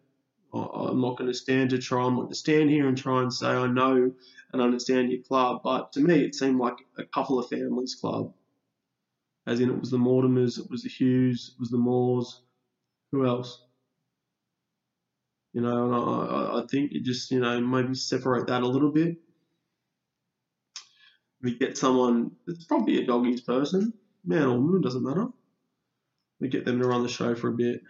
I, 0.53 0.57
am 0.89 1.01
not 1.01 1.17
going 1.17 1.31
to 1.31 1.33
stand 1.33 1.71
to 1.71 1.79
try. 1.79 2.05
I'm 2.05 2.13
not 2.13 2.23
going 2.23 2.29
to 2.29 2.35
stand 2.35 2.69
here 2.69 2.87
and 2.87 2.97
try 2.97 3.21
and 3.21 3.33
say 3.33 3.47
I 3.47 3.65
know 3.67 4.11
and 4.53 4.61
understand 4.61 5.11
your 5.11 5.23
club. 5.23 5.61
But 5.63 5.91
to 5.93 5.99
me, 5.99 6.23
it 6.23 6.35
seemed 6.35 6.59
like 6.59 6.77
a 6.97 7.03
couple 7.03 7.39
of 7.39 7.49
families 7.49 7.95
club. 7.99 8.33
As 9.45 9.59
in, 9.59 9.69
it 9.69 9.79
was 9.79 9.91
the 9.91 9.97
Mortimers, 9.97 10.57
it 10.57 10.69
was 10.69 10.83
the 10.83 10.89
Hughes, 10.89 11.53
it 11.53 11.59
was 11.59 11.69
the 11.69 11.77
Moores. 11.77 12.43
Who 13.11 13.25
else? 13.25 13.61
You 15.53 15.61
know, 15.61 15.85
and 15.85 15.95
I, 15.95 16.61
I 16.61 16.65
think 16.71 16.91
you 16.93 17.01
just, 17.03 17.29
you 17.29 17.39
know, 17.39 17.59
maybe 17.59 17.93
separate 17.93 18.47
that 18.47 18.63
a 18.63 18.67
little 18.67 18.91
bit. 18.91 19.17
We 21.41 21.57
get 21.57 21.77
someone 21.77 22.31
that's 22.47 22.63
probably 22.63 23.03
a 23.03 23.05
doggies 23.05 23.41
person, 23.41 23.93
man 24.25 24.43
or 24.43 24.59
woman, 24.59 24.81
doesn't 24.81 25.03
matter. 25.03 25.27
We 26.39 26.47
get 26.47 26.65
them 26.65 26.79
to 26.79 26.87
run 26.87 27.03
the 27.03 27.09
show 27.09 27.35
for 27.35 27.49
a 27.49 27.53
bit. 27.53 27.81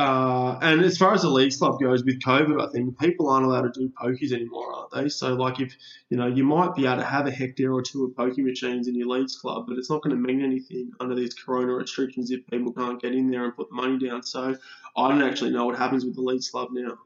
Uh, 0.00 0.58
and 0.62 0.80
as 0.80 0.96
far 0.96 1.12
as 1.12 1.20
the 1.20 1.28
league 1.28 1.52
stuff 1.52 1.78
goes 1.78 2.02
with 2.02 2.22
COVID, 2.22 2.66
I 2.66 2.72
think 2.72 2.98
people 2.98 3.28
aren't 3.28 3.44
allowed 3.44 3.70
to 3.72 3.80
do 3.80 3.90
pokies 3.90 4.32
anymore, 4.32 4.72
aren't 4.72 4.92
they? 4.92 5.10
So, 5.10 5.34
like, 5.34 5.60
if 5.60 5.76
you 6.08 6.16
know, 6.16 6.26
you 6.26 6.42
might 6.42 6.74
be 6.74 6.86
able 6.86 6.96
to 6.96 7.04
have 7.04 7.26
a 7.26 7.30
hectare 7.30 7.70
or 7.70 7.82
two 7.82 8.04
of 8.04 8.12
pokie 8.12 8.42
machines 8.42 8.88
in 8.88 8.94
your 8.94 9.08
leagues 9.08 9.36
club, 9.36 9.66
but 9.68 9.76
it's 9.76 9.90
not 9.90 10.00
going 10.00 10.16
to 10.16 10.22
mean 10.22 10.42
anything 10.42 10.92
under 11.00 11.14
these 11.14 11.34
corona 11.34 11.74
restrictions 11.74 12.30
if 12.30 12.46
people 12.46 12.72
can't 12.72 13.00
get 13.02 13.14
in 13.14 13.30
there 13.30 13.44
and 13.44 13.54
put 13.54 13.68
the 13.68 13.74
money 13.74 13.98
down. 13.98 14.22
So, 14.22 14.56
I 14.96 15.08
don't 15.08 15.22
actually 15.22 15.50
know 15.50 15.66
what 15.66 15.76
happens 15.76 16.06
with 16.06 16.14
the 16.14 16.22
leagues 16.22 16.48
club 16.48 16.68
now. 16.72 16.96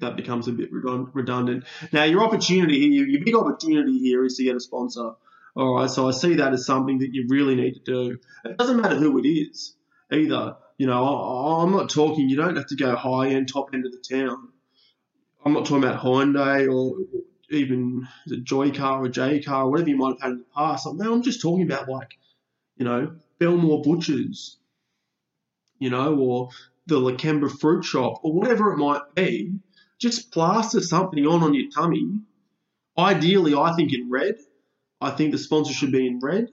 That 0.00 0.16
becomes 0.16 0.46
a 0.46 0.52
bit 0.52 0.70
redundant. 0.70 1.64
Now, 1.90 2.04
your 2.04 2.22
opportunity 2.22 2.90
here, 2.90 3.06
your 3.06 3.24
big 3.24 3.34
opportunity 3.34 3.98
here 3.98 4.26
is 4.26 4.36
to 4.36 4.44
get 4.44 4.56
a 4.56 4.60
sponsor. 4.60 5.12
All 5.56 5.74
right, 5.74 5.88
so 5.88 6.06
I 6.06 6.10
see 6.10 6.34
that 6.34 6.52
as 6.52 6.66
something 6.66 6.98
that 6.98 7.14
you 7.14 7.26
really 7.28 7.54
need 7.54 7.74
to 7.74 7.80
do. 7.80 8.18
It 8.44 8.58
doesn't 8.58 8.78
matter 8.78 8.96
who 8.96 9.18
it 9.18 9.26
is 9.26 9.74
either. 10.12 10.56
You 10.80 10.86
know, 10.86 11.04
I'm 11.04 11.72
not 11.72 11.90
talking. 11.90 12.30
You 12.30 12.36
don't 12.36 12.56
have 12.56 12.68
to 12.68 12.74
go 12.74 12.96
high 12.96 13.28
end, 13.28 13.52
top 13.52 13.74
end 13.74 13.84
of 13.84 13.92
the 13.92 13.98
town. 13.98 14.48
I'm 15.44 15.52
not 15.52 15.66
talking 15.66 15.84
about 15.84 16.00
Hyundai 16.00 16.74
or 16.74 16.96
even 17.50 18.08
the 18.26 18.38
Joy 18.38 18.70
car 18.70 19.04
or 19.04 19.10
J 19.10 19.42
car 19.42 19.64
or 19.64 19.70
whatever 19.70 19.90
you 19.90 19.98
might 19.98 20.12
have 20.12 20.22
had 20.22 20.30
in 20.30 20.38
the 20.38 20.44
past. 20.56 20.86
Like, 20.86 21.06
I'm 21.06 21.20
just 21.20 21.42
talking 21.42 21.70
about 21.70 21.90
like, 21.90 22.16
you 22.78 22.86
know, 22.86 23.14
Belmore 23.38 23.82
Butchers, 23.82 24.56
you 25.78 25.90
know, 25.90 26.16
or 26.16 26.48
the 26.86 26.98
Lakemba 26.98 27.50
Fruit 27.60 27.84
Shop 27.84 28.20
or 28.22 28.32
whatever 28.32 28.72
it 28.72 28.78
might 28.78 29.02
be. 29.14 29.52
Just 29.98 30.32
plaster 30.32 30.80
something 30.80 31.26
on 31.26 31.42
on 31.42 31.52
your 31.52 31.70
tummy. 31.70 32.20
Ideally, 32.96 33.54
I 33.54 33.74
think 33.76 33.92
in 33.92 34.08
red. 34.08 34.36
I 34.98 35.10
think 35.10 35.32
the 35.32 35.38
sponsor 35.38 35.74
should 35.74 35.92
be 35.92 36.06
in 36.06 36.20
red. 36.20 36.48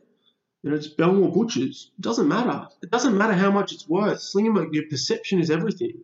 You 0.63 0.71
know, 0.71 0.75
it's 0.75 0.87
Belmore 0.87 1.31
Butchers. 1.31 1.91
It 1.97 2.01
doesn't 2.01 2.27
matter. 2.27 2.67
It 2.81 2.91
doesn't 2.91 3.17
matter 3.17 3.33
how 3.33 3.51
much 3.51 3.73
it's 3.73 3.87
worth. 3.87 4.19
Slingerman, 4.19 4.73
your 4.73 4.87
perception 4.89 5.39
is 5.39 5.51
everything 5.51 6.03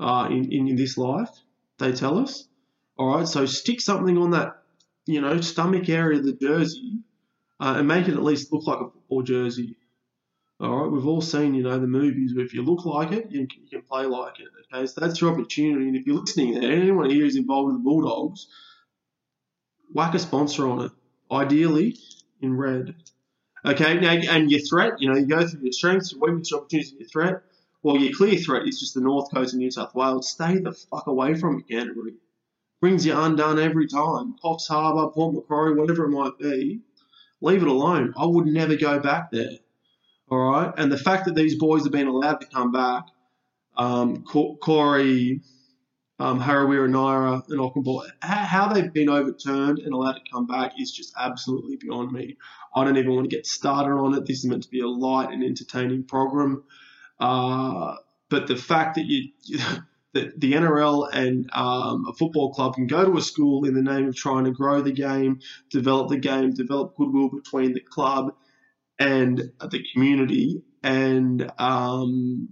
uh, 0.00 0.28
in, 0.30 0.50
in, 0.52 0.68
in 0.68 0.76
this 0.76 0.98
life, 0.98 1.30
they 1.78 1.92
tell 1.92 2.18
us. 2.18 2.48
All 2.96 3.16
right, 3.16 3.28
so 3.28 3.46
stick 3.46 3.80
something 3.80 4.18
on 4.18 4.32
that, 4.32 4.62
you 5.06 5.20
know, 5.20 5.40
stomach 5.40 5.88
area 5.88 6.18
of 6.18 6.24
the 6.24 6.32
jersey, 6.32 6.98
uh, 7.60 7.74
and 7.78 7.88
make 7.88 8.08
it 8.08 8.14
at 8.14 8.22
least 8.22 8.52
look 8.52 8.66
like 8.66 8.80
a 8.80 8.90
football 8.90 9.22
jersey. 9.22 9.76
All 10.58 10.82
right, 10.82 10.92
we've 10.92 11.06
all 11.06 11.22
seen, 11.22 11.54
you 11.54 11.62
know, 11.62 11.78
the 11.78 11.86
movies 11.86 12.34
where 12.34 12.44
if 12.44 12.52
you 12.52 12.62
look 12.62 12.84
like 12.84 13.12
it, 13.12 13.30
you 13.30 13.46
can, 13.46 13.62
you 13.62 13.68
can 13.68 13.82
play 13.82 14.04
like 14.04 14.40
it. 14.40 14.48
Okay, 14.74 14.86
so 14.86 15.00
that's 15.00 15.20
your 15.20 15.32
opportunity. 15.32 15.88
And 15.88 15.96
if 15.96 16.06
you're 16.06 16.20
listening 16.20 16.60
there, 16.60 16.70
anyone 16.70 17.08
here 17.08 17.24
is 17.24 17.36
involved 17.36 17.68
with 17.68 17.76
the 17.76 17.84
Bulldogs, 17.84 18.46
whack 19.92 20.14
a 20.14 20.18
sponsor 20.18 20.68
on 20.68 20.84
it, 20.84 20.92
ideally 21.32 21.96
in 22.42 22.56
red. 22.56 22.94
Okay, 23.64 24.00
now 24.00 24.12
and 24.12 24.50
your 24.50 24.60
threat, 24.60 24.94
you 25.00 25.08
know, 25.08 25.18
you 25.18 25.26
go 25.26 25.46
through 25.46 25.60
your 25.62 25.72
strengths, 25.72 26.12
your 26.12 26.20
weaknesses, 26.20 26.50
your 26.50 26.60
opportunities, 26.60 26.92
and 26.92 27.00
your 27.00 27.08
threat. 27.08 27.42
Well, 27.82 27.96
your 27.96 28.12
clear 28.14 28.36
threat 28.36 28.66
is 28.66 28.80
just 28.80 28.94
the 28.94 29.00
North 29.00 29.30
Coast 29.32 29.52
of 29.52 29.58
New 29.58 29.70
South 29.70 29.94
Wales. 29.94 30.30
Stay 30.30 30.58
the 30.58 30.72
fuck 30.72 31.06
away 31.06 31.34
from 31.34 31.58
it, 31.58 31.68
Canterbury. 31.68 32.14
Brings 32.80 33.04
you 33.04 33.18
undone 33.18 33.58
every 33.58 33.86
time. 33.86 34.36
Coffs 34.42 34.68
Harbour, 34.68 35.10
Port 35.12 35.34
Macquarie, 35.34 35.74
whatever 35.74 36.04
it 36.04 36.10
might 36.10 36.38
be. 36.38 36.80
Leave 37.42 37.62
it 37.62 37.68
alone. 37.68 38.14
I 38.16 38.24
would 38.26 38.46
never 38.46 38.76
go 38.76 38.98
back 38.98 39.30
there. 39.30 39.58
All 40.30 40.38
right, 40.38 40.72
and 40.76 40.90
the 40.90 40.98
fact 40.98 41.24
that 41.26 41.34
these 41.34 41.56
boys 41.56 41.82
have 41.82 41.92
been 41.92 42.06
allowed 42.06 42.40
to 42.40 42.46
come 42.46 42.72
back, 42.72 43.04
um, 43.76 44.24
Corey, 44.24 45.40
um, 46.20 46.38
Harawira, 46.38 46.88
Naera, 46.88 47.42
and 47.48 47.58
Okunbor, 47.58 48.06
how 48.20 48.70
they've 48.70 48.92
been 48.92 49.08
overturned 49.08 49.78
and 49.78 49.94
allowed 49.94 50.12
to 50.12 50.20
come 50.30 50.46
back 50.46 50.74
is 50.78 50.92
just 50.92 51.14
absolutely 51.18 51.76
beyond 51.76 52.12
me. 52.12 52.36
I 52.74 52.84
don't 52.84 52.98
even 52.98 53.14
want 53.14 53.28
to 53.28 53.34
get 53.34 53.46
started 53.46 53.92
on 53.92 54.14
it. 54.14 54.26
This 54.26 54.40
is 54.40 54.44
meant 54.44 54.64
to 54.64 54.68
be 54.68 54.80
a 54.80 54.86
light 54.86 55.30
and 55.30 55.42
entertaining 55.42 56.04
program, 56.04 56.62
uh, 57.18 57.96
but 58.28 58.46
the 58.46 58.56
fact 58.56 58.96
that 58.96 59.06
you, 59.06 59.30
that 60.12 60.38
the 60.38 60.52
NRL 60.52 61.08
and 61.10 61.48
um, 61.54 62.04
a 62.06 62.12
football 62.12 62.52
club 62.52 62.74
can 62.74 62.86
go 62.86 63.02
to 63.02 63.16
a 63.16 63.22
school 63.22 63.64
in 63.64 63.72
the 63.72 63.82
name 63.82 64.06
of 64.08 64.14
trying 64.14 64.44
to 64.44 64.50
grow 64.50 64.82
the 64.82 64.92
game, 64.92 65.40
develop 65.70 66.10
the 66.10 66.18
game, 66.18 66.52
develop 66.52 66.96
goodwill 66.96 67.30
between 67.30 67.72
the 67.72 67.80
club 67.80 68.34
and 68.98 69.38
the 69.38 69.84
community 69.94 70.62
and 70.82 71.50
um, 71.58 72.48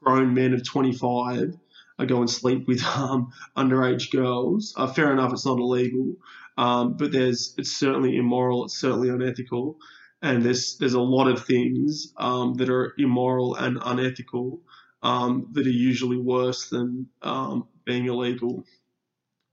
grown 0.00 0.32
men 0.32 0.54
of 0.54 0.64
25 0.64 1.58
are 1.98 2.06
go 2.06 2.20
and 2.20 2.30
sleep 2.30 2.66
with 2.66 2.82
um, 2.96 3.32
underage 3.56 4.10
girls. 4.10 4.74
Uh, 4.76 4.86
fair 4.86 5.12
enough, 5.12 5.32
it's 5.32 5.46
not 5.46 5.58
illegal, 5.58 6.14
um, 6.56 6.96
but 6.96 7.12
there's 7.12 7.54
it's 7.58 7.76
certainly 7.76 8.16
immoral. 8.16 8.64
It's 8.64 8.78
certainly 8.78 9.08
unethical, 9.08 9.76
and 10.22 10.42
there's 10.42 10.76
there's 10.78 10.94
a 10.94 11.00
lot 11.00 11.28
of 11.28 11.44
things 11.44 12.12
um, 12.16 12.54
that 12.54 12.70
are 12.70 12.94
immoral 12.98 13.54
and 13.54 13.78
unethical 13.84 14.60
um, 15.02 15.48
that 15.52 15.66
are 15.66 15.70
usually 15.70 16.18
worse 16.18 16.68
than 16.70 17.08
um, 17.22 17.68
being 17.84 18.06
illegal. 18.06 18.64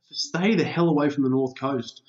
So 0.09 0.15
stay 0.15 0.55
the 0.55 0.63
hell 0.63 0.89
away 0.89 1.09
from 1.09 1.23
the 1.23 1.29
north 1.29 1.59
coast. 1.59 2.01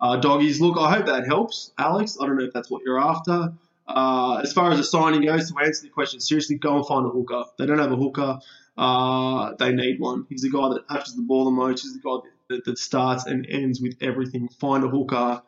Uh, 0.00 0.16
doggies, 0.16 0.60
look, 0.60 0.78
I 0.78 0.94
hope 0.94 1.06
that 1.06 1.26
helps, 1.26 1.72
Alex. 1.76 2.16
I 2.20 2.26
don't 2.26 2.38
know 2.38 2.44
if 2.44 2.54
that's 2.54 2.70
what 2.70 2.82
you're 2.84 3.00
after. 3.00 3.52
Uh, 3.86 4.40
as 4.42 4.52
far 4.52 4.70
as 4.70 4.78
the 4.78 4.84
signing 4.84 5.22
goes, 5.22 5.50
to 5.50 5.58
answer 5.58 5.82
the 5.82 5.88
question 5.88 6.20
seriously, 6.20 6.56
go 6.56 6.76
and 6.76 6.86
find 6.86 7.06
a 7.06 7.10
hooker. 7.10 7.44
They 7.58 7.66
don't 7.66 7.78
have 7.78 7.92
a 7.92 7.96
hooker. 7.96 8.38
Uh, 8.80 9.52
they 9.58 9.72
need 9.72 10.00
one. 10.00 10.24
He's 10.30 10.40
the 10.40 10.50
guy 10.50 10.70
that 10.70 10.88
touches 10.88 11.14
the 11.14 11.20
ball 11.20 11.44
the 11.44 11.50
most. 11.50 11.82
He's 11.82 11.92
the 11.92 12.00
guy 12.00 12.26
that, 12.48 12.64
that 12.64 12.78
starts 12.78 13.26
and 13.26 13.46
ends 13.46 13.78
with 13.78 13.96
everything. 14.00 14.48
Find 14.58 14.82
a 14.82 14.88
hooker. 14.88 15.42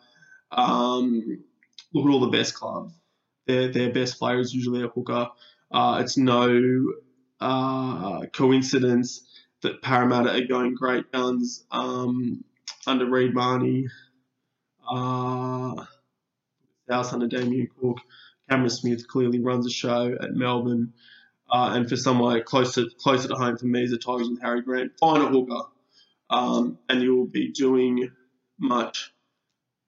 Um, 0.50 1.42
look 1.94 2.06
at 2.06 2.12
all 2.12 2.20
the 2.20 2.36
best 2.36 2.52
clubs. 2.52 2.92
Their, 3.46 3.72
their 3.72 3.90
best 3.90 4.18
player 4.18 4.38
is 4.38 4.52
usually 4.52 4.84
a 4.84 4.88
hooker. 4.88 5.30
Uh, 5.70 6.00
it's 6.04 6.18
no 6.18 6.92
uh, 7.40 8.26
coincidence 8.34 9.26
that 9.62 9.80
Parramatta 9.80 10.30
are 10.30 10.46
going 10.46 10.74
great 10.74 11.10
guns 11.10 11.64
um, 11.70 12.44
under 12.86 13.06
Reed 13.06 13.32
Mahoney. 13.32 13.86
Uh, 14.86 15.86
South 16.86 17.14
under 17.14 17.28
Damien 17.28 17.68
Cook. 17.80 17.96
Cameron 18.50 18.68
Smith 18.68 19.08
clearly 19.08 19.40
runs 19.40 19.66
a 19.66 19.70
show 19.70 20.14
at 20.20 20.34
Melbourne. 20.34 20.92
Uh, 21.52 21.72
and 21.74 21.88
for 21.88 21.96
somewhere 21.96 22.42
closer 22.42 22.84
closer 22.98 23.28
to 23.28 23.34
home 23.34 23.58
for 23.58 23.66
me 23.66 23.86
the 23.86 23.98
Tigers 23.98 24.28
and 24.28 24.38
Harry 24.42 24.62
Grant. 24.62 24.92
Find 24.98 25.22
a 25.22 25.26
hooker, 25.26 25.68
um, 26.30 26.78
and 26.88 27.02
you 27.02 27.14
will 27.14 27.26
be 27.26 27.52
doing 27.52 28.10
much, 28.58 29.12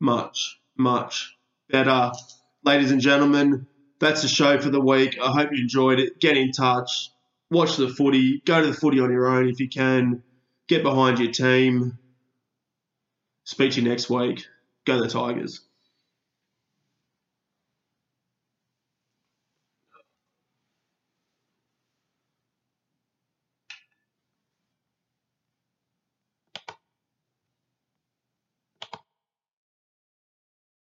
much, 0.00 0.58
much 0.76 1.34
better. 1.70 2.12
Ladies 2.64 2.90
and 2.90 3.00
gentlemen, 3.00 3.66
that's 3.98 4.22
the 4.22 4.28
show 4.28 4.58
for 4.60 4.70
the 4.70 4.80
week. 4.80 5.18
I 5.22 5.32
hope 5.32 5.50
you 5.52 5.62
enjoyed 5.62 6.00
it. 6.00 6.20
Get 6.20 6.36
in 6.36 6.52
touch. 6.52 7.10
Watch 7.50 7.76
the 7.76 7.88
footy. 7.88 8.42
Go 8.44 8.60
to 8.60 8.66
the 8.66 8.74
footy 8.74 9.00
on 9.00 9.10
your 9.10 9.26
own 9.26 9.48
if 9.48 9.60
you 9.60 9.68
can. 9.68 10.22
Get 10.68 10.82
behind 10.82 11.18
your 11.18 11.32
team. 11.32 11.98
Speak 13.44 13.72
to 13.72 13.80
you 13.80 13.88
next 13.88 14.10
week. 14.10 14.44
Go 14.86 15.00
the 15.00 15.08
Tigers. 15.08 15.60